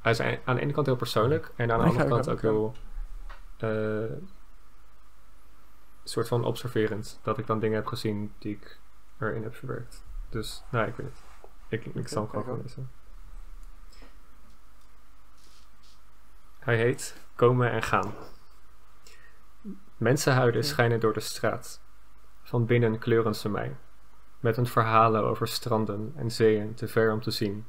Hij 0.00 0.12
is 0.12 0.20
aan 0.20 0.54
de 0.56 0.60
ene 0.60 0.72
kant 0.72 0.86
heel 0.86 0.96
persoonlijk 0.96 1.52
en 1.56 1.72
aan 1.72 1.78
de 1.78 1.84
Ik 1.84 1.90
andere 1.90 2.08
kant 2.08 2.28
ook 2.28 2.40
heel. 2.40 2.74
eh, 3.58 4.16
soort 6.04 6.28
van 6.28 6.44
observerend. 6.44 7.18
Dat 7.22 7.38
ik 7.38 7.46
dan 7.46 7.58
dingen 7.60 7.76
heb 7.76 7.86
gezien 7.86 8.32
die 8.38 8.54
ik 8.54 8.78
erin 9.18 9.42
heb 9.42 9.54
verwerkt. 9.54 10.04
Dus, 10.28 10.62
nou, 10.70 10.86
ik 10.88 10.96
weet 10.96 11.06
het. 11.06 11.22
Ik, 11.68 11.94
ik 11.94 12.08
zal 12.08 12.22
hem 12.22 12.30
gewoon 12.30 12.44
gaan 12.44 12.60
lezen. 12.62 12.90
Hij 16.58 16.76
heet 16.76 17.16
Komen 17.34 17.70
en 17.70 17.82
Gaan. 17.82 18.14
Mensenhuiden 19.96 20.64
schijnen 20.64 21.00
door 21.00 21.12
de 21.12 21.20
straat. 21.20 21.80
Van 22.52 22.66
binnen 22.66 22.98
kleuren 22.98 23.34
ze 23.34 23.48
mij. 23.48 23.76
Met 24.40 24.56
hun 24.56 24.66
verhalen 24.66 25.24
over 25.24 25.48
stranden 25.48 26.12
en 26.16 26.30
zeeën 26.30 26.74
te 26.74 26.88
ver 26.88 27.12
om 27.12 27.20
te 27.20 27.30
zien. 27.30 27.66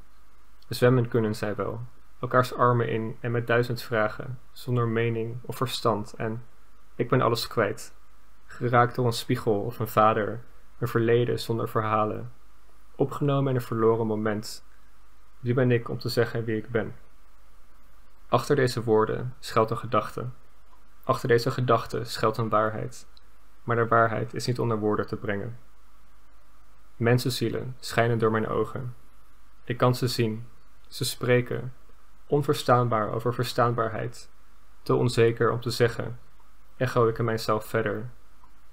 Zwemmen 0.67 1.07
kunnen 1.07 1.35
zij 1.35 1.55
wel, 1.55 1.81
elkaars 2.19 2.53
armen 2.53 2.89
in 2.89 3.17
en 3.19 3.31
met 3.31 3.47
duizend 3.47 3.81
vragen, 3.81 4.39
zonder 4.51 4.87
mening 4.87 5.37
of 5.41 5.57
verstand 5.57 6.13
en 6.13 6.45
ik 6.95 7.09
ben 7.09 7.21
alles 7.21 7.47
kwijt. 7.47 7.95
Geraakt 8.45 8.95
door 8.95 9.05
een 9.05 9.13
spiegel 9.13 9.61
of 9.61 9.79
een 9.79 9.87
vader, 9.87 10.43
een 10.79 10.87
verleden 10.87 11.39
zonder 11.39 11.69
verhalen. 11.69 12.31
Opgenomen 12.95 13.49
in 13.49 13.55
een 13.55 13.65
verloren 13.65 14.07
moment. 14.07 14.65
Wie 15.39 15.53
ben 15.53 15.71
ik 15.71 15.89
om 15.89 15.99
te 15.99 16.09
zeggen 16.09 16.43
wie 16.43 16.57
ik 16.57 16.69
ben? 16.69 16.95
Achter 18.27 18.55
deze 18.55 18.83
woorden 18.83 19.33
schuilt 19.39 19.69
een 19.69 19.77
gedachte. 19.77 20.25
Achter 21.03 21.27
deze 21.27 21.51
gedachte 21.51 22.03
schuilt 22.03 22.37
een 22.37 22.49
waarheid. 22.49 23.07
Maar 23.63 23.75
de 23.75 23.87
waarheid 23.87 24.33
is 24.33 24.45
niet 24.47 24.59
onder 24.59 24.77
woorden 24.79 25.07
te 25.07 25.15
brengen. 25.15 25.59
Mensenzielen 26.95 27.75
schijnen 27.79 28.19
door 28.19 28.31
mijn 28.31 28.47
ogen. 28.47 28.95
Ik 29.63 29.77
kan 29.77 29.95
ze 29.95 30.07
zien. 30.07 30.47
Ze 30.87 31.05
spreken. 31.05 31.73
Onverstaanbaar 32.27 33.11
over 33.13 33.33
verstaanbaarheid. 33.33 34.29
Te 34.81 34.95
onzeker 34.95 35.51
om 35.51 35.61
te 35.61 35.69
zeggen. 35.69 36.19
Echo 36.77 37.07
ik 37.07 37.17
in 37.17 37.25
mijzelf 37.25 37.65
verder. 37.65 38.09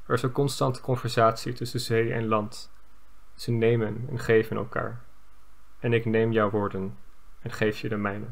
Er 0.06 0.14
is 0.14 0.22
een 0.22 0.32
constante 0.32 0.80
conversatie 0.80 1.52
tussen 1.52 1.80
zee 1.80 2.12
en 2.12 2.26
land. 2.28 2.70
Ze 3.34 3.50
nemen 3.50 4.06
en 4.10 4.18
geven 4.18 4.56
elkaar. 4.56 5.00
En 5.78 5.92
ik 5.92 6.04
neem 6.04 6.32
jouw 6.32 6.50
woorden 6.50 6.98
en 7.40 7.52
geef 7.52 7.78
je 7.78 7.88
de 7.88 7.96
mijne. 7.96 8.26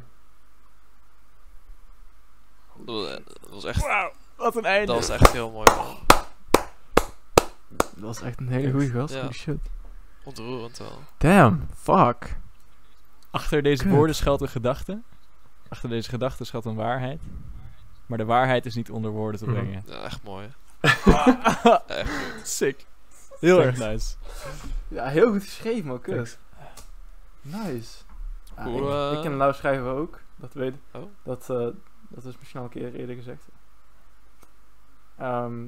Dat 2.76 2.94
was- 2.94 3.20
dat 3.40 3.50
was 3.50 3.64
echt, 3.64 3.82
Wauw, 3.82 4.12
wat 4.36 4.56
een 4.56 4.64
einde. 4.64 4.86
dat 4.86 4.96
was 4.96 5.08
echt 5.08 5.32
heel 5.32 5.50
mooi, 5.50 5.74
man. 5.76 5.96
Dat 8.00 8.06
was 8.06 8.20
echt 8.20 8.40
een 8.40 8.48
hele 8.48 8.70
goede 8.70 8.90
gast. 8.90 9.14
Ja. 9.14 9.20
Holy 9.20 9.32
shit. 9.32 9.58
Ontroerend 10.24 10.78
wel. 10.78 10.98
Damn, 11.18 11.66
fuck. 11.76 12.36
Achter 13.30 13.62
deze 13.62 13.82
Kut. 13.82 13.92
woorden 13.92 14.14
schuilt 14.14 14.40
een 14.40 14.48
gedachte. 14.48 15.00
Achter 15.68 15.88
deze 15.88 16.08
gedachte 16.08 16.44
schuilt 16.44 16.64
een 16.64 16.74
waarheid. 16.74 17.22
Maar 18.06 18.18
de 18.18 18.24
waarheid 18.24 18.66
is 18.66 18.74
niet 18.74 18.90
onder 18.90 19.10
woorden 19.10 19.40
te 19.40 19.46
Mhm. 19.46 19.54
brengen. 19.54 19.82
Ja, 19.86 20.02
echt 20.02 20.22
mooi. 20.22 20.48
echt 20.80 21.00
goed. 21.02 21.80
Sick. 22.42 22.86
Heel 23.40 23.62
erg 23.62 23.78
nice. 23.78 24.14
Ja, 24.88 25.06
heel 25.06 25.30
goed 25.32 25.42
geschreven, 25.42 25.86
maar 25.88 25.98
kut. 26.00 26.38
Nice. 27.40 27.96
Ja, 28.56 28.64
Hoe, 28.64 28.80
ik, 28.82 28.88
eh, 28.88 29.12
ik 29.16 29.22
ken 29.22 29.36
nou 29.36 29.52
schrijven 29.54 29.90
ook. 29.90 30.20
Dat 30.36 30.52
weet 30.52 30.74
ik. 30.74 30.80
Oh. 30.92 31.02
Dat, 31.22 31.50
eh, 31.50 31.56
dat 32.08 32.24
is 32.24 32.38
misschien 32.38 32.60
al 32.60 32.66
een 32.66 32.72
keer 32.72 32.94
eerder 32.94 33.16
gezegd. 33.16 33.42
Ehm, 35.16 35.64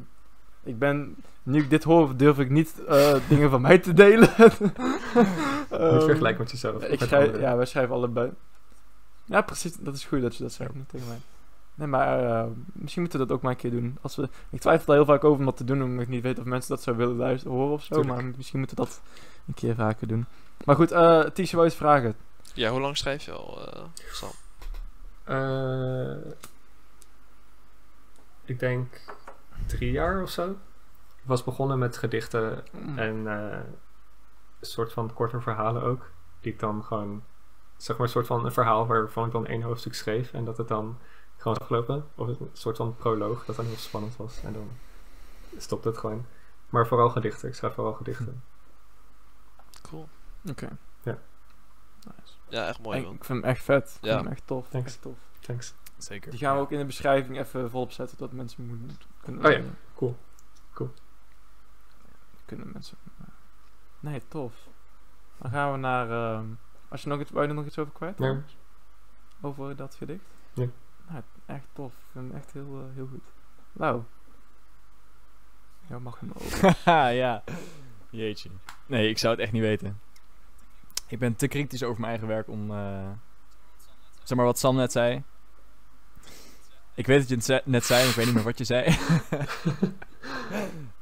ik 0.63 0.79
ben, 0.79 1.17
nu 1.43 1.63
ik 1.63 1.71
dit 1.71 1.85
hoor, 1.85 2.17
durf 2.17 2.39
ik 2.39 2.51
niet 2.51 2.85
eh, 2.89 3.15
dingen 3.29 3.51
van 3.51 3.61
mij 3.61 3.79
te 3.79 3.93
delen. 3.93 4.29
Niet 4.39 4.73
Ehm, 5.71 6.01
vergelijken 6.05 6.41
met 6.43 6.51
jezelf. 6.51 6.83
ik 6.83 6.91
met 7.01 7.09
schrijf, 7.09 7.27
anderen. 7.27 7.41
ja, 7.49 7.57
wij 7.57 7.67
schrijven 7.67 7.95
allebei. 7.95 8.31
Ja, 9.25 9.41
precies. 9.41 9.77
Dat 9.77 9.95
is 9.95 10.05
goed 10.05 10.23
dat 10.23 10.37
je 10.37 10.43
dat 10.43 10.53
zegt, 10.53 10.75
niet 10.75 10.89
tegen 10.89 11.07
mij. 11.09 11.19
Nee, 11.75 11.87
maar 11.89 12.25
eh, 12.25 12.47
misschien 12.73 13.03
moeten 13.03 13.21
we 13.21 13.27
dat 13.27 13.37
ook 13.37 13.43
maar 13.43 13.53
een 13.53 13.59
keer 13.59 13.71
doen. 13.71 13.99
Als 14.01 14.17
we, 14.17 14.29
ik 14.51 14.61
twijfel 14.61 14.87
daar 14.87 14.97
heel 14.97 15.05
vaak 15.05 15.25
over 15.25 15.39
om 15.39 15.45
dat 15.45 15.57
te 15.57 15.65
doen, 15.65 15.83
omdat 15.83 16.03
ik 16.03 16.09
niet 16.09 16.23
weet 16.23 16.39
of 16.39 16.45
mensen 16.45 16.71
dat 16.71 16.83
zo 16.83 16.95
willen 16.95 17.17
luisteren, 17.17 17.57
horen 17.57 17.73
of 17.73 17.83
zo. 17.85 17.95
Tuurlijk. 17.95 18.15
Maar 18.23 18.33
misschien 18.37 18.59
moeten 18.59 18.77
we 18.77 18.83
dat 18.83 19.01
een 19.47 19.55
keer 19.55 19.75
vaker 19.75 20.07
doen. 20.07 20.27
Maar 20.65 20.77
goed, 20.77 20.91
eh 20.93 21.21
Tisha 21.25 21.55
wou 21.57 21.69
eens 21.69 21.77
vragen. 21.79 22.15
Ja, 22.55 22.71
hoe 22.71 22.81
lang 22.81 22.97
schrijf 22.97 23.25
je 23.25 23.33
al, 23.33 23.67
eh, 23.73 23.83
Sam? 24.13 24.31
Eh, 25.25 26.33
ik 28.45 28.59
denk 28.61 28.87
drie 29.67 29.91
jaar 29.91 30.23
of 30.23 30.31
zo. 30.31 30.51
Ik 31.17 31.27
was 31.27 31.45
begonnen 31.45 31.79
met 31.79 31.97
gedichten 31.97 32.65
en 32.97 33.27
eh, 33.27 33.59
een 34.61 34.67
soort 34.67 34.93
van 34.93 35.13
korte 35.15 35.41
verhalen 35.41 35.83
ook. 35.83 36.11
Die 36.41 36.53
ik 36.53 36.59
dan 36.59 36.85
gewoon, 36.85 37.23
zeg 37.77 37.97
maar, 37.97 38.07
een 38.07 38.13
soort 38.13 38.27
van 38.27 38.45
een 38.45 38.53
verhaal 38.53 38.87
waarvan 38.87 39.27
ik 39.27 39.33
dan 39.33 39.47
één 39.47 39.63
hoofdstuk 39.63 39.95
schreef. 39.95 40.33
En 40.33 40.45
dat 40.45 40.57
het 40.57 40.69
dan 40.69 40.99
gewoon 41.37 41.59
afgelopen. 41.59 42.07
Of 42.15 42.27
een 42.29 42.51
soort 42.53 42.77
van 42.77 42.97
proloog, 42.97 43.45
dat 43.45 43.57
dan 43.57 43.65
heel 43.65 43.77
spannend 43.77 44.17
was. 44.17 44.43
En 44.43 44.53
dan 44.53 44.69
stopt 45.57 45.85
het 45.85 45.99
gewoon. 45.99 46.27
Maar 46.69 46.87
vooral 46.87 47.09
gedichten. 47.11 47.49
Ik 47.49 47.55
schrijf 47.55 47.75
vooral 47.75 47.93
gedichten. 47.93 48.43
Cool. 49.83 50.09
Oké. 50.51 50.69
Nice. 51.05 52.33
Ja, 52.49 52.67
echt 52.69 52.81
mooi, 52.83 52.99
Ik, 52.99 53.05
man. 53.05 53.15
ik 53.15 53.25
vind 53.25 53.41
hem 53.43 53.51
echt 53.51 53.63
vet. 53.65 53.97
Ik 54.01 54.05
Ja. 54.05 54.13
vind 54.13 54.25
hem 54.25 54.33
echt 54.33 54.47
tof. 54.47 54.69
Thanks. 54.69 54.87
Echt 54.93 55.03
tof. 55.03 55.19
Thanks. 55.41 55.75
Zeker. 55.97 56.31
Die 56.31 56.41
gaan 56.41 56.55
we 56.57 56.61
ook 56.61 56.71
in 56.71 56.79
de 56.79 56.85
beschrijving 56.85 57.39
even 57.39 57.71
volop 57.71 57.93
zetten, 57.93 58.19
dat 58.19 58.33
mensen 58.33 58.67
moeten 58.67 58.99
kunnen 59.39 59.61
Oh 59.61 59.67
ja. 59.67 59.71
Cool. 59.95 60.17
Kunnen 62.45 62.71
mensen... 62.73 62.97
Nee, 64.01 64.23
tof. 64.29 64.55
Dan 65.39 65.51
gaan 65.51 65.73
we 65.73 65.79
naar... 65.79 66.11
ehm, 66.11 66.47
als 66.89 67.03
je 67.03 67.09
nog 67.09 67.21
iets, 67.21 67.31
wou 67.31 67.43
je 67.43 67.49
er 67.49 67.55
nog 67.57 67.67
iets 67.67 67.79
over 67.79 67.93
kwijt? 67.93 68.17
Thomas? 68.17 68.57
Over 69.41 69.77
dat 69.77 69.95
gedicht? 69.95 70.25
Nee. 70.55 70.71
Nou, 71.09 71.23
echt 71.47 71.67
tof. 71.73 71.93
Ik 71.93 72.05
vind 72.13 72.33
het 72.33 72.43
echt 72.43 72.53
heel, 72.53 72.81
eh, 72.81 72.95
heel 72.95 73.07
goed. 73.07 73.25
Nou. 73.73 74.03
Ja, 75.87 75.99
mag 75.99 76.21
hem 76.21 76.33
ook. 76.35 76.75
Haha, 76.85 77.09
ja. 77.25 77.43
Jeetje. 78.11 78.51
Nee, 78.87 79.09
ik 79.09 79.19
zou 79.19 79.33
het 79.35 79.43
echt 79.43 79.53
niet 79.53 79.63
weten. 79.63 80.01
Ik 81.07 81.19
ben 81.19 81.37
te 81.37 81.49
kritisch 81.49 81.83
over 81.83 82.01
mijn 82.01 82.11
eigen 82.11 82.29
werk 82.29 82.49
om... 82.49 82.71
eh, 82.71 83.11
zeg 84.23 84.37
maar 84.37 84.47
wat 84.47 84.59
Sam 84.59 84.77
net 84.77 84.93
zei. 84.93 85.23
Ik 87.01 87.07
weet 87.07 87.19
dat 87.19 87.29
je 87.29 87.35
het 87.35 87.45
ze- 87.45 87.63
net 87.65 87.85
zei, 87.85 88.01
maar 88.01 88.09
ik 88.11 88.15
weet 88.17 88.25
niet 88.27 88.35
meer 88.35 88.45
wat 88.45 88.59
je 88.59 88.65
zei. 88.65 88.97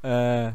Eh, 0.01 0.49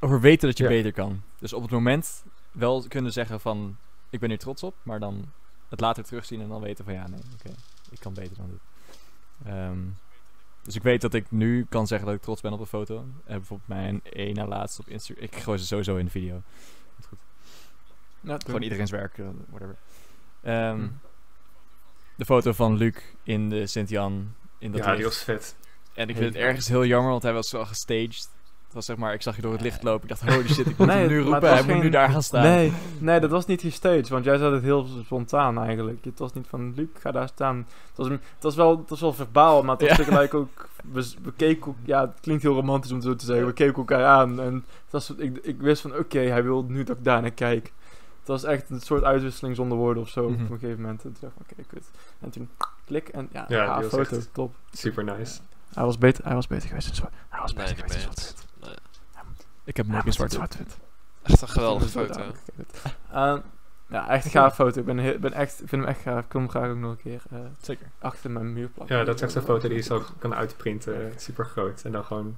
over 0.00 0.20
weten 0.20 0.48
dat 0.48 0.58
je 0.58 0.64
Ja. 0.64 0.70
beter 0.70 0.92
kan. 0.92 1.22
Dus 1.38 1.52
op 1.52 1.62
het 1.62 1.70
moment 1.70 2.24
wel 2.52 2.84
kunnen 2.88 3.12
zeggen 3.12 3.40
van... 3.40 3.76
Ik 4.10 4.20
ben 4.20 4.28
hier 4.28 4.38
trots 4.38 4.62
op, 4.62 4.74
maar 4.82 5.00
dan 5.00 5.32
het 5.68 5.80
later 5.80 6.04
terugzien 6.04 6.40
en 6.40 6.48
dan 6.48 6.60
weten 6.60 6.84
van... 6.84 6.94
Ja, 6.94 7.08
nee, 7.08 7.20
oké. 7.34 7.54
ik 7.90 8.00
kan 8.00 8.14
beter 8.14 8.36
dan 8.36 8.50
dit. 8.50 8.60
Ehm, 9.52 9.78
dus 10.62 10.74
ik 10.76 10.82
weet 10.82 11.00
dat 11.00 11.14
ik 11.14 11.30
nu 11.30 11.66
kan 11.68 11.86
zeggen 11.86 12.06
dat 12.06 12.16
ik 12.16 12.22
trots 12.22 12.40
ben 12.40 12.52
op 12.52 12.60
een 12.60 12.66
foto. 12.66 12.98
En 13.24 13.36
bijvoorbeeld 13.36 13.68
mijn 13.68 14.00
één 14.04 14.34
na 14.34 14.46
laatste 14.46 14.80
op 14.80 14.88
Instagram. 14.88 15.24
Ik 15.24 15.36
gooi 15.36 15.58
ze 15.58 15.66
sowieso 15.66 15.96
in 15.96 16.04
de 16.04 16.10
video. 16.10 16.42
Goed. 17.08 17.18
Ja, 18.20 18.38
Gewoon 18.44 18.62
iedereen's 18.62 18.90
werk, 18.90 19.18
eh, 19.18 19.26
whatever. 19.48 19.76
Ehm, 20.42 20.76
Hm. 20.78 20.88
De 22.16 22.24
foto 22.24 22.52
van 22.52 22.76
Luc 22.76 22.94
in 23.22 23.48
de 23.48 23.66
Sint-Jan. 23.66 24.34
In 24.58 24.72
dat 24.72 24.84
ja, 24.84 24.94
die 24.94 25.04
was 25.04 25.22
vet. 25.22 25.56
En 25.94 26.08
ik 26.08 26.16
vind 26.16 26.34
het 26.34 26.42
ergens 26.42 26.68
heel 26.68 26.84
jammer, 26.84 27.10
want 27.10 27.22
hij 27.22 27.32
was 27.32 27.52
wel 27.52 27.66
gestaged. 27.66 28.28
Het 28.64 28.80
was 28.80 28.84
zeg 28.86 28.96
maar, 28.96 29.14
ik 29.14 29.22
zag 29.22 29.36
je 29.36 29.42
door 29.42 29.52
het 29.52 29.60
licht 29.60 29.82
lopen. 29.82 30.02
Ik 30.02 30.08
dacht, 30.08 30.34
holy 30.34 30.48
shit, 30.48 30.66
ik 30.66 30.78
moet 30.78 30.86
Nee, 30.86 30.96
hem 30.98 31.08
nu 31.08 31.20
roepen. 31.20 31.48
Hij 31.48 31.62
moet 31.62 31.72
geen- 31.72 31.80
nu 31.80 31.88
daar 31.90 32.08
gaan 32.10 32.22
staan. 32.22 32.42
Nee, 32.42 32.72
nee, 32.98 33.20
dat 33.20 33.30
was 33.30 33.46
niet 33.46 33.60
gestaged, 33.60 34.08
want 34.08 34.24
jij 34.24 34.36
zei 34.38 34.54
het 34.54 34.62
heel 34.62 34.86
spontaan 35.04 35.58
eigenlijk. 35.58 36.04
Het 36.04 36.18
was 36.18 36.32
niet 36.32 36.46
van, 36.48 36.72
Luc, 36.76 36.86
ga 36.98 37.10
daar 37.10 37.28
staan. 37.28 37.56
Het 37.88 37.96
was, 37.96 38.08
het 38.08 38.20
was, 38.40 38.54
wel, 38.54 38.78
het 38.78 38.90
was 38.90 39.00
wel 39.00 39.12
verbaal, 39.12 39.62
maar 39.62 39.76
het 39.76 39.80
was 39.88 39.90
Ja. 39.90 40.04
tegelijk 40.04 40.34
ook... 40.34 40.68
We, 40.92 41.12
we 41.22 41.32
keken 41.36 41.74
ja, 41.84 42.00
het 42.00 42.20
klinkt 42.20 42.42
heel 42.42 42.54
romantisch 42.54 42.90
om 42.90 42.96
het 42.96 43.06
zo 43.06 43.16
te 43.16 43.24
zeggen. 43.24 43.46
We 43.46 43.52
keken 43.52 43.74
elkaar 43.76 44.04
aan 44.04 44.40
en 44.40 44.54
het 44.54 44.90
was, 44.90 45.10
ik, 45.16 45.38
ik 45.42 45.60
wist 45.60 45.82
van, 45.82 45.96
oké, 45.96 46.18
hij 46.18 46.42
wil 46.42 46.64
nu 46.68 46.84
dat 46.84 46.96
ik 46.96 47.04
daar 47.04 47.20
naar 47.20 47.30
kijk. 47.30 47.72
Het 48.22 48.30
was 48.30 48.44
echt 48.44 48.70
een 48.70 48.80
soort 48.80 49.04
uitwisseling 49.04 49.56
zonder 49.56 49.78
woorden 49.78 50.02
of 50.02 50.08
zo 50.08 50.30
Mhm. 50.30 50.44
op 50.44 50.50
een 50.50 50.58
gegeven 50.58 50.80
moment. 50.80 51.04
En 51.04 51.12
toen 51.12 51.20
dacht 51.30 51.34
ik, 51.50 51.50
oké, 51.58 51.62
kut. 51.68 51.90
En 52.20 52.30
toen 52.30 52.50
klik 52.84 53.08
en 53.08 53.28
ja, 53.32 53.44
Ja, 53.48 53.80
was 53.80 53.86
foto, 53.86 54.16
echt- 54.16 54.34
top. 54.34 54.54
Super 54.72 55.04
nice. 55.04 55.40
Hij 55.74 55.84
was 55.84 55.98
beter, 55.98 56.24
hij 56.24 56.34
was 56.34 56.46
beter 56.46 56.68
geweest 56.68 56.88
in 56.88 56.94
zwart. 56.94 57.12
Hij 57.28 57.40
was 57.40 57.52
beter 57.52 57.76
geweest 57.76 58.04
in. 58.60 58.66
Nee. 58.68 58.76
Ik 59.64 59.76
heb 59.76 59.86
hem 59.86 59.96
ook 59.96 60.04
in 60.04 60.12
zwart. 60.12 60.32
zwart-wit. 60.32 60.76
Echt 61.22 61.42
een 61.42 61.48
geweldige 61.48 61.88
foto. 61.88 62.20
Ehm, 63.12 63.38
ja, 63.88 64.08
echt 64.08 64.24
een 64.24 64.30
gaaf 64.30 64.54
foto. 64.54 64.80
Ik 64.80 64.86
ben, 64.86 64.98
heel, 64.98 65.18
ben 65.18 65.32
echt, 65.32 65.54
vind 65.56 65.70
hem 65.70 65.84
echt 65.84 66.00
gaaf. 66.00 66.24
Ik 66.24 66.32
wil 66.32 66.40
hem 66.40 66.50
graag 66.50 66.70
ook 66.70 66.76
nog 66.76 66.90
een 66.90 66.96
keer 66.96 67.22
eh, 67.30 67.38
Zeker. 67.60 67.86
achter 67.98 68.30
mijn 68.30 68.52
muur 68.52 68.68
plakken. 68.68 68.96
Ja, 68.96 69.04
dat 69.04 69.14
is 69.14 69.20
echt 69.22 69.32
zo'n 69.32 69.42
foto 69.42 69.68
die 69.68 69.76
je 69.76 69.82
zo 69.82 70.02
kan 70.18 70.34
uitprinten. 70.34 71.12
Super 71.16 71.44
groot. 71.46 71.82
En 71.84 71.92
dan 71.92 72.04
gewoon. 72.04 72.36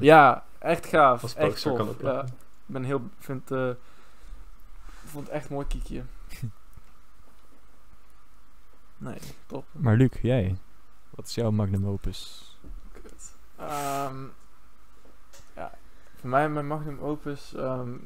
Ja, 0.00 0.44
echt 0.58 0.86
gaaf. 0.86 1.22
als 1.22 1.34
echt 1.34 1.62
tof. 1.62 1.76
kan 1.76 1.94
Ja, 2.02 2.20
ik 2.22 2.28
ben 2.66 2.84
heel, 2.84 3.02
vind, 3.18 3.50
eh, 3.50 3.68
vond 5.14 5.26
het 5.26 5.34
echt 5.34 5.48
mooi 5.50 5.66
kiekje. 5.66 6.04
nee, 8.96 9.18
top. 9.46 9.64
Maar 9.72 9.96
Luc, 9.96 10.12
jij? 10.22 10.56
Wat 11.10 11.26
is 11.26 11.34
jouw 11.34 11.50
magnum 11.50 11.86
opus? 11.86 12.52
Kut. 12.92 13.34
Ehm, 13.56 14.24
ja, 15.54 15.72
voor 16.16 16.28
mij 16.28 16.48
mijn 16.48 16.66
magnum 16.66 16.98
opus. 16.98 17.54
ehm, 17.54 17.96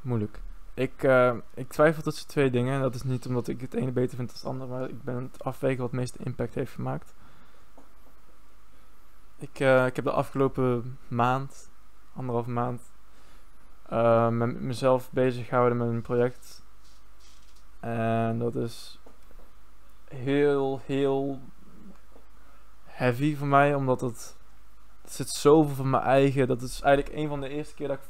moeilijk. 0.00 0.40
Ik, 0.74 1.02
eh, 1.02 1.36
ik 1.54 1.68
twijfel 1.68 2.02
tussen 2.02 2.28
twee 2.28 2.50
dingen. 2.50 2.74
En 2.74 2.80
dat 2.80 2.94
is 2.94 3.02
niet 3.02 3.26
omdat 3.26 3.48
ik 3.48 3.60
het 3.60 3.74
ene 3.74 3.90
beter 3.92 4.16
vind 4.16 4.28
dan 4.28 4.36
het 4.36 4.46
andere, 4.46 4.70
maar 4.70 4.88
ik 4.88 5.02
ben 5.02 5.22
het 5.22 5.44
afwegen 5.44 5.80
wat 5.80 5.90
het 5.90 6.00
meeste 6.00 6.18
impact 6.24 6.54
heeft 6.54 6.72
gemaakt. 6.72 7.14
Ik, 9.36 9.60
eh, 9.60 9.86
ik 9.86 9.96
heb 9.96 10.04
de 10.04 10.10
afgelopen 10.12 10.98
maand, 11.08 11.70
anderhalve 12.14 12.50
maand, 12.50 12.89
eh, 13.90 14.28
met 14.28 14.60
mezelf 14.60 15.10
bezig 15.12 15.46
gehouden 15.46 15.78
met 15.78 15.88
een 15.88 16.02
project. 16.02 16.62
En 17.80 18.38
dat 18.38 18.54
is 18.54 18.98
heel, 20.08 20.80
heel 20.84 21.40
heavy 22.84 23.36
voor 23.36 23.46
mij, 23.46 23.74
omdat 23.74 24.00
het, 24.00 24.36
het 25.02 25.12
zit 25.12 25.28
zoveel 25.28 25.74
van 25.74 25.90
mijn 25.90 26.02
eigen. 26.02 26.48
Dat 26.48 26.62
is 26.62 26.80
eigenlijk 26.80 27.16
een 27.16 27.28
van 27.28 27.40
de 27.40 27.48
eerste 27.48 27.74
keer 27.74 27.88
dat 27.88 27.96
ik 27.96 28.08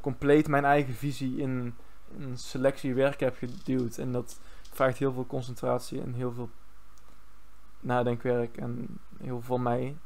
compleet 0.00 0.48
mijn 0.48 0.64
eigen 0.64 0.94
visie 0.94 1.36
in 1.36 1.74
een 2.18 2.38
selectie 2.38 2.94
werk 2.94 3.20
heb 3.20 3.36
geduwd. 3.36 3.98
En 3.98 4.12
dat 4.12 4.40
vraagt 4.72 4.98
heel 4.98 5.12
veel 5.12 5.26
concentratie 5.26 6.00
en 6.02 6.12
heel 6.12 6.32
veel 6.32 6.50
nadenkwerk 7.80 8.56
en 8.56 8.98
heel 9.18 9.40
veel 9.40 9.56
van 9.56 9.62
mij. 9.62 9.96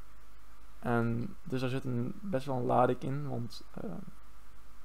En 0.79 1.37
dus 1.43 1.61
daar 1.61 1.71
zit 1.71 1.85
een, 1.85 2.15
best 2.21 2.47
wel 2.47 2.57
een 2.57 2.65
lading 2.65 3.01
in, 3.01 3.29
want 3.29 3.65
eh, 3.75 3.91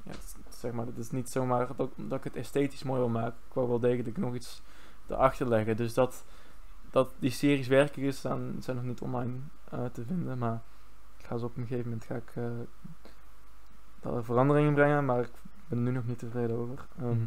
ja, 0.09 0.15
het, 0.15 0.35
is- 0.49 0.59
zeg 0.59 0.71
maar, 0.71 0.85
het 0.85 0.97
is 0.97 1.11
niet 1.11 1.29
zomaar 1.29 1.67
dat, 1.75 1.89
dat 1.95 2.17
ik 2.17 2.23
het 2.23 2.35
esthetisch 2.35 2.83
mooi 2.83 2.99
wil 2.99 3.09
maken. 3.09 3.37
Ik 3.47 3.53
wou 3.53 3.67
wel 3.67 3.79
degelijk 3.79 4.17
nog 4.17 4.33
iets 4.35 4.61
erachter 5.07 5.47
leggen. 5.47 5.77
Dus 5.77 5.93
dat, 5.93 6.23
dat 6.91 7.11
die 7.19 7.31
series 7.31 7.67
werkelijk 7.67 8.07
is, 8.07 8.17
staan, 8.17 8.55
zijn 8.59 8.75
nog 8.75 8.85
niet 8.85 9.01
online 9.01 9.33
eh, 9.69 9.85
te 9.85 10.05
vinden. 10.05 10.37
Maar 10.37 10.61
ik 11.17 11.25
ga 11.25 11.37
ze 11.37 11.45
op 11.45 11.57
een 11.57 11.67
gegeven 11.67 11.89
moment 11.89 12.05
ga 12.05 12.15
ik, 12.15 12.31
eh, 12.33 12.43
daar 14.01 14.23
veranderingen 14.23 14.73
brengen. 14.73 15.05
Maar 15.05 15.19
ik 15.19 15.31
ben 15.67 15.83
nu 15.83 15.91
nog 15.91 16.05
niet 16.05 16.19
tevreden 16.19 16.55
over. 16.57 16.85
Ehm, 16.97 17.07
Mhm. 17.09 17.25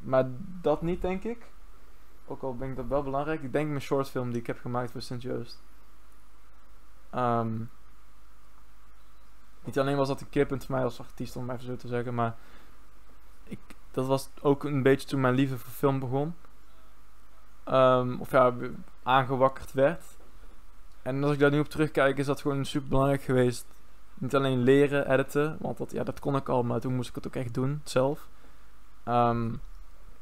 Maar 0.00 0.26
dat 0.60 0.82
niet, 0.82 1.00
denk 1.02 1.24
ik. 1.24 1.46
Ook 2.26 2.42
al 2.42 2.56
ben 2.56 2.70
ik 2.70 2.76
dat 2.76 2.86
wel 2.86 3.02
belangrijk. 3.02 3.42
Ik 3.42 3.52
denk 3.52 3.68
mijn 3.68 3.80
shortfilm 3.80 4.30
die 4.30 4.40
ik 4.40 4.46
heb 4.46 4.60
gemaakt 4.60 4.90
voor 4.90 5.00
Sint 5.02 5.22
Joost. 5.22 5.62
Niet 9.66 9.78
alleen 9.78 9.96
was 9.96 10.08
dat 10.08 10.20
een 10.20 10.28
keerpunt 10.28 10.64
voor 10.64 10.74
mij 10.74 10.84
als 10.84 11.00
artiest, 11.00 11.36
om 11.36 11.50
even 11.50 11.64
zo 11.64 11.76
te 11.76 11.88
zeggen. 11.88 12.14
Maar 12.14 12.36
ik, 13.44 13.58
dat 13.90 14.06
was 14.06 14.30
ook 14.40 14.64
een 14.64 14.82
beetje 14.82 15.08
toen 15.08 15.20
mijn 15.20 15.34
liefde 15.34 15.58
voor 15.58 15.70
film 15.70 15.98
begon. 15.98 16.34
Ehm, 17.64 18.16
of 18.20 18.30
ja, 18.30 18.54
aangewakkerd 19.02 19.72
werd. 19.72 20.04
En 21.02 21.24
als 21.24 21.32
ik 21.32 21.38
daar 21.38 21.50
nu 21.50 21.60
op 21.60 21.68
terugkijk, 21.68 22.18
is 22.18 22.26
dat 22.26 22.40
gewoon 22.40 22.64
super 22.64 22.88
belangrijk 22.88 23.22
geweest. 23.22 23.66
Niet 24.14 24.34
alleen 24.34 24.62
leren 24.62 25.10
editen, 25.12 25.56
want 25.60 25.78
dat, 25.78 25.90
ja, 25.92 26.04
dat 26.04 26.20
kon 26.20 26.36
ik 26.36 26.48
al, 26.48 26.62
maar 26.62 26.80
toen 26.80 26.94
moest 26.94 27.08
ik 27.08 27.14
het 27.14 27.26
ook 27.26 27.36
echt 27.36 27.54
doen 27.54 27.80
zelf. 27.84 28.28
Ehm, 29.04 29.54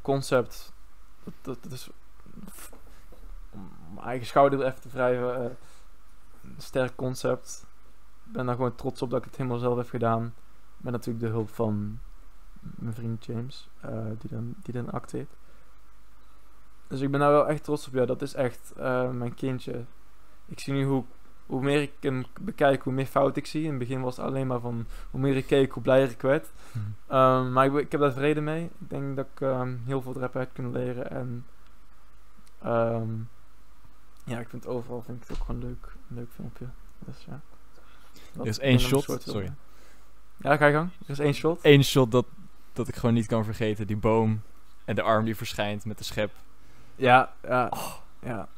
concept, 0.03 0.73
dat, 1.43 1.63
dat, 1.63 1.73
is 1.73 1.91
om 3.51 3.71
mijn 3.95 4.07
eigen 4.07 4.27
schouder 4.27 4.67
even 4.67 4.81
te 4.81 4.89
wrijven. 4.89 5.45
eh, 5.45 5.51
sterk 6.59 6.97
concept. 6.97 7.67
Ik 8.35 8.41
ben 8.41 8.49
daar 8.49 8.59
gewoon 8.59 8.75
trots 8.75 9.03
op 9.03 9.11
dat 9.11 9.19
ik 9.19 9.25
het 9.25 9.37
helemaal 9.37 9.59
zelf 9.59 9.77
heb 9.77 9.89
gedaan. 9.89 10.35
Met 10.77 10.93
natuurlijk 10.93 11.25
de 11.25 11.31
hulp 11.31 11.49
van 11.49 11.99
mijn 12.61 12.95
vriend 12.95 13.25
James, 13.25 13.69
eh, 13.81 14.05
die, 14.19 14.31
dan, 14.31 14.55
die 14.63 14.75
dan 14.75 14.91
acteert. 14.91 15.31
Dus 16.87 17.01
ik 17.01 17.11
ben 17.11 17.21
daar 17.21 17.31
wel 17.31 17.49
echt 17.49 17.65
trots 17.65 17.87
op. 17.87 17.95
Ja, 17.95 18.05
dat 18.05 18.23
is 18.23 18.35
echt 18.35 18.73
eh, 18.77 19.11
mijn 19.11 19.35
kindje. 19.35 19.85
Ik 20.47 20.61
zie 20.61 20.73
nu 20.73 20.85
hoe, 20.85 21.05
hoe 21.47 21.63
meer 21.63 21.83
ik 21.83 21.93
hem 22.01 22.25
bekijk, 22.41 22.83
hoe 22.83 22.93
meer 22.93 23.07
fout 23.07 23.37
ik 23.37 23.47
zie. 23.47 23.63
In 23.63 23.69
het 23.71 23.79
begin 23.79 24.01
was 24.01 24.17
het 24.17 24.27
alleen 24.27 24.47
maar 24.47 24.61
van 24.61 24.87
hoe 25.11 25.21
meer 25.21 25.37
ik 25.37 25.47
keek, 25.47 25.73
hoe 25.73 25.83
blijer 25.83 26.11
ik 26.11 26.23
werd. 26.23 26.53
Mhm. 26.73 26.85
Ehm, 27.07 27.53
maar 27.53 27.67
ik, 27.67 27.75
ik 27.75 27.93
heb 27.93 28.01
daar 28.01 28.13
vrede 28.13 28.41
mee. 28.41 28.65
Ik 28.65 28.91
denk 28.91 29.17
dat 29.17 29.27
ik 29.35 29.41
ehm, 29.41 29.77
heel 29.85 30.03
veel 30.03 30.17
erop 30.17 30.37
uit 30.37 30.53
kunnen 30.53 30.73
leren. 30.73 31.11
En 31.11 31.47
ehm, 32.63 33.13
ja, 34.25 34.39
ik 34.39 34.49
vind 34.49 34.67
overal 34.67 35.03
vind 35.03 35.23
ik 35.23 35.29
het 35.29 35.39
ook 35.39 35.45
gewoon 35.45 35.61
leuk. 35.61 35.93
Een 36.09 36.17
leuk 36.17 36.31
filmpje. 36.31 36.67
Dus 36.99 37.25
ja. 37.25 37.41
Er 38.41 38.47
is 38.47 38.59
één 38.59 38.81
shot, 38.81 39.03
soort 39.03 39.23
sorry. 39.23 39.53
Ja, 40.37 40.57
ga 40.57 40.67
je 40.67 40.73
gang. 40.75 40.91
Er 41.05 41.11
is 41.11 41.19
één 41.19 41.35
shot. 41.35 41.59
Eén 41.63 41.85
shot 41.85 42.11
dat, 42.11 42.27
dat 42.73 42.89
ik 42.89 42.97
gewoon 42.97 43.15
niet 43.15 43.27
kan 43.27 43.45
vergeten. 43.45 43.87
Die 43.87 43.97
boom 43.97 44.43
en 44.85 44.95
de 44.95 45.03
arm 45.03 45.25
die 45.25 45.37
verschijnt 45.37 45.85
met 45.85 45.99
de 45.99 46.05
schep. 46.05 46.31
Ja, 46.97 47.33
ja, 47.43 47.73
ja. 48.23 48.49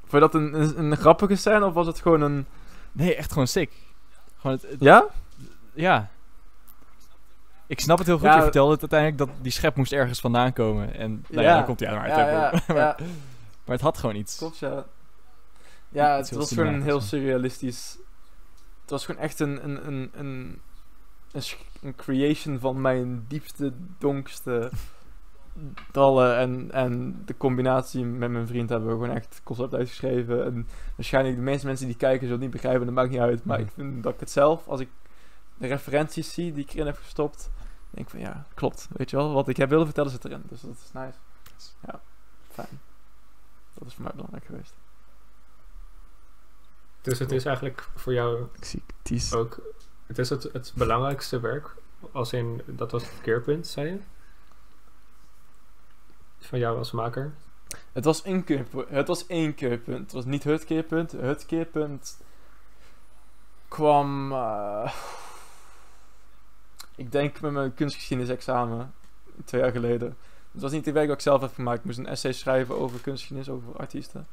Vond 0.00 0.12
je 0.12 0.18
dat 0.18 0.34
een, 0.34 0.54
een, 0.60 0.78
een 0.78 0.96
grappige 0.96 1.36
scène 1.36 1.66
of 1.66 1.74
was 1.74 1.86
het 1.86 2.00
gewoon 2.00 2.20
een... 2.20 2.46
Nee, 2.92 3.14
echt 3.14 3.32
gewoon 3.32 3.46
sick. 3.46 3.72
Gewoon 4.36 4.56
het, 4.56 4.70
het- 4.70 4.80
Ja? 4.80 5.04
ja. 5.74 6.10
Ik 7.66 7.80
snap 7.80 7.98
het 7.98 8.06
heel 8.06 8.18
goed. 8.18 8.26
Ja. 8.26 8.36
Je 8.36 8.42
vertelde 8.42 8.72
het 8.72 8.80
uiteindelijk 8.80 9.18
dat 9.18 9.28
die 9.42 9.52
schep 9.52 9.76
moest 9.76 9.92
ergens 9.92 10.20
vandaan 10.20 10.52
komen. 10.52 10.94
En 10.94 11.10
nou 11.28 11.42
ja, 11.42 11.50
Ja. 11.50 11.56
dan 11.56 11.64
komt 11.64 11.80
hij 11.80 11.88
uit. 11.88 12.10
Ja, 12.10 12.28
ja, 12.30 12.50
maar, 12.66 12.76
ja. 12.76 12.96
maar 13.64 13.74
het 13.74 13.80
had 13.80 13.98
gewoon 13.98 14.16
iets. 14.16 14.36
Klopt, 14.36 14.58
ja. 14.58 14.84
Ja, 15.88 16.16
het 16.16 16.30
was 16.30 16.52
gewoon 16.52 16.74
een 16.74 16.82
heel 16.82 17.00
surrealistisch... 17.00 17.98
Het 18.86 18.94
was 18.94 19.04
gewoon 19.04 19.20
echt 19.20 19.40
een, 19.40 19.64
een, 19.64 19.86
een, 19.86 20.10
een, 20.14 20.60
een, 21.82 21.94
creation 21.94 22.58
van 22.58 22.80
mijn 22.80 23.24
diepste, 23.28 23.72
donkste 23.98 24.70
drallen 25.92 26.36
en, 26.36 26.70
en 26.70 27.22
de 27.24 27.36
combinatie 27.36 28.04
met 28.04 28.30
mijn 28.30 28.46
vriend 28.46 28.68
hebben 28.68 28.88
we 28.88 28.94
gewoon 28.94 29.16
echt 29.16 29.40
concept 29.44 29.74
uitgeschreven. 29.74 30.44
En 30.44 30.68
waarschijnlijk 30.96 31.36
de 31.36 31.42
meeste 31.42 31.66
mensen 31.66 31.86
die 31.86 31.96
kijken 31.96 32.20
zullen 32.20 32.34
het 32.34 32.42
niet 32.42 32.62
begrijpen, 32.62 32.86
dat 32.86 32.94
maakt 32.94 33.10
niet 33.10 33.20
uit. 33.20 33.44
Maar 33.44 33.60
ik 33.60 33.70
vind 33.70 34.02
dat 34.02 34.14
ik 34.14 34.20
het 34.20 34.30
zelf, 34.30 34.68
als 34.68 34.80
ik 34.80 34.88
de 35.58 35.66
referenties 35.66 36.32
zie 36.32 36.52
die 36.52 36.64
ik 36.64 36.72
erin 36.72 36.86
heb 36.86 36.96
gestopt, 36.96 37.50
denk 37.90 38.06
ik 38.06 38.10
van 38.12 38.20
ja, 38.20 38.44
klopt. 38.54 38.88
Weet 38.92 39.10
je 39.10 39.16
wel, 39.16 39.32
wat 39.32 39.48
ik 39.48 39.56
heb 39.56 39.68
willen 39.68 39.86
vertellen 39.86 40.10
zit 40.10 40.24
erin. 40.24 40.42
Dus 40.48 40.60
dat 40.60 40.70
is 40.70 40.92
nice. 40.92 41.18
Ja, 41.86 42.00
fijn. 42.50 42.80
Dat 43.74 43.88
is 43.88 43.94
voor 43.94 44.02
mij 44.02 44.12
belangrijk 44.14 44.44
geweest. 44.44 44.74
Dus 47.06 47.18
het 47.18 47.32
is 47.32 47.44
eigenlijk 47.44 47.88
voor 47.94 48.12
jou 48.12 48.46
Ik 48.52 48.64
zie 48.64 48.82
Ties. 49.02 49.32
ook... 49.32 49.60
Het 50.06 50.18
is 50.18 50.28
het, 50.30 50.42
het 50.42 50.72
belangrijkste 50.74 51.40
werk. 51.40 51.74
Als 52.12 52.32
in, 52.32 52.62
dat 52.66 52.90
was 52.90 53.02
het 53.02 53.20
keerpunt, 53.22 53.66
zei 53.66 53.88
je? 53.88 53.98
Van 56.38 56.58
jou 56.58 56.78
als 56.78 56.90
maker. 56.90 57.34
Het 57.92 58.04
was 58.04 58.22
één 58.22 58.44
keerpunt. 58.44 58.88
Het 58.88 59.08
was 59.08 59.26
één 59.26 59.54
keerpunt. 59.54 59.98
Het 59.98 60.12
was 60.12 60.24
niet 60.24 60.44
het 60.44 60.64
keerpunt. 60.64 61.12
Het 61.12 61.46
keerpunt 61.46 62.18
kwam. 63.68 64.32
eh, 64.32 64.94
ik 66.94 67.12
denk 67.12 67.40
met 67.40 67.52
mijn 67.52 67.74
kunstgeschiedenisexamen. 67.74 68.94
Twee 69.44 69.60
jaar 69.60 69.72
geleden. 69.72 70.16
Het 70.52 70.62
was 70.62 70.72
niet 70.72 70.84
de 70.84 70.92
werk 70.92 71.06
dat 71.06 71.16
ik 71.16 71.22
zelf 71.22 71.40
heb 71.40 71.54
gemaakt. 71.54 71.78
Ik 71.78 71.84
moest 71.84 71.98
een 71.98 72.06
essay 72.06 72.32
schrijven 72.32 72.78
over 72.78 73.00
kunstgeschiedenis, 73.00 73.48
over 73.52 73.76
artiesten. 73.76 74.26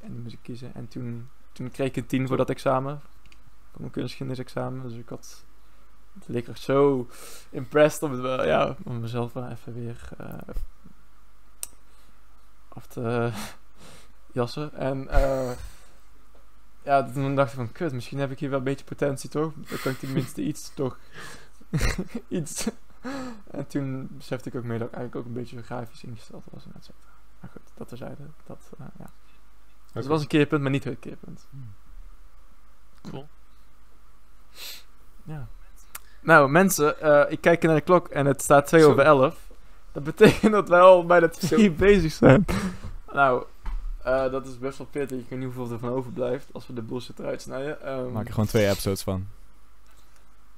En 0.00 0.12
die 0.12 0.20
moest 0.20 0.34
ik 0.34 0.42
kiezen. 0.42 0.74
En 0.74 0.88
toen, 0.88 1.28
toen 1.58 1.70
kreeg 1.70 1.88
ik 1.88 1.96
een 1.96 2.06
10 2.06 2.26
voor 2.26 2.36
dat 2.36 2.50
examen. 2.50 3.00
Voor 3.70 3.80
mijn 3.80 3.90
kunstgeschiedenisexamen. 3.90 4.88
Dus 4.88 4.98
ik 4.98 5.08
had. 5.08 5.44
Echt 6.32 6.60
zo 6.60 7.08
impressed 7.50 8.02
om, 8.02 8.12
het, 8.12 8.44
ja, 8.44 8.76
om 8.84 9.00
mezelf 9.00 9.32
wel 9.32 9.48
even 9.48 9.74
weer 9.74 10.08
eh, 10.18 10.54
af 12.68 12.86
te 12.86 13.30
jassen. 14.32 14.74
En 14.74 15.08
eh, 15.08 15.50
ja, 16.82 17.10
toen 17.10 17.34
dacht 17.34 17.50
ik 17.50 17.56
van, 17.56 17.72
kut, 17.72 17.92
misschien 17.92 18.18
heb 18.18 18.30
ik 18.30 18.38
hier 18.38 18.50
wel 18.50 18.58
een 18.58 18.64
beetje 18.64 18.84
potentie, 18.84 19.30
toch? 19.30 19.52
Dan 19.54 19.78
kan 19.78 19.92
ik 19.92 19.98
tenminste 19.98 20.42
iets, 20.42 20.74
toch? 20.74 20.98
iets. 22.28 22.68
en 23.50 23.66
toen 23.66 24.08
besefte 24.10 24.48
ik 24.48 24.54
ook 24.54 24.64
meer 24.64 24.78
dat 24.78 24.88
ik 24.88 24.94
eigenlijk 24.94 25.26
ook 25.26 25.34
een 25.34 25.40
beetje 25.40 25.62
grafisch 25.62 26.04
ingesteld 26.04 26.44
was 26.50 26.64
en 26.64 26.72
et 26.76 26.84
cetera. 26.84 27.12
Maar 27.40 27.50
goed, 27.50 27.70
dat 27.74 27.88
terzijde. 27.88 28.22
Dat, 28.46 28.70
eh, 28.78 28.86
ja. 28.98 29.10
Dus 29.92 30.02
het 30.02 30.06
was 30.06 30.20
een 30.20 30.26
keerpunt, 30.28 30.62
maar 30.62 30.70
niet 30.70 30.84
het 30.84 30.98
keerpunt. 31.00 31.46
Cool. 33.10 33.28
Ja. 35.24 35.46
Nou, 36.20 36.50
mensen, 36.50 37.00
eh, 37.00 37.32
ik 37.32 37.40
kijk 37.40 37.62
naar 37.62 37.74
de 37.74 37.80
klok 37.80 38.08
en 38.08 38.26
het 38.26 38.42
staat 38.42 38.66
2 38.66 38.80
Zo. 38.80 38.90
over 38.90 39.02
11. 39.04 39.36
Dat 39.92 40.04
betekent 40.04 40.52
dat 40.52 40.68
wij 40.68 40.80
al 40.80 41.06
bij 41.06 41.20
de 41.20 41.28
2 41.28 41.64
Zo. 41.64 41.70
bezig 41.72 42.12
zijn. 42.12 42.44
nou, 43.12 43.44
eh, 44.02 44.30
dat 44.30 44.46
is 44.46 44.58
best 44.58 44.78
wel 44.78 44.86
pittig. 44.86 45.18
Ik 45.18 45.28
weet 45.28 45.38
niet 45.38 45.54
hoeveel 45.54 45.72
er 45.74 45.78
van 45.78 45.88
overblijft 45.88 46.48
als 46.52 46.66
we 46.66 46.72
de 46.72 46.82
bullshit 46.82 47.18
eruit 47.18 47.42
snijden. 47.42 47.82
Ehm, 47.82 48.12
Maak 48.12 48.26
er 48.26 48.32
gewoon 48.32 48.48
twee 48.48 48.68
episodes 48.68 49.02
van. 49.02 49.28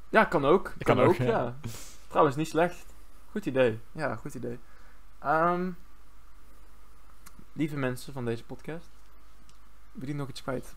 Ja, 0.09 0.25
kan 0.25 0.45
ook. 0.45 0.63
Kan, 0.79 0.97
Kan 0.97 1.05
ook, 1.05 1.09
ook, 1.11 1.17
ja. 1.17 1.25
ja. 1.25 1.55
Trouwens, 2.09 2.37
niet 2.37 2.49
slecht. 2.49 2.87
Goed 3.31 3.47
idee. 3.47 3.81
Ja, 3.93 4.17
goed 4.17 4.35
idee. 4.35 4.59
Ehm, 5.19 5.71
lieve 7.53 7.77
mensen 7.77 8.13
van 8.13 8.25
deze 8.25 8.45
podcast. 8.45 8.89
Je 9.93 10.15
nog 10.15 10.29
iets 10.29 10.43
kwijt? 10.43 10.75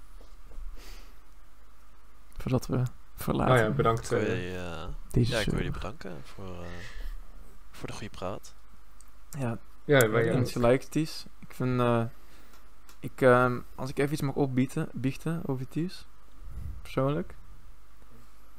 Voordat 2.37 2.67
we 2.67 2.83
verlaten 3.15 3.53
Oh 3.53 3.59
ja, 3.59 3.69
bedankt. 3.69 4.03
Ik 4.03 4.09
wil 4.09 4.19
eh, 4.19 4.51
je, 4.51 4.57
eh, 4.57 4.85
deze 5.11 5.31
ja, 5.31 5.39
ik 5.39 5.45
wil 5.45 5.55
jullie 5.55 5.71
bedanken 5.71 6.11
voor, 6.23 6.45
eh, 6.45 6.67
voor 7.71 7.87
de 7.87 7.93
goede 7.93 8.09
praat. 8.09 8.53
Ja, 9.29 9.57
ja, 9.85 9.97
Ja, 9.99 10.09
wij, 10.09 10.31
eens 10.31 10.51
gelijk, 10.51 10.83
Ties. 10.83 11.25
Ik 11.39 11.53
vind, 11.53 11.79
eh, 11.79 12.03
ik, 12.99 13.21
ehm, 13.21 13.59
als 13.75 13.89
ik 13.89 13.97
even 13.99 14.13
iets 14.13 14.21
mag 14.21 14.35
opbieten, 14.35 14.89
biechten 14.93 15.41
over 15.45 15.67
Ties, 15.67 16.05
persoonlijk. 16.81 17.35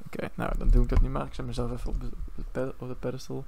Oké, 0.06 0.28
nou, 0.34 0.58
dan 0.58 0.68
doe 0.68 0.82
ik 0.82 0.88
dat 0.88 1.00
niet 1.00 1.10
maar. 1.10 1.26
Ik 1.26 1.34
zet 1.34 1.46
mezelf 1.46 1.72
even 1.72 1.90
op 1.90 2.00
de, 2.00 2.06
op 2.06 2.34
de, 2.36 2.44
ped- 2.52 2.74
op 2.76 2.88
de 2.88 2.94
pedestal. 2.94 3.44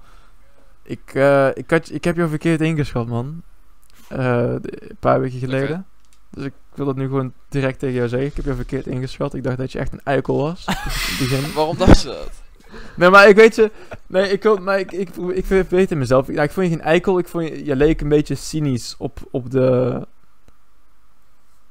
Ik, 0.83 1.15
eh, 1.15 1.49
ik, 1.57 1.71
had, 1.71 1.91
ik 1.91 2.05
heb 2.05 2.17
jou 2.17 2.29
verkeerd 2.29 2.61
ingeschat, 2.61 3.07
man. 3.07 3.43
Eh, 4.09 4.19
de- 4.61 4.91
een 4.91 4.97
paar 4.97 5.21
weken 5.21 5.39
geleden. 5.39 5.87
Dus 6.37 6.45
ik 6.45 6.53
wil 6.75 6.87
dat 6.87 6.97
nu 6.97 7.07
gewoon 7.07 7.33
direct 7.49 7.79
tegen 7.79 7.95
jou 7.95 8.09
zeggen. 8.09 8.29
Ik 8.29 8.37
heb 8.37 8.45
jou 8.45 8.57
verkeerd 8.57 8.87
ingeschat. 8.87 9.35
Ik 9.35 9.43
dacht 9.43 9.57
dat 9.57 9.73
je 9.73 9.79
echt 9.79 9.93
een 9.93 10.01
eikel 10.05 10.37
was. 10.37 10.65
Dus 10.85 11.19
begin. 11.19 11.53
Waarom 11.55 11.77
dacht 11.77 12.03
je 12.03 12.09
dat? 12.09 12.31
Nee, 12.97 13.11
maar 13.11 13.29
ik 13.29 13.37
weet 13.37 13.55
je. 13.55 13.71
Nee, 14.07 14.31
ik, 14.31 14.43
wil, 14.43 14.57
maar 14.57 14.79
ik, 14.79 14.93
ik, 14.93 15.17
ik, 15.17 15.51
ik 15.51 15.71
weet 15.71 15.91
in 15.91 15.99
mezelf. 15.99 16.29
Ik, 16.29 16.39
ik 16.39 16.51
vond 16.51 16.67
je 16.67 16.73
geen 16.73 16.83
eikel. 16.83 17.19
Ik 17.19 17.29
vond 17.29 17.49
je, 17.49 17.65
je 17.65 17.77
leek 17.77 18.01
een 18.01 18.09
beetje 18.09 18.35
cynisch 18.35 18.95
op, 18.99 19.19
op 19.31 19.51
de. 19.51 20.01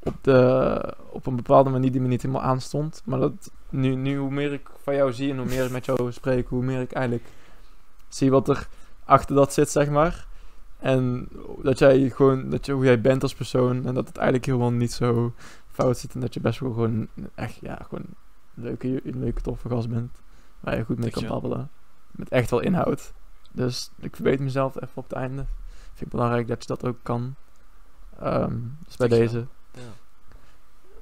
Op 0.04 0.16
de. 0.22 0.94
Op 1.10 1.26
een 1.26 1.36
bepaalde 1.36 1.70
manier 1.70 1.92
die 1.92 2.02
me 2.02 2.08
niet 2.08 2.22
helemaal 2.22 2.44
aanstond. 2.44 3.02
Maar 3.06 3.20
dat. 3.20 3.52
Nu, 3.70 3.96
nu 3.96 4.18
hoe 4.18 4.32
meer 4.32 4.54
ik 4.54 4.70
van 4.84 4.96
jou 4.96 5.14
zie 5.14 5.32
en 5.32 5.38
hoe 5.38 5.46
meer 5.46 5.66
ik 5.66 5.72
met 5.72 5.86
jou 5.86 6.12
spreek, 6.12 6.48
hoe 6.48 6.64
meer 6.64 6.82
ik 6.82 6.92
eigenlijk 6.92 7.26
zie 8.10 8.32
wat 8.32 8.50
er 8.50 8.68
achter 9.04 9.36
dat 9.36 9.54
zit, 9.54 9.70
zeg 9.70 9.90
maar. 9.90 10.26
En 10.86 11.28
dat 11.62 11.80
jij 11.80 12.10
gewoon. 12.10 12.50
Dat 12.50 12.66
je, 12.66 12.72
hoe 12.72 12.86
jij 12.86 13.02
bent 13.02 13.22
als 13.24 13.34
persoon. 13.36 13.86
En 13.86 13.94
dat 13.94 14.08
het 14.08 14.16
eigenlijk 14.18 14.46
helemaal 14.46 14.72
niet 14.72 14.94
zo 14.94 15.34
fout 15.72 15.98
zit. 15.98 16.14
En 16.14 16.20
dat 16.20 16.34
je 16.34 16.40
best 16.40 16.60
wel 16.60 16.72
gewoon. 16.74 17.08
Echt, 17.36 17.58
ja, 17.62 17.80
gewoon. 17.88 18.06
Een 18.56 18.64
leuke, 18.64 18.88
een 19.04 19.20
leuke 19.20 19.42
toffe 19.42 19.70
gast 19.70 19.90
bent. 19.90 20.12
Waar 20.60 20.78
je 20.78 20.84
goed 20.84 21.00
mee 21.00 21.10
kan 21.10 21.28
babbelen. 21.28 21.70
Met 22.12 22.30
echt 22.30 22.50
wel 22.50 22.60
inhoud. 22.60 23.14
Dus 23.52 23.90
ik 24.00 24.16
verbeet 24.16 24.40
mezelf 24.40 24.76
even 24.76 24.90
op 24.94 25.04
het 25.04 25.14
einde. 25.14 25.46
Vind 25.88 26.02
ik 26.02 26.10
belangrijk 26.10 26.48
dat 26.48 26.62
je 26.62 26.68
dat 26.68 26.86
ook 26.86 26.98
kan. 27.04 27.36
Ehm, 28.20 28.54
dus 28.86 28.96
bij 28.98 29.08
deze. 29.08 29.38
Ja. 29.74 29.80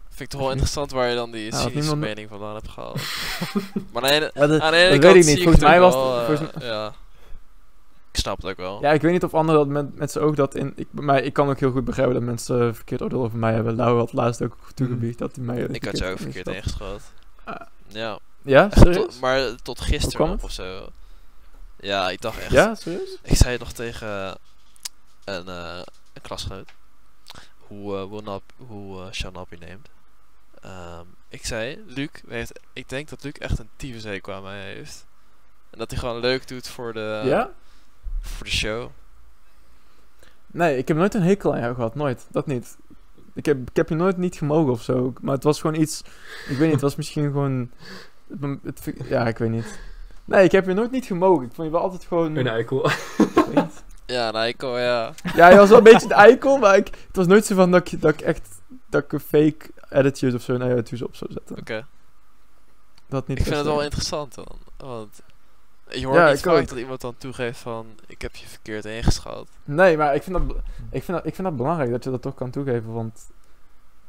Vind 0.07 0.19
ik 0.19 0.27
toch 0.27 0.39
wel 0.39 0.49
interessant 0.51 0.91
waar 0.91 1.07
je 1.09 1.15
dan 1.15 1.31
die 1.31 1.49
had 1.51 1.59
cynische 1.59 1.79
niemand- 1.79 1.99
mening 1.99 2.29
vandaan 2.29 2.53
hebt 2.53 2.67
gehaald. 2.69 3.01
maar 3.93 4.01
nee, 4.01 4.19
Ja, 4.21 4.47
dat, 4.47 4.59
aan 4.61 4.71
de 4.71 4.77
ene 4.77 4.89
dat 4.89 4.99
kant 4.99 5.13
weet 5.13 5.27
ik 5.27 5.33
niet. 5.35 5.43
Volgens 5.43 5.63
mij 5.63 5.79
was 5.79 5.95
het- 6.39 6.51
eh, 6.53 6.67
ja. 6.67 6.93
Ik 8.13 8.19
snap 8.19 8.37
het 8.37 8.45
ook 8.45 8.57
wel. 8.57 8.81
ja, 8.81 8.91
ik 8.91 9.01
weet 9.01 9.11
niet 9.11 9.23
of 9.23 9.33
anderen 9.33 9.59
dat 9.61 9.69
met, 9.83 9.95
met 9.97 10.11
zijn 10.11 10.23
oog 10.23 10.35
dat 10.35 10.55
in... 10.55 10.73
Ik, 10.75 10.87
maar 10.91 11.21
ik 11.23 11.33
kan 11.33 11.49
ook 11.49 11.59
heel 11.59 11.71
goed 11.71 11.85
begrijpen 11.85 12.13
dat 12.13 12.23
mensen 12.23 12.67
uh, 12.67 12.73
verkeerd 12.73 13.01
oordeel 13.01 13.23
over 13.23 13.37
mij 13.37 13.53
hebben. 13.53 13.75
Lau 13.75 13.97
had 13.97 14.13
laatst 14.13 14.41
ook 14.41 14.57
toegebied 14.73 15.17
dat 15.17 15.35
hij 15.35 15.45
mij... 15.45 15.61
Ik 15.61 15.85
had 15.85 15.97
jou 15.97 16.11
ook 16.11 16.17
verkeerd 16.19 16.47
ingeschat. 16.47 16.81
ingeschat. 16.81 17.11
Ah. 17.43 17.67
Ja, 17.87 18.19
Ja, 18.41 18.65
echt 18.65 18.77
serieus? 18.77 18.95
tot- 18.95 19.19
maar 19.19 19.55
tot 19.63 19.81
gisteren 19.81 20.39
of 20.41 20.51
zo. 20.51 20.87
Ja, 21.79 22.09
ik 22.09 22.21
dacht 22.21 22.39
echt. 22.39 22.51
Ja, 22.51 22.75
serieus? 22.75 23.17
Ik 23.23 23.35
zei 23.35 23.57
nog 23.57 23.71
tegen 23.71 24.37
een, 25.23 25.47
eh, 25.47 25.79
een 26.13 26.21
klasgenoot 26.21 26.69
hoe, 27.57 27.95
uh, 27.95 28.03
hoe, 28.03 28.21
Nap, 28.21 28.43
hoe 28.57 29.01
uh, 29.23 29.31
Nappy 29.31 29.55
neemt. 29.59 29.87
Ehm, 30.61 31.05
ik 31.29 31.45
zei, 31.45 31.83
Luc, 31.87 32.09
heeft, 32.27 32.59
ik 32.73 32.89
denk 32.89 33.09
dat 33.09 33.23
Luc 33.23 33.33
echt 33.33 33.59
een 33.59 33.69
tyfushekel 33.75 34.33
aan 34.33 34.43
mij 34.43 34.61
heeft. 34.73 35.05
En 35.69 35.79
dat 35.79 35.89
hij 35.91 35.99
gewoon 35.99 36.19
leuk 36.19 36.47
doet 36.47 36.67
voor 36.67 36.93
de, 36.93 37.21
ja? 37.25 37.49
Voor 38.27 38.45
de 38.45 38.51
show. 38.51 38.89
Nee, 40.47 40.77
ik 40.77 40.87
heb 40.87 40.97
nooit 40.97 41.13
een 41.13 41.21
hekel 41.21 41.53
aan 41.53 41.59
jou 41.59 41.75
gehad. 41.75 41.95
Nooit. 41.95 42.25
Dat 42.31 42.47
niet. 42.47 42.77
Ik 43.33 43.45
heb, 43.45 43.69
ik 43.69 43.75
heb 43.75 43.89
je 43.89 43.95
nooit 43.95 44.17
niet 44.17 44.35
gemogen 44.35 44.71
of 44.71 44.81
zo. 44.81 45.13
Maar 45.21 45.33
het 45.33 45.43
was 45.43 45.61
gewoon 45.61 45.81
iets... 45.81 46.01
Ik 46.49 46.57
weet 46.57 46.59
niet, 46.59 46.71
het 46.71 46.81
was 46.81 46.95
misschien 46.95 47.23
gewoon... 47.23 47.71
Het, 48.63 48.85
het- 48.85 48.95
ja, 49.07 49.27
ik 49.27 49.37
weet 49.37 49.49
niet. 49.49 49.79
Nee, 50.25 50.43
ik 50.43 50.51
heb 50.51 50.65
je 50.65 50.73
nooit 50.73 50.91
niet 50.91 51.05
gemogen. 51.05 51.45
Ik 51.45 51.53
vond 51.53 51.67
je 51.67 51.73
wel 51.73 51.81
altijd 51.83 52.05
gewoon... 52.05 52.35
Een 52.35 52.47
eikel. 52.47 52.89
Ja, 54.05 54.45
ik 54.45 54.57
kon, 54.57 54.79
ja. 54.79 55.13
Ja, 55.35 55.49
je 55.49 55.57
was 55.57 55.69
wel 55.69 55.77
een 55.77 55.83
beetje 55.83 56.07
de 56.07 56.13
eikel, 56.13 56.57
maar 56.57 56.75
ik, 56.77 56.85
het 57.07 57.15
was 57.15 57.27
nooit 57.27 57.45
zo 57.45 57.55
van 57.55 57.71
dat 57.71 57.91
ik, 57.91 58.01
dat 58.01 58.13
ik 58.13 58.21
echt 58.21 58.47
dat 58.89 59.03
ik 59.03 59.11
een 59.11 59.19
fake 59.19 59.65
attitude 59.89 60.35
of 60.35 60.41
zo 60.41 60.57
naar 60.57 60.67
jou 60.67 60.83
toe 60.83 61.05
op 61.05 61.15
zou 61.15 61.31
zetten. 61.33 61.57
Oké. 61.57 61.85
Dat 63.07 63.27
niet 63.27 63.37
Ik 63.39 63.43
vind 63.43 63.55
het 63.55 63.65
wel 63.65 63.83
interessant 63.83 64.35
dan. 64.35 64.57
Want 64.77 65.21
je 65.89 66.05
hoort 66.05 66.17
Ja, 66.17 66.27
niet 66.29 66.37
ik 66.37 66.43
vaak 66.43 66.53
ook. 66.53 66.67
dat 66.67 66.77
iemand 66.77 67.01
dan 67.01 67.15
toegeeft 67.17 67.59
van, 67.59 67.87
ik 68.07 68.21
heb 68.21 68.35
je 68.35 68.47
verkeerd 68.47 68.85
ingeschat. 68.85 69.47
Nee, 69.63 69.97
maar 69.97 70.15
ik 70.15 70.23
vind, 70.23 70.35
dat, 70.47 70.57
ik, 70.89 71.03
vind 71.03 71.17
dat, 71.17 71.25
ik 71.25 71.35
vind 71.35 71.47
dat 71.47 71.57
belangrijk 71.57 71.91
dat 71.91 72.03
je 72.03 72.09
dat 72.09 72.21
toch 72.21 72.35
kan 72.35 72.49
toegeven, 72.49 72.93
want 72.93 73.29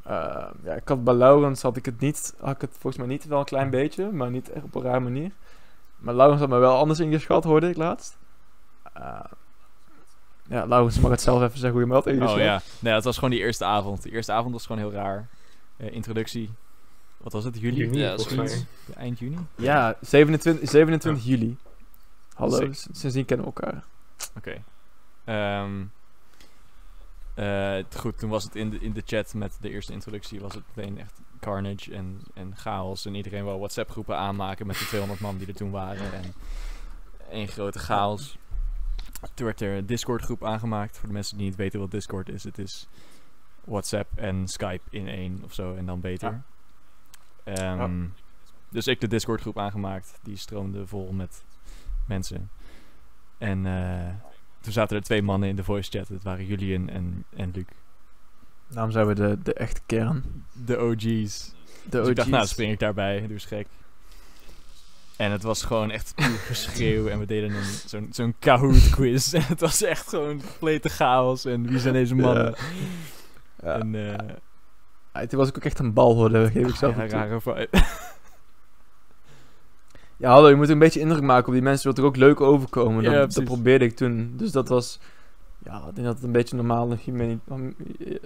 eh, 0.03 0.47
ja, 0.65 0.73
ik 0.73 0.89
had 0.89 1.05
bij 1.05 1.15
Laurens 1.15 1.63
had 1.63 1.77
ik 1.77 1.85
het 1.85 2.01
niet, 2.01 2.35
had 2.41 2.55
ik 2.55 2.61
het 2.61 2.71
volgens 2.71 2.97
mij 2.97 3.07
niet 3.07 3.25
wel 3.27 3.39
een 3.39 3.45
klein 3.45 3.71
beetje, 3.71 4.11
maar 4.11 4.31
niet 4.31 4.51
echt 4.53 4.65
op 4.65 4.75
een 4.75 4.83
rare 4.83 5.01
manier. 5.01 5.31
Maar 5.97 6.15
Laurens 6.15 6.41
had 6.41 6.51
me 6.51 6.59
wel 6.59 6.77
anders 6.77 7.01
ingeschat, 7.01 7.45
hoorde 7.45 7.69
ik 7.69 7.77
laatst. 7.77 8.17
Eh, 8.93 9.21
ja, 10.49 10.67
Laurens 10.67 10.99
mag 10.99 11.11
het 11.11 11.21
zelf 11.21 11.43
even 11.43 11.59
zeggen 11.59 11.71
hoe 11.71 11.81
je 11.81 11.87
me 11.87 11.95
had 11.95 12.07
ingeschat. 12.07 12.39
Oh 12.39 12.45
ja. 12.45 12.61
Nee, 12.79 12.95
het 12.95 13.05
was 13.05 13.15
gewoon 13.15 13.31
die 13.31 13.39
eerste 13.41 13.65
avond. 13.65 14.03
De 14.03 14.11
eerste 14.11 14.33
avond 14.33 14.53
was 14.53 14.67
gewoon 14.67 14.81
heel 14.81 14.93
raar. 14.93 15.29
Eh, 15.77 15.93
introductie. 15.93 16.51
Wat 17.25 17.33
was 17.33 17.45
het? 17.45 17.59
Juli? 17.61 17.77
Juni, 17.77 17.99
Ja, 17.99 18.19
zoiets. 18.19 18.65
Eind 18.97 19.19
juni? 19.19 19.39
Ja, 19.57 19.97
27, 20.01 20.71
27 20.71 21.25
juli. 21.25 21.57
Hallo, 22.35 22.73
s- 22.73 22.89
sindsdien 22.93 23.25
kennen 23.25 23.47
we 23.47 23.53
elkaar. 23.61 23.85
Oké. 24.37 24.63
Ehm, 25.25 25.85
eh, 27.35 27.85
goed, 27.97 28.19
toen 28.19 28.31
was 28.31 28.45
het 28.45 28.57
in 28.57 28.71
de, 28.71 28.79
in 28.79 28.93
de 28.93 29.03
chat 29.07 29.35
met 29.35 29.57
de 29.61 29.71
eerste 29.71 29.93
introductie 29.93 30.41
was 30.41 30.55
het 30.55 30.63
meteen 30.75 30.99
echt 30.99 31.21
carnage 31.41 31.95
en, 31.95 32.21
en 32.35 32.57
chaos. 32.57 33.07
En 33.07 33.15
iedereen 33.15 33.45
wou 33.45 33.59
WhatsApp 33.59 33.91
groepen 33.91 34.17
aanmaken 34.17 34.67
met 34.67 34.79
de 34.79 34.85
200 34.87 35.21
man 35.21 35.37
die 35.39 35.47
er 35.47 35.55
toen 35.55 35.71
waren. 35.71 36.13
En 36.13 36.35
één 37.31 37.49
grote 37.49 37.79
chaos. 37.79 38.39
Toen 39.35 39.47
werd 39.47 39.61
er 39.61 39.77
een 39.77 39.87
Discord 39.87 40.23
groep 40.25 40.45
aangemaakt. 40.45 40.99
Voor 40.99 41.09
de 41.09 41.15
mensen 41.15 41.37
die 41.37 41.47
niet 41.47 41.57
weten 41.57 41.81
wat 41.81 41.91
Discord 41.91 42.29
is. 42.29 42.45
Het 42.45 42.59
is 42.59 42.89
WhatsApp 43.65 44.11
en 44.19 44.49
Skype 44.49 44.83
in 44.91 45.09
één 45.09 45.41
of 45.45 45.55
zo. 45.55 45.75
En 45.75 45.87
dan 45.87 46.01
beter. 46.01 46.43
Ehm, 47.45 48.05
Dus 48.69 48.87
ik 48.87 49.01
de 49.01 49.09
Discord 49.09 49.41
groep 49.41 49.59
aangemaakt. 49.59 50.19
Die 50.23 50.37
stroomde 50.37 50.87
vol 50.87 51.13
met 51.13 51.45
mensen. 52.07 52.51
En 53.39 53.67
eh, 53.67 54.15
toen 54.61 54.73
zaten 54.73 54.97
er 54.97 55.03
twee 55.03 55.23
mannen 55.23 55.49
in 55.49 55.57
de 55.57 55.65
voice 55.65 55.91
chat. 55.91 56.09
Het 56.09 56.23
waren 56.23 56.47
Julian 56.47 56.89
en, 56.89 57.25
en 57.37 57.51
Luc. 57.55 57.65
Daarom 58.69 58.93
zijn 58.93 59.07
we 59.07 59.15
de, 59.15 59.39
de 59.43 59.55
echte 59.55 59.81
kern. 59.87 60.45
De 60.65 60.79
OG's. 60.79 61.53
De 61.83 61.89
Dus 61.91 62.09
ik 62.09 62.17
dacht, 62.17 62.29
nou 62.29 62.43
OG's. 62.43 62.51
spring 62.53 62.73
ik 62.73 62.79
daarbij, 62.79 63.21
doe 63.21 63.31
eens 63.31 63.45
gek. 63.45 63.67
En 65.17 65.31
het 65.31 65.43
was 65.43 65.63
gewoon 65.63 65.91
echt 65.91 66.15
puur 66.15 66.39
geschreeuw 66.39 67.07
en 67.09 67.19
we 67.19 67.27
deden 67.27 67.55
een, 67.55 67.65
zo'n, 67.87 68.09
zo'n 68.11 68.35
Kahoot 68.39 68.91
quiz. 68.91 69.33
En 69.35 69.43
het 69.47 69.61
was 69.61 69.83
echt 69.83 70.09
gewoon 70.09 70.41
complete 70.43 70.89
chaos 70.89 71.45
en 71.45 71.67
wie 71.67 71.79
zijn 71.79 71.95
deze 71.95 72.15
mannen? 72.15 72.55
Ja. 73.63 73.79
En 73.79 73.95
eh 73.95 74.35
Ja, 75.15 75.27
toen 75.27 75.39
was 75.39 75.49
ik 75.49 75.57
ook 75.57 75.65
echt 75.65 75.79
een 75.79 75.93
bal 75.93 76.15
hoor, 76.15 76.31
dat 76.31 76.51
geef 76.51 76.69
ik 76.69 76.75
zelf 76.75 76.97
ja, 76.97 77.03
ook 77.03 77.09
toe. 77.43 77.53
rare. 77.55 77.69
Ja, 80.17 80.31
hallo, 80.31 80.49
je 80.49 80.55
moet 80.55 80.69
een 80.69 80.79
beetje 80.79 81.01
indruk 81.01 81.23
maken 81.23 81.47
op 81.47 81.53
die 81.53 81.63
mensen, 81.63 81.95
wil 81.95 82.03
er 82.05 82.09
ook 82.11 82.17
leuk 82.17 82.41
overkomen. 82.41 83.03
Ja, 83.03 83.13
dat, 83.13 83.33
dat 83.33 83.45
probeerde 83.45 83.85
ik 83.85 83.97
toen. 83.97 84.33
Dus 84.37 84.53
dat 84.53 84.69
was, 84.69 84.99
ja, 85.65 85.77
ik 85.89 85.95
denk 85.95 86.07
dat 86.07 86.15
het 86.15 86.25
een 86.25 86.33
beetje 86.33 86.57
normale 86.57 86.97
humani- 87.05 87.41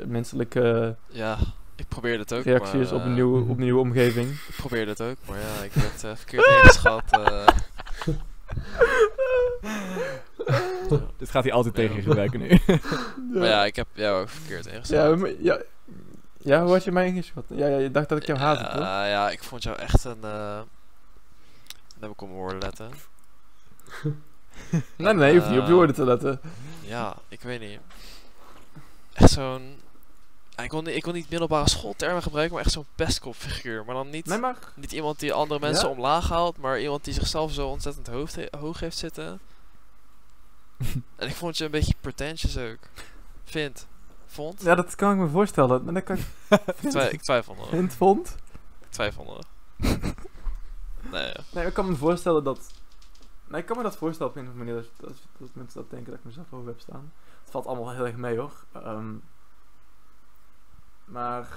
menselijke 0.07 0.97
Ja, 1.07 1.37
ik 1.77 1.89
probeerde 1.89 2.19
het 2.19 2.33
ook. 2.33 2.43
reactie 2.45 2.75
maar, 2.75 2.83
is 2.87 2.93
op 2.93 3.01
eh, 3.01 3.07
een, 3.07 3.15
nieuwe, 3.15 3.39
mhm. 3.41 3.51
op 3.51 3.57
een 3.57 3.63
nieuwe 3.65 3.81
omgeving. 3.81 4.29
Ik 4.31 4.55
probeerde 4.57 4.91
het 4.91 5.03
ook, 5.03 5.17
maar 5.29 5.39
ja, 5.39 5.63
ik 5.65 5.73
werd 5.73 6.05
eh, 6.05 6.11
verkeerd 6.17 6.47
ingeschat. 6.63 7.03
eh. 7.11 7.47
Dit 11.19 11.31
gaat 11.31 11.43
hij 11.45 11.53
altijd 11.53 11.77
Ja. 11.77 11.83
tegen 11.83 11.97
je 11.97 12.03
gebruiken 12.03 12.41
nu. 12.41 12.49
maar 13.39 13.49
ja, 13.49 13.65
ik 13.65 13.77
heb 13.77 13.87
jou 13.93 14.21
ook 14.23 14.29
verkeerd 14.29 14.67
ingeschat. 14.67 14.97
ja, 14.97 15.17
maar- 15.17 15.33
ja, 15.43 15.61
ja, 16.39 16.63
hoe 16.63 16.73
had 16.73 16.85
je 16.85 16.93
mij 16.93 17.07
ingeschat? 17.07 17.45
Ja, 17.49 17.67
ja, 17.67 17.77
je 17.79 17.91
dacht 17.91 18.09
dat 18.09 18.19
ik 18.19 18.27
jou 18.27 18.39
haatte, 18.39 18.65
toch? 18.65 18.79
Ja, 18.79 19.07
ja, 19.07 19.31
ik 19.31 19.43
vond 19.43 19.63
jou 19.63 19.77
echt 19.79 20.05
een... 20.05 20.19
eh 20.23 20.61
dan 21.99 22.09
heb 22.09 22.11
ik 22.11 22.21
op 22.23 22.29
mijn 22.29 22.41
woorden 22.41 22.59
letten. 22.61 22.91
Nee, 24.97 25.15
nee, 25.15 25.33
je 25.33 25.39
hoeft 25.39 25.51
niet 25.51 25.59
op 25.61 25.65
je 25.65 25.71
eh, 25.71 25.77
woorden 25.77 25.95
te 25.95 26.05
letten. 26.05 26.41
Ja, 26.81 27.17
ik 27.29 27.41
weet 27.41 27.61
niet. 27.61 27.79
Echt 29.13 29.31
zo'n... 29.31 29.81
ik, 30.63 30.73
niet, 30.73 30.87
ik 30.87 31.05
wil 31.05 31.13
niet 31.13 31.31
middelbare 31.31 31.69
schooltermen 31.69 32.23
gebruiken, 32.23 32.55
maar 32.57 32.65
echt 32.65 32.73
zo'n 32.75 32.87
pestkopfiguur. 32.95 33.85
Maar 33.85 33.95
dan 33.95 34.11
niet, 34.11 34.27
Nee, 34.27 34.39
maar... 34.39 34.57
niet 34.75 34.93
iemand 34.93 35.21
die 35.21 35.33
andere 35.33 35.61
mensen 35.61 35.89
Ja? 35.89 35.95
omlaag 35.95 36.29
haalt, 36.29 36.57
maar 36.57 36.81
iemand 36.81 37.05
die 37.05 37.15
zichzelf 37.15 37.53
zo 37.53 37.69
ontzettend 37.69 38.07
hoofd 38.07 38.35
he- 38.35 38.59
hoog 38.59 38.81
heeft 38.81 38.99
zitten. 38.99 39.41
en 41.17 41.29
ik 41.29 41.35
vond 41.35 41.59
je 41.59 41.65
een 41.65 41.71
beetje 41.71 41.95
pretentious 42.01 42.57
ook. 42.59 42.79
Vind. 43.45 43.87
Vond. 44.31 44.63
Ja, 44.63 44.75
dat 44.75 44.95
kan 44.95 45.13
ik 45.13 45.19
me 45.19 45.29
voorstellen. 45.29 45.85
Maar 45.85 45.95
dat 45.95 46.03
kan 46.05 46.17
ik... 46.17 46.23
Ik, 46.83 46.91
twi- 46.91 47.01
ik 47.01 47.23
twijfelde. 47.23 47.61
nog. 47.61 47.71
Hint 47.71 47.95
vond? 47.95 48.37
Ik 48.81 48.91
twijfelde. 48.91 49.31
nog. 49.33 49.45
nee, 51.11 51.35
Nee, 51.53 51.67
ik 51.67 51.75
kan 51.75 51.89
me 51.89 51.97
voorstellen 51.97 52.45
dat... 52.45 52.71
Nee, 53.47 53.61
ik 53.61 53.67
kan 53.67 53.77
me 53.77 53.83
dat 53.83 53.97
voorstellen 53.97 54.33
op 54.33 54.39
een 54.39 54.45
of 54.47 54.51
andere 54.53 54.71
manier. 54.73 54.89
Dat, 54.97 55.09
dat, 55.09 55.19
dat 55.39 55.49
mensen 55.55 55.81
dat 55.81 55.91
denken 55.91 56.11
dat 56.11 56.19
ik 56.19 56.25
mezelf 56.25 56.51
hoog 56.51 56.67
heb 56.67 56.81
staan. 56.81 57.13
Het 57.43 57.51
valt 57.51 57.67
allemaal 57.67 57.91
heel 57.93 58.07
erg 58.07 58.17
mee, 58.17 58.39
hoor. 58.39 58.53
Ehm, 58.73 59.15
maar... 61.05 61.49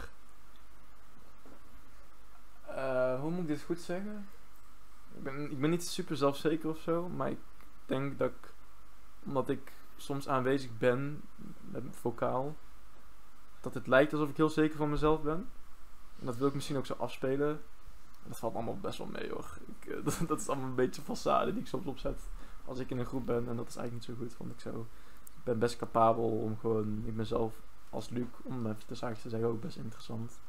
eh, 2.67 3.19
hoe 3.19 3.31
moet 3.31 3.41
ik 3.41 3.47
dit 3.47 3.61
goed 3.61 3.79
zeggen? 3.79 4.27
Ik 5.15 5.23
ben, 5.23 5.51
ik 5.51 5.59
ben 5.59 5.69
niet 5.69 5.87
super 5.87 6.17
zelfzeker 6.17 6.69
of 6.69 6.79
zo. 6.79 7.09
Maar 7.09 7.29
ik 7.29 7.39
denk 7.85 8.17
dat 8.17 8.29
ik... 8.29 8.53
Omdat 9.25 9.49
ik 9.49 9.71
soms 10.01 10.27
aanwezig 10.27 10.77
ben 10.77 11.21
met 11.71 11.83
vocaal... 11.91 12.55
Dat 13.61 13.73
het 13.73 13.87
lijkt 13.87 14.13
alsof 14.13 14.29
ik 14.29 14.37
heel 14.37 14.49
zeker 14.49 14.77
van 14.77 14.89
mezelf 14.89 15.21
ben. 15.21 15.49
En 16.19 16.25
dat 16.25 16.37
wil 16.37 16.47
ik 16.47 16.53
misschien 16.53 16.77
ook 16.77 16.85
zo 16.85 16.93
afspelen. 16.97 17.61
Dat 18.27 18.37
valt 18.37 18.53
allemaal 18.53 18.77
best 18.77 18.97
wel 18.97 19.07
mee 19.07 19.29
hoor. 19.29 19.57
Ik, 19.79 19.85
eh, 19.85 20.03
dat, 20.05 20.19
dat 20.27 20.39
is 20.39 20.47
allemaal 20.47 20.69
een 20.69 20.75
beetje 20.75 21.01
façade 21.01 21.51
die 21.51 21.59
ik 21.59 21.67
soms 21.67 21.85
opzet 21.85 22.19
als 22.65 22.79
ik 22.79 22.89
in 22.89 22.99
een 22.99 23.05
groep 23.05 23.25
ben. 23.25 23.47
En 23.47 23.55
dat 23.55 23.67
is 23.67 23.75
eigenlijk 23.75 23.93
niet 24.07 24.17
zo 24.17 24.23
goed, 24.23 24.33
vond 24.33 24.51
ik 24.51 24.59
zo. 24.59 24.87
Ik 25.37 25.43
ben 25.43 25.59
best 25.59 25.77
capabel 25.77 26.29
om 26.29 26.57
gewoon, 26.57 27.03
ik 27.05 27.15
ben 27.15 27.25
zelf 27.25 27.61
als 27.89 28.09
Luc, 28.09 28.25
om 28.43 28.65
even 28.65 28.77
de 28.87 28.95
zaakjes 28.95 29.21
te 29.21 29.29
zeggen, 29.29 29.49
ook 29.49 29.61
best 29.61 29.77
interessant. 29.77 30.39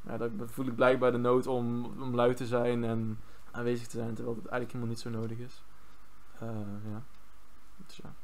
Maar 0.00 0.22
ja, 0.22 0.30
voel 0.46 0.66
ik 0.66 0.74
blijkbaar 0.74 1.12
de 1.12 1.18
nood 1.18 1.46
om, 1.46 1.84
om 1.84 2.14
luid 2.14 2.36
te 2.36 2.46
zijn 2.46 2.84
en 2.84 3.18
aanwezig 3.50 3.86
te 3.86 3.96
zijn, 3.96 4.14
terwijl 4.14 4.36
het 4.36 4.46
eigenlijk 4.46 4.72
helemaal 4.72 4.94
niet 4.94 5.00
zo 5.00 5.10
nodig 5.10 5.38
is. 5.38 5.62
Eh, 6.38 6.48
ja. 6.90 7.02
Dus 7.86 7.96
ja. 7.96 8.14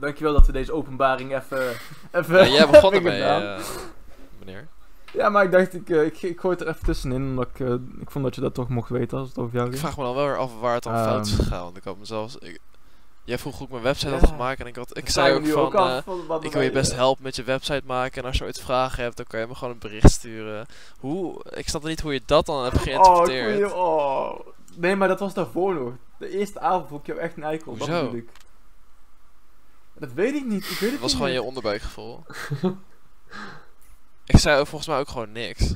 Dankjewel 0.00 0.32
dat 0.32 0.46
we 0.46 0.52
deze 0.52 0.72
openbaring 0.72 1.36
even... 1.36 1.58
even 2.12 2.36
Ja, 2.38 2.46
jij 2.46 2.68
begon 2.68 2.92
ermee, 2.92 3.22
eh, 3.22 3.58
meneer. 4.38 4.66
Ja, 5.12 5.28
maar 5.28 5.44
ik 5.44 5.52
dacht, 5.52 5.74
ik, 5.74 5.90
eh, 5.90 6.04
ik, 6.04 6.22
ik 6.22 6.40
gooi 6.40 6.54
het 6.56 6.64
er 6.66 6.72
even 6.74 6.84
tussenin, 6.84 7.22
omdat 7.22 7.46
ik, 7.54 7.60
eh, 7.60 7.72
ik 8.00 8.10
vond 8.10 8.24
dat 8.24 8.34
je 8.34 8.40
dat 8.40 8.54
toch 8.54 8.68
mocht 8.68 8.90
weten 8.90 9.18
als 9.18 9.28
het 9.28 9.38
over 9.38 9.52
jou 9.54 9.64
Ik 9.66 9.70
ging. 9.72 9.82
vraag 9.84 9.96
me 9.96 10.04
dan 10.04 10.14
wel 10.14 10.24
weer 10.26 10.38
af 10.38 10.60
waar 10.60 10.74
het 10.74 10.82
dan 10.82 10.98
fout 11.04 11.26
is 11.26 11.32
Ehm. 11.32 11.42
gegaan. 11.42 11.62
Want 11.62 11.76
ik 11.76 11.84
had 11.84 11.98
mezelf... 11.98 12.36
Ik, 12.40 12.58
jij 13.24 13.38
vroeg 13.38 13.56
hoe 13.56 13.66
ik 13.66 13.72
mijn 13.72 13.82
website 13.84 14.10
Ja. 14.12 14.18
had 14.18 14.28
gemaakt 14.28 14.60
en 14.60 14.66
ik, 14.66 14.76
had, 14.76 14.96
ik 14.96 15.04
Dat 15.04 15.12
zei 15.12 15.34
ook 15.34 15.46
van... 15.46 15.72
af, 15.74 16.04
van 16.04 16.26
wat 16.26 16.44
ik 16.44 16.52
wil 16.52 16.62
je 16.62 16.70
wij, 16.70 16.80
best 16.80 16.94
helpen 16.94 17.22
met 17.24 17.36
je 17.36 17.42
website 17.42 17.82
maken. 17.86 18.22
En 18.22 18.28
als 18.28 18.38
je 18.38 18.44
ooit 18.44 18.60
vragen 18.60 19.02
hebt, 19.02 19.16
dan 19.16 19.26
kan 19.26 19.40
je 19.40 19.46
me 19.46 19.54
gewoon 19.54 19.72
een 19.74 19.80
bericht 19.80 20.10
sturen. 20.10 20.66
Hoe... 20.98 21.40
Ik 21.50 21.68
snap 21.68 21.82
niet 21.84 22.00
hoe 22.00 22.12
je 22.12 22.22
dat 22.26 22.46
dan 22.46 22.62
hebt 22.62 22.74
Oh, 22.76 22.80
ik 22.82 22.88
geïnterpreteerd. 22.88 23.58
je- 23.58 23.74
oh. 23.74 24.40
Nee, 24.76 24.96
maar 24.96 25.08
dat 25.08 25.20
was 25.20 25.34
daarvoor 25.34 25.74
nog. 25.74 25.92
De 26.18 26.38
eerste 26.38 26.60
avond 26.60 26.88
vond 26.88 27.00
ik 27.00 27.06
jou 27.06 27.18
echt 27.18 27.36
een 27.36 27.42
eikel. 27.44 27.76
Dat 27.76 27.88
bedoel 27.88 28.14
ik. 28.14 28.28
Dat 29.98 30.12
weet 30.12 30.34
ik 30.34 30.44
niet. 30.44 30.70
Ik 30.70 30.78
weet 30.78 30.90
het 30.90 31.00
was 31.00 31.10
niet 31.10 31.20
gewoon 31.20 31.32
je 31.32 31.42
onderbuikgevoel. 31.42 32.24
ik 34.24 34.38
zei 34.38 34.66
volgens 34.66 34.86
mij 34.86 34.98
ook 34.98 35.08
gewoon 35.08 35.32
niks. 35.32 35.70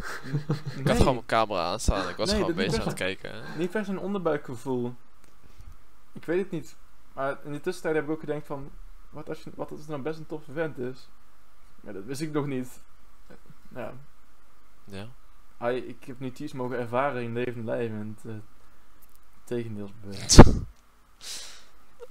Ik 0.76 0.86
had 0.86 0.96
gewoon 0.96 1.14
mijn 1.14 1.26
camera 1.26 1.64
aanstaan. 1.64 2.08
Ik 2.08 2.16
was 2.16 2.30
Nee, 2.30 2.40
gewoon 2.40 2.54
bezig 2.54 2.72
niet 2.72 2.80
aan 2.80 2.86
het 2.86 2.96
kijken. 2.96 3.42
Niet 3.58 3.70
per 3.70 3.84
se 3.84 3.90
een 3.90 3.98
onderbuikgevoel. 3.98 4.94
Ik 6.12 6.24
weet 6.24 6.38
het 6.38 6.50
niet. 6.50 6.76
Maar 7.12 7.38
in 7.44 7.52
de 7.52 7.60
tussentijd 7.60 7.94
heb 7.94 8.04
ik 8.04 8.10
ook 8.10 8.20
gedacht 8.20 8.46
van... 8.46 8.70
Wat 9.10 9.28
als, 9.28 9.42
je, 9.42 9.50
wat 9.54 9.70
als 9.70 9.80
het 9.80 9.88
nou 9.88 10.02
best 10.02 10.18
een 10.18 10.26
toffe 10.26 10.52
vent 10.52 10.78
is? 10.78 11.08
Maar 11.80 11.92
dat 11.92 12.04
wist 12.04 12.20
ik 12.20 12.32
nog 12.32 12.46
niet. 12.46 12.80
Ja. 13.74 13.92
Ja. 14.84 15.06
Hij, 15.56 15.78
ik 15.78 16.04
heb 16.04 16.18
nu 16.20 16.32
iets 16.34 16.52
mogen 16.52 16.78
ervaren 16.78 17.22
in 17.22 17.32
levend 17.32 17.64
lijf 17.64 17.90
en 17.90 18.18
het... 18.22 18.42
tegendeels 19.44 19.90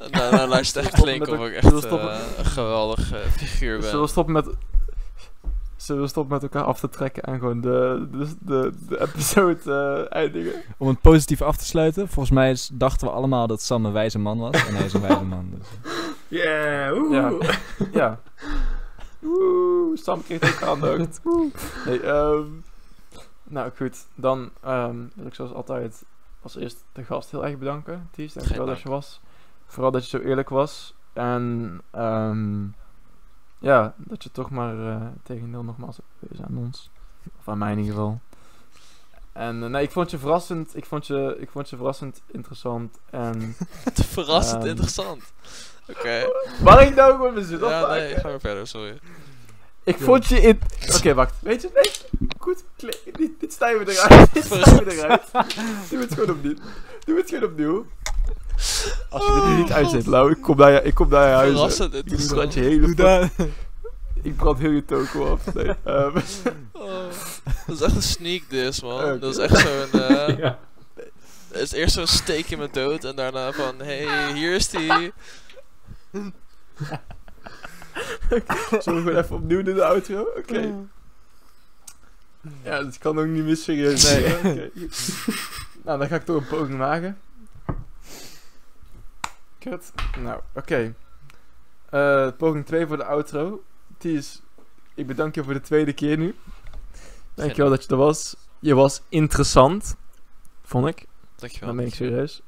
bewezen. 0.02 0.18
nou, 0.20 0.36
nou 0.36 0.50
luister 0.50 0.82
echt 0.84 0.94
klinken 0.94 1.40
de- 1.40 1.46
echt 1.50 1.64
zullen 1.64 1.80
we 1.82 1.88
stoppen? 1.88 2.12
eh, 2.12 2.20
een 2.38 2.46
geweldig 2.46 3.12
eh, 3.14 3.20
figuur 3.20 3.78
ben. 3.80 3.88
Zullen 3.90 4.02
we 4.02 4.08
stoppen 4.10 4.34
met... 4.34 4.48
Zullen 5.76 6.02
we 6.02 6.08
stoppen 6.08 6.34
met 6.34 6.44
elkaar 6.44 6.64
af 6.64 6.80
te 6.80 6.90
trekken 6.90 7.24
en 7.24 7.40
gewoon 7.40 7.62
de, 7.62 8.08
de, 8.12 8.28
de, 8.40 8.72
de 8.90 9.02
episode 9.02 9.60
eh, 10.10 10.16
eindigen? 10.18 10.62
Om 10.78 10.88
het 10.88 11.02
positief 11.02 11.42
af 11.42 11.58
te 11.58 11.66
sluiten. 11.66 12.08
Volgens 12.08 12.36
mij 12.36 12.52
is- 12.52 12.70
dachten 12.74 13.08
we 13.08 13.14
allemaal 13.14 13.48
dat 13.48 13.62
Sam 13.62 13.86
een 13.86 13.92
wijze 13.92 14.20
man 14.20 14.38
was. 14.40 14.68
En 14.68 14.76
hij 14.76 14.86
is 14.86 14.94
een 14.94 15.02
wijze 15.02 15.24
man. 15.24 15.54
Dus. 15.58 15.68
Yeah, 16.42 16.98
oeh. 16.98 17.12
Ja. 17.14 17.32
Ja. 17.94 18.20
Oeh, 19.24 19.98
Sam 19.98 20.24
kreeg 20.24 20.54
ook 20.64 20.70
aandacht. 20.70 21.22
Nee, 21.86 22.00
ehm 22.02 22.44
nou 23.44 23.72
goed, 23.78 23.98
dan 24.16 24.50
ehm, 24.64 24.96
wil 25.14 25.26
ik 25.26 25.34
zoals 25.34 25.54
altijd 25.54 26.04
als 26.42 26.56
eerst 26.56 26.84
de 26.94 27.04
gast 27.04 27.32
heel 27.32 27.46
erg 27.46 27.58
bedanken. 27.58 28.10
Ties, 28.12 28.34
dankjewel 28.34 28.66
dat 28.66 28.82
je 28.82 28.90
was. 28.90 29.22
Vooral 29.72 29.92
dat 29.92 30.10
je 30.10 30.18
zo 30.18 30.24
eerlijk 30.24 30.50
was. 30.50 30.94
En 31.14 31.82
ehm, 31.92 32.64
ja, 33.60 33.94
dat 33.98 34.24
je 34.24 34.32
toch 34.32 34.50
maar 34.50 34.88
eh 34.88 35.02
tegendeel 35.24 35.64
nogmaals 35.64 35.96
hebt 35.98 36.10
bewezen 36.20 36.46
aan 36.46 36.58
ons. 36.66 36.90
Of 37.40 37.48
aan 37.48 37.58
mij 37.58 37.72
in 37.72 37.78
ieder 37.78 37.94
geval. 37.94 38.20
En 39.32 39.64
eh, 39.64 39.70
nee, 39.70 39.84
ik 39.84 39.92
vond 39.92 40.12
je 40.12 40.18
verrassend, 40.18 40.76
ik 40.76 40.86
vond 40.86 41.08
je, 41.08 41.36
ik 41.40 41.50
vond 41.50 41.70
je 41.70 41.76
verrassend 41.76 42.22
interessant. 42.32 42.98
En 43.10 43.56
Verrassend 44.14 44.60
Ehm. 44.62 44.70
interessant. 44.70 45.24
Oké. 45.90 46.26
waar 46.62 46.82
ik 46.88 46.96
nou 46.96 47.12
gewoon 47.16 47.34
mijn 47.34 47.46
zin 47.46 47.60
Ja, 47.60 47.88
nee, 47.88 48.16
ga 48.16 48.28
maar 48.30 48.40
verder, 48.40 48.68
sorry. 48.68 49.00
Ik 49.84 49.98
vond 49.98 50.26
je 50.26 50.42
in... 50.42 50.60
Oké, 50.96 51.14
wacht. 51.14 51.34
Weet 51.42 51.62
je, 51.62 51.70
nee. 51.74 51.92
Goed. 52.40 52.64
Dit, 53.14 53.40
dit 53.40 53.54
snijden 53.54 53.86
we 53.86 53.92
eruit. 53.92 54.34
Dit 54.34 54.44
snijden 54.46 54.86
we 54.86 54.92
eruit. 54.94 55.32
Doe 55.90 56.00
het 56.00 56.14
gewoon 56.14 56.30
opnieuw. 56.30 56.56
Doe 57.06 57.18
het 57.18 57.30
gewoon 57.30 57.50
opnieuw. 57.50 57.86
Als 59.10 59.26
je 59.26 59.34
dit 59.34 59.46
nu 59.46 59.56
niet 59.56 59.72
uitzet, 59.72 60.06
Lau, 60.06 60.32
ik 60.32 60.42
kom 60.42 60.58
naar 60.58 60.72
je, 60.72 60.82
ik 60.84 60.94
kom 60.94 61.10
naar 61.10 61.28
je 61.28 61.34
huis. 61.36 61.52
Verrassend 61.52 61.94
Ik 61.94 62.00
interessant. 62.00 62.34
brand 62.34 62.54
je 62.54 62.60
hele... 62.60 62.96
dat. 62.96 63.30
Ik 64.24 64.36
brand 64.36 64.60
heel 64.60 64.72
je 64.72 64.86
toko 64.86 65.32
af. 65.32 65.54
Nee, 65.54 65.66
ehm, 65.84 66.18
Oh, 66.72 67.04
dat 67.68 67.76
is 67.76 67.82
echt 67.82 67.96
een 67.96 68.02
sneak 68.02 68.42
diss, 68.50 68.82
man. 68.82 69.20
Dat 69.20 69.38
is 69.38 69.38
echt 69.38 69.58
zo'n... 69.58 70.02
eh 70.02 70.38
Ja. 70.38 70.60
Het 71.52 71.62
is 71.62 71.72
eerst 71.72 71.94
zo'n 71.94 72.08
steek 72.08 72.50
in 72.50 72.58
mijn 72.58 72.70
dood 72.72 73.04
en 73.04 73.16
daarna 73.16 73.52
van... 73.52 73.76
hey, 73.78 74.34
hier 74.34 74.56
is 74.56 74.70
die. 74.70 74.88
Zullen 78.80 79.04
we 79.04 79.10
gewoon 79.10 79.18
even 79.18 79.36
opnieuw 79.36 79.62
doen 79.62 79.76
de 79.76 79.86
outro? 79.86 80.28
Oké. 80.38 80.74
Ja, 82.64 82.84
dat 82.84 82.98
kan 82.98 83.20
ook 83.20 83.26
niet 83.26 83.44
meer 83.44 83.56
serieus. 83.56 84.04
Nee. 84.04 84.72
Nou, 85.84 86.00
dan 86.00 86.08
ga 86.08 86.16
ik 86.16 86.26
toch 86.26 86.38
een 86.38 86.48
poging 86.48 86.78
maken. 86.78 87.18
Kut. 89.70 89.92
Nou, 90.20 90.42
oké. 90.56 90.96
Eh, 91.90 92.28
poging 92.38 92.66
2 92.66 92.88
voor 92.88 92.98
de 92.98 93.04
outro. 93.06 93.64
Die 93.98 94.18
is... 94.18 94.42
Ik 94.94 95.08
bedank 95.08 95.36
je 95.36 95.44
voor 95.44 95.54
de 95.54 95.62
tweede 95.62 95.94
keer 95.94 96.18
nu. 96.18 96.36
Dankjewel 97.34 97.70
dat 97.70 97.84
je 97.84 97.90
er 97.90 97.98
was. 97.98 98.36
Je 98.60 98.76
was 98.76 99.02
interessant. 99.10 99.96
Vond 100.64 100.88
ik. 100.88 101.06
Dankjewel. 101.36 101.68
Dat 101.68 101.78
meen 101.78 101.88
ik 101.88 101.94
serieus. 101.94 102.42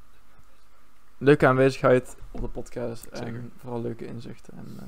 Leuke 1.18 1.46
aanwezigheid 1.46 2.16
op 2.30 2.40
de 2.40 2.48
podcast. 2.48 3.06
Zeker. 3.12 3.26
En 3.34 3.52
vooral 3.60 3.82
leuke 3.82 4.06
inzichten. 4.06 4.56
En, 4.56 4.76
eh, 4.80 4.86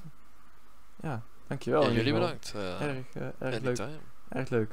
ja, 1.03 1.22
dankjewel. 1.47 1.83
Ja, 1.83 1.89
in 1.89 1.95
jullie 1.95 2.12
bedankt. 2.12 2.53
eh 2.57 2.81
Erg, 2.83 3.07
erg 3.39 3.61
leuk. 3.61 3.79
Erg 4.29 4.49
leuk. 4.49 4.70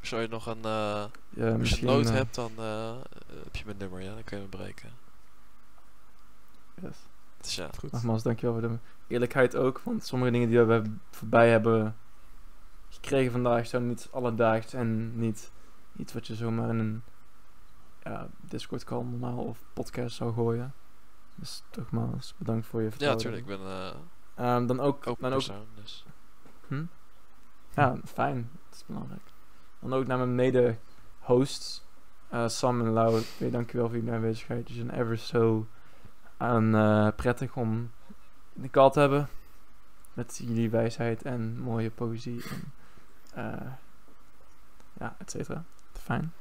Als 0.00 0.08
je 0.08 0.26
nog 0.30 0.46
een... 0.46 0.62
Ja, 0.62 1.02
als 1.02 1.10
je 1.30 1.44
misschien, 1.58 1.86
nood 1.86 2.10
hebt, 2.10 2.34
dan 2.34 2.52
heb 3.44 3.56
je 3.56 3.62
mijn 3.64 3.76
nummer, 3.78 4.00
ja. 4.00 4.14
Dan 4.14 4.24
kun 4.24 4.36
je 4.36 4.42
me 4.42 4.48
bereiken. 4.48 4.90
Yes. 6.82 6.96
Dus 7.40 7.54
ja. 7.54 7.68
Goed. 7.78 7.92
Nogmaals, 7.92 8.22
dankjewel 8.22 8.60
voor 8.60 8.68
de 8.68 8.78
eerlijkheid 9.06 9.56
ook. 9.56 9.80
Want 9.84 10.04
sommige 10.04 10.30
dingen 10.30 10.48
die 10.48 10.60
we 10.60 10.82
voorbij 11.10 11.50
hebben 11.50 11.96
gekregen 12.88 13.32
vandaag 13.32 13.66
zijn 13.66 13.86
niet 13.88 14.08
alledaags 14.10 14.72
en 14.72 15.18
niet 15.18 15.50
iets 15.96 16.12
wat 16.12 16.26
je 16.26 16.34
zomaar 16.34 16.68
in 16.68 16.78
een 16.78 17.02
ja, 18.02 18.28
Discord 18.40 18.84
call 18.84 19.02
normaal 19.04 19.38
of 19.44 19.58
podcast 19.72 20.16
zou 20.16 20.32
gooien. 20.32 20.74
Dus 21.34 21.62
nogmaals, 21.76 22.34
bedankt 22.38 22.66
voor 22.66 22.80
je 22.80 22.84
Ja, 22.86 22.90
vertrouwen. 22.90 23.22
tuurlijk. 23.24 23.46
Ik 23.46 23.58
ben 23.58 23.66
eh 23.66 23.94
Ehm, 24.36 24.66
dan 24.66 24.80
ook, 24.80 25.06
open 25.06 25.22
dan 25.22 25.32
ook 25.32 25.44
persoon, 25.44 25.66
dus... 25.74 26.04
Hm? 26.68 26.84
Ja, 27.74 27.96
fijn. 28.04 28.50
Dat 28.68 28.74
is 28.78 28.84
belangrijk. 28.86 29.20
Dan 29.78 29.92
ook 29.94 30.06
naar 30.06 30.18
mijn 30.18 30.34
mede-hosts, 30.34 31.84
eh, 32.28 32.48
Sam 32.48 32.80
en 32.80 32.90
Lau. 32.90 33.22
Dankjewel 33.38 33.86
voor 33.86 33.96
jullie 33.96 34.12
aanwezigheid. 34.12 34.68
Jullie 34.68 34.84
zijn 34.84 35.00
ever 35.00 35.16
zo 35.16 35.66
aan, 36.36 36.74
eh, 36.74 37.08
prettig 37.16 37.56
om 37.56 37.90
in 38.52 38.62
de 38.62 38.70
call 38.70 38.90
te 38.90 39.00
hebben. 39.00 39.28
Met 40.12 40.40
jullie 40.42 40.70
wijsheid 40.70 41.22
en 41.22 41.60
mooie 41.60 41.90
poëzie. 41.90 42.42
En, 42.50 42.72
eh, 43.34 43.66
ja, 44.92 45.16
et 45.18 45.30
cetera. 45.30 45.64
Fijn. 45.92 46.32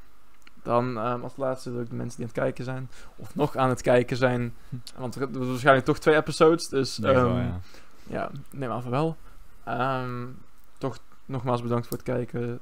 Dan 0.63 0.97
ehm, 0.97 1.21
als 1.21 1.35
laatste 1.35 1.71
wil 1.71 1.81
ik 1.81 1.89
de 1.89 1.95
mensen 1.95 2.17
die 2.17 2.25
aan 2.25 2.33
het 2.33 2.43
kijken 2.43 2.63
zijn, 2.63 2.89
of 3.15 3.35
nog 3.35 3.55
aan 3.55 3.69
het 3.69 3.81
kijken 3.81 4.17
zijn. 4.17 4.53
Want 4.95 5.15
er 5.15 5.21
hebben 5.21 5.47
waarschijnlijk 5.49 5.85
toch 5.85 5.99
twee 5.99 6.15
episodes. 6.15 6.67
Dus 6.67 6.97
wel, 6.97 7.13
ehm, 7.13 7.37
ja. 7.37 7.59
ja, 8.03 8.31
neem 8.51 8.71
aan 8.71 8.81
van 8.81 8.91
wel. 8.91 9.17
Ehm, 9.63 10.25
toch 10.77 10.97
nogmaals 11.25 11.61
bedankt 11.61 11.87
voor 11.87 11.97
het 11.97 12.05
kijken 12.05 12.59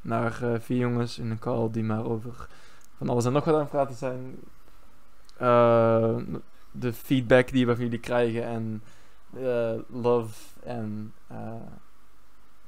naar 0.00 0.42
eh, 0.42 0.60
vier 0.60 0.78
jongens 0.78 1.18
in 1.18 1.30
een 1.30 1.38
call 1.38 1.70
die 1.70 1.84
maar 1.84 2.04
over 2.04 2.48
van 2.96 3.08
alles 3.08 3.24
en 3.24 3.32
nog 3.32 3.44
wat 3.44 3.54
aan 3.54 3.60
het 3.60 3.70
praten 3.70 3.96
zijn. 3.96 4.36
Eh, 5.36 6.16
de 6.78 6.92
feedback 6.92 7.48
die 7.48 7.66
we 7.66 7.74
van 7.74 7.84
jullie 7.84 7.98
krijgen 8.00 8.44
en 8.44 8.82
eh, 9.34 9.72
love 9.88 10.34
en 10.62 11.12
eh, 11.26 11.54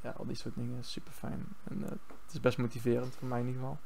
ja, 0.03 0.15
al 0.17 0.27
die 0.27 0.37
soort 0.37 0.55
dingen 0.55 0.79
is 0.79 0.91
super 0.93 1.13
fijn. 1.13 1.47
En 1.65 1.83
eh, 1.85 1.91
het 1.91 2.33
is 2.33 2.41
best 2.41 2.59
motiverend 2.59 3.17
voor 3.19 3.29
mij 3.29 3.41
in 3.41 3.47
ieder 3.47 3.61
geval. 3.61 3.79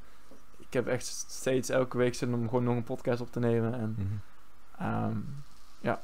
Ik 0.59 0.73
heb 0.73 0.87
echt 0.87 1.07
steeds 1.07 1.69
elke 1.69 1.97
week 1.97 2.15
zin 2.15 2.35
om 2.35 2.49
gewoon 2.49 2.65
nog 2.65 2.77
een 2.77 2.83
podcast 2.85 3.21
op 3.21 3.33
te 3.33 3.39
nemen. 3.41 3.75
En, 3.75 3.95
Mhm. 3.99 4.15
ehm, 4.85 5.17
ja. 5.81 6.03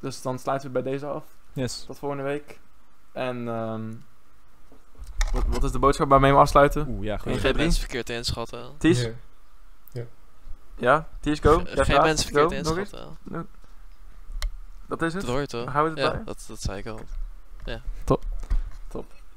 Dus 0.00 0.22
dan 0.22 0.38
sluiten 0.38 0.72
we 0.72 0.82
bij 0.82 0.92
deze 0.92 1.06
af. 1.06 1.24
Yes. 1.52 1.84
Tot 1.84 1.98
volgende 1.98 2.22
week. 2.24 2.60
En 3.12 3.48
ehm, 3.48 3.92
wat, 5.32 5.44
wat 5.46 5.64
is 5.64 5.72
de 5.72 5.78
boodschap 5.78 6.08
waarmee 6.08 6.32
we 6.32 6.38
afsluiten? 6.38 6.88
Oeh, 6.88 7.04
ja, 7.04 7.16
Geen 7.18 7.32
goed. 7.32 7.40
Geen 7.42 7.52
drie? 7.52 7.64
mensen 7.64 7.80
verkeerd 7.80 8.10
inschatten. 8.10 8.70
Ties? 8.78 9.02
Ja. 9.02 9.10
Ja, 10.82 11.08
Ties, 11.20 11.38
go. 11.40 11.58
Ge- 11.58 11.74
Jij 11.74 11.84
Geen 11.84 12.00
mensen 12.02 12.32
go. 12.32 12.38
verkeerd 12.48 12.66
inschatten. 12.66 13.48
Dat 14.86 15.02
is 15.02 15.12
het? 15.14 15.22
Dat 15.22 15.30
hoort 15.30 15.48
toch? 15.48 15.72
Houden 15.72 15.94
we 15.94 16.00
het 16.00 16.10
Ja, 16.10 16.16
bij? 16.16 16.24
dat, 16.24 16.44
dat 16.48 16.60
zei 16.60 16.78
ik 16.78 16.86
al. 16.86 17.00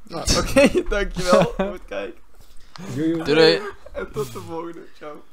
Nou, 0.03 0.23
Oké, 0.39 0.83
dankjewel 0.89 1.43
voor 1.57 1.71
het 1.71 1.85
kijken. 1.85 2.21
Doei 2.95 3.23
doei! 3.23 3.61
En 3.91 4.11
tot 4.11 4.33
de 4.33 4.39
volgende. 4.39 4.81
Ciao. 4.97 5.23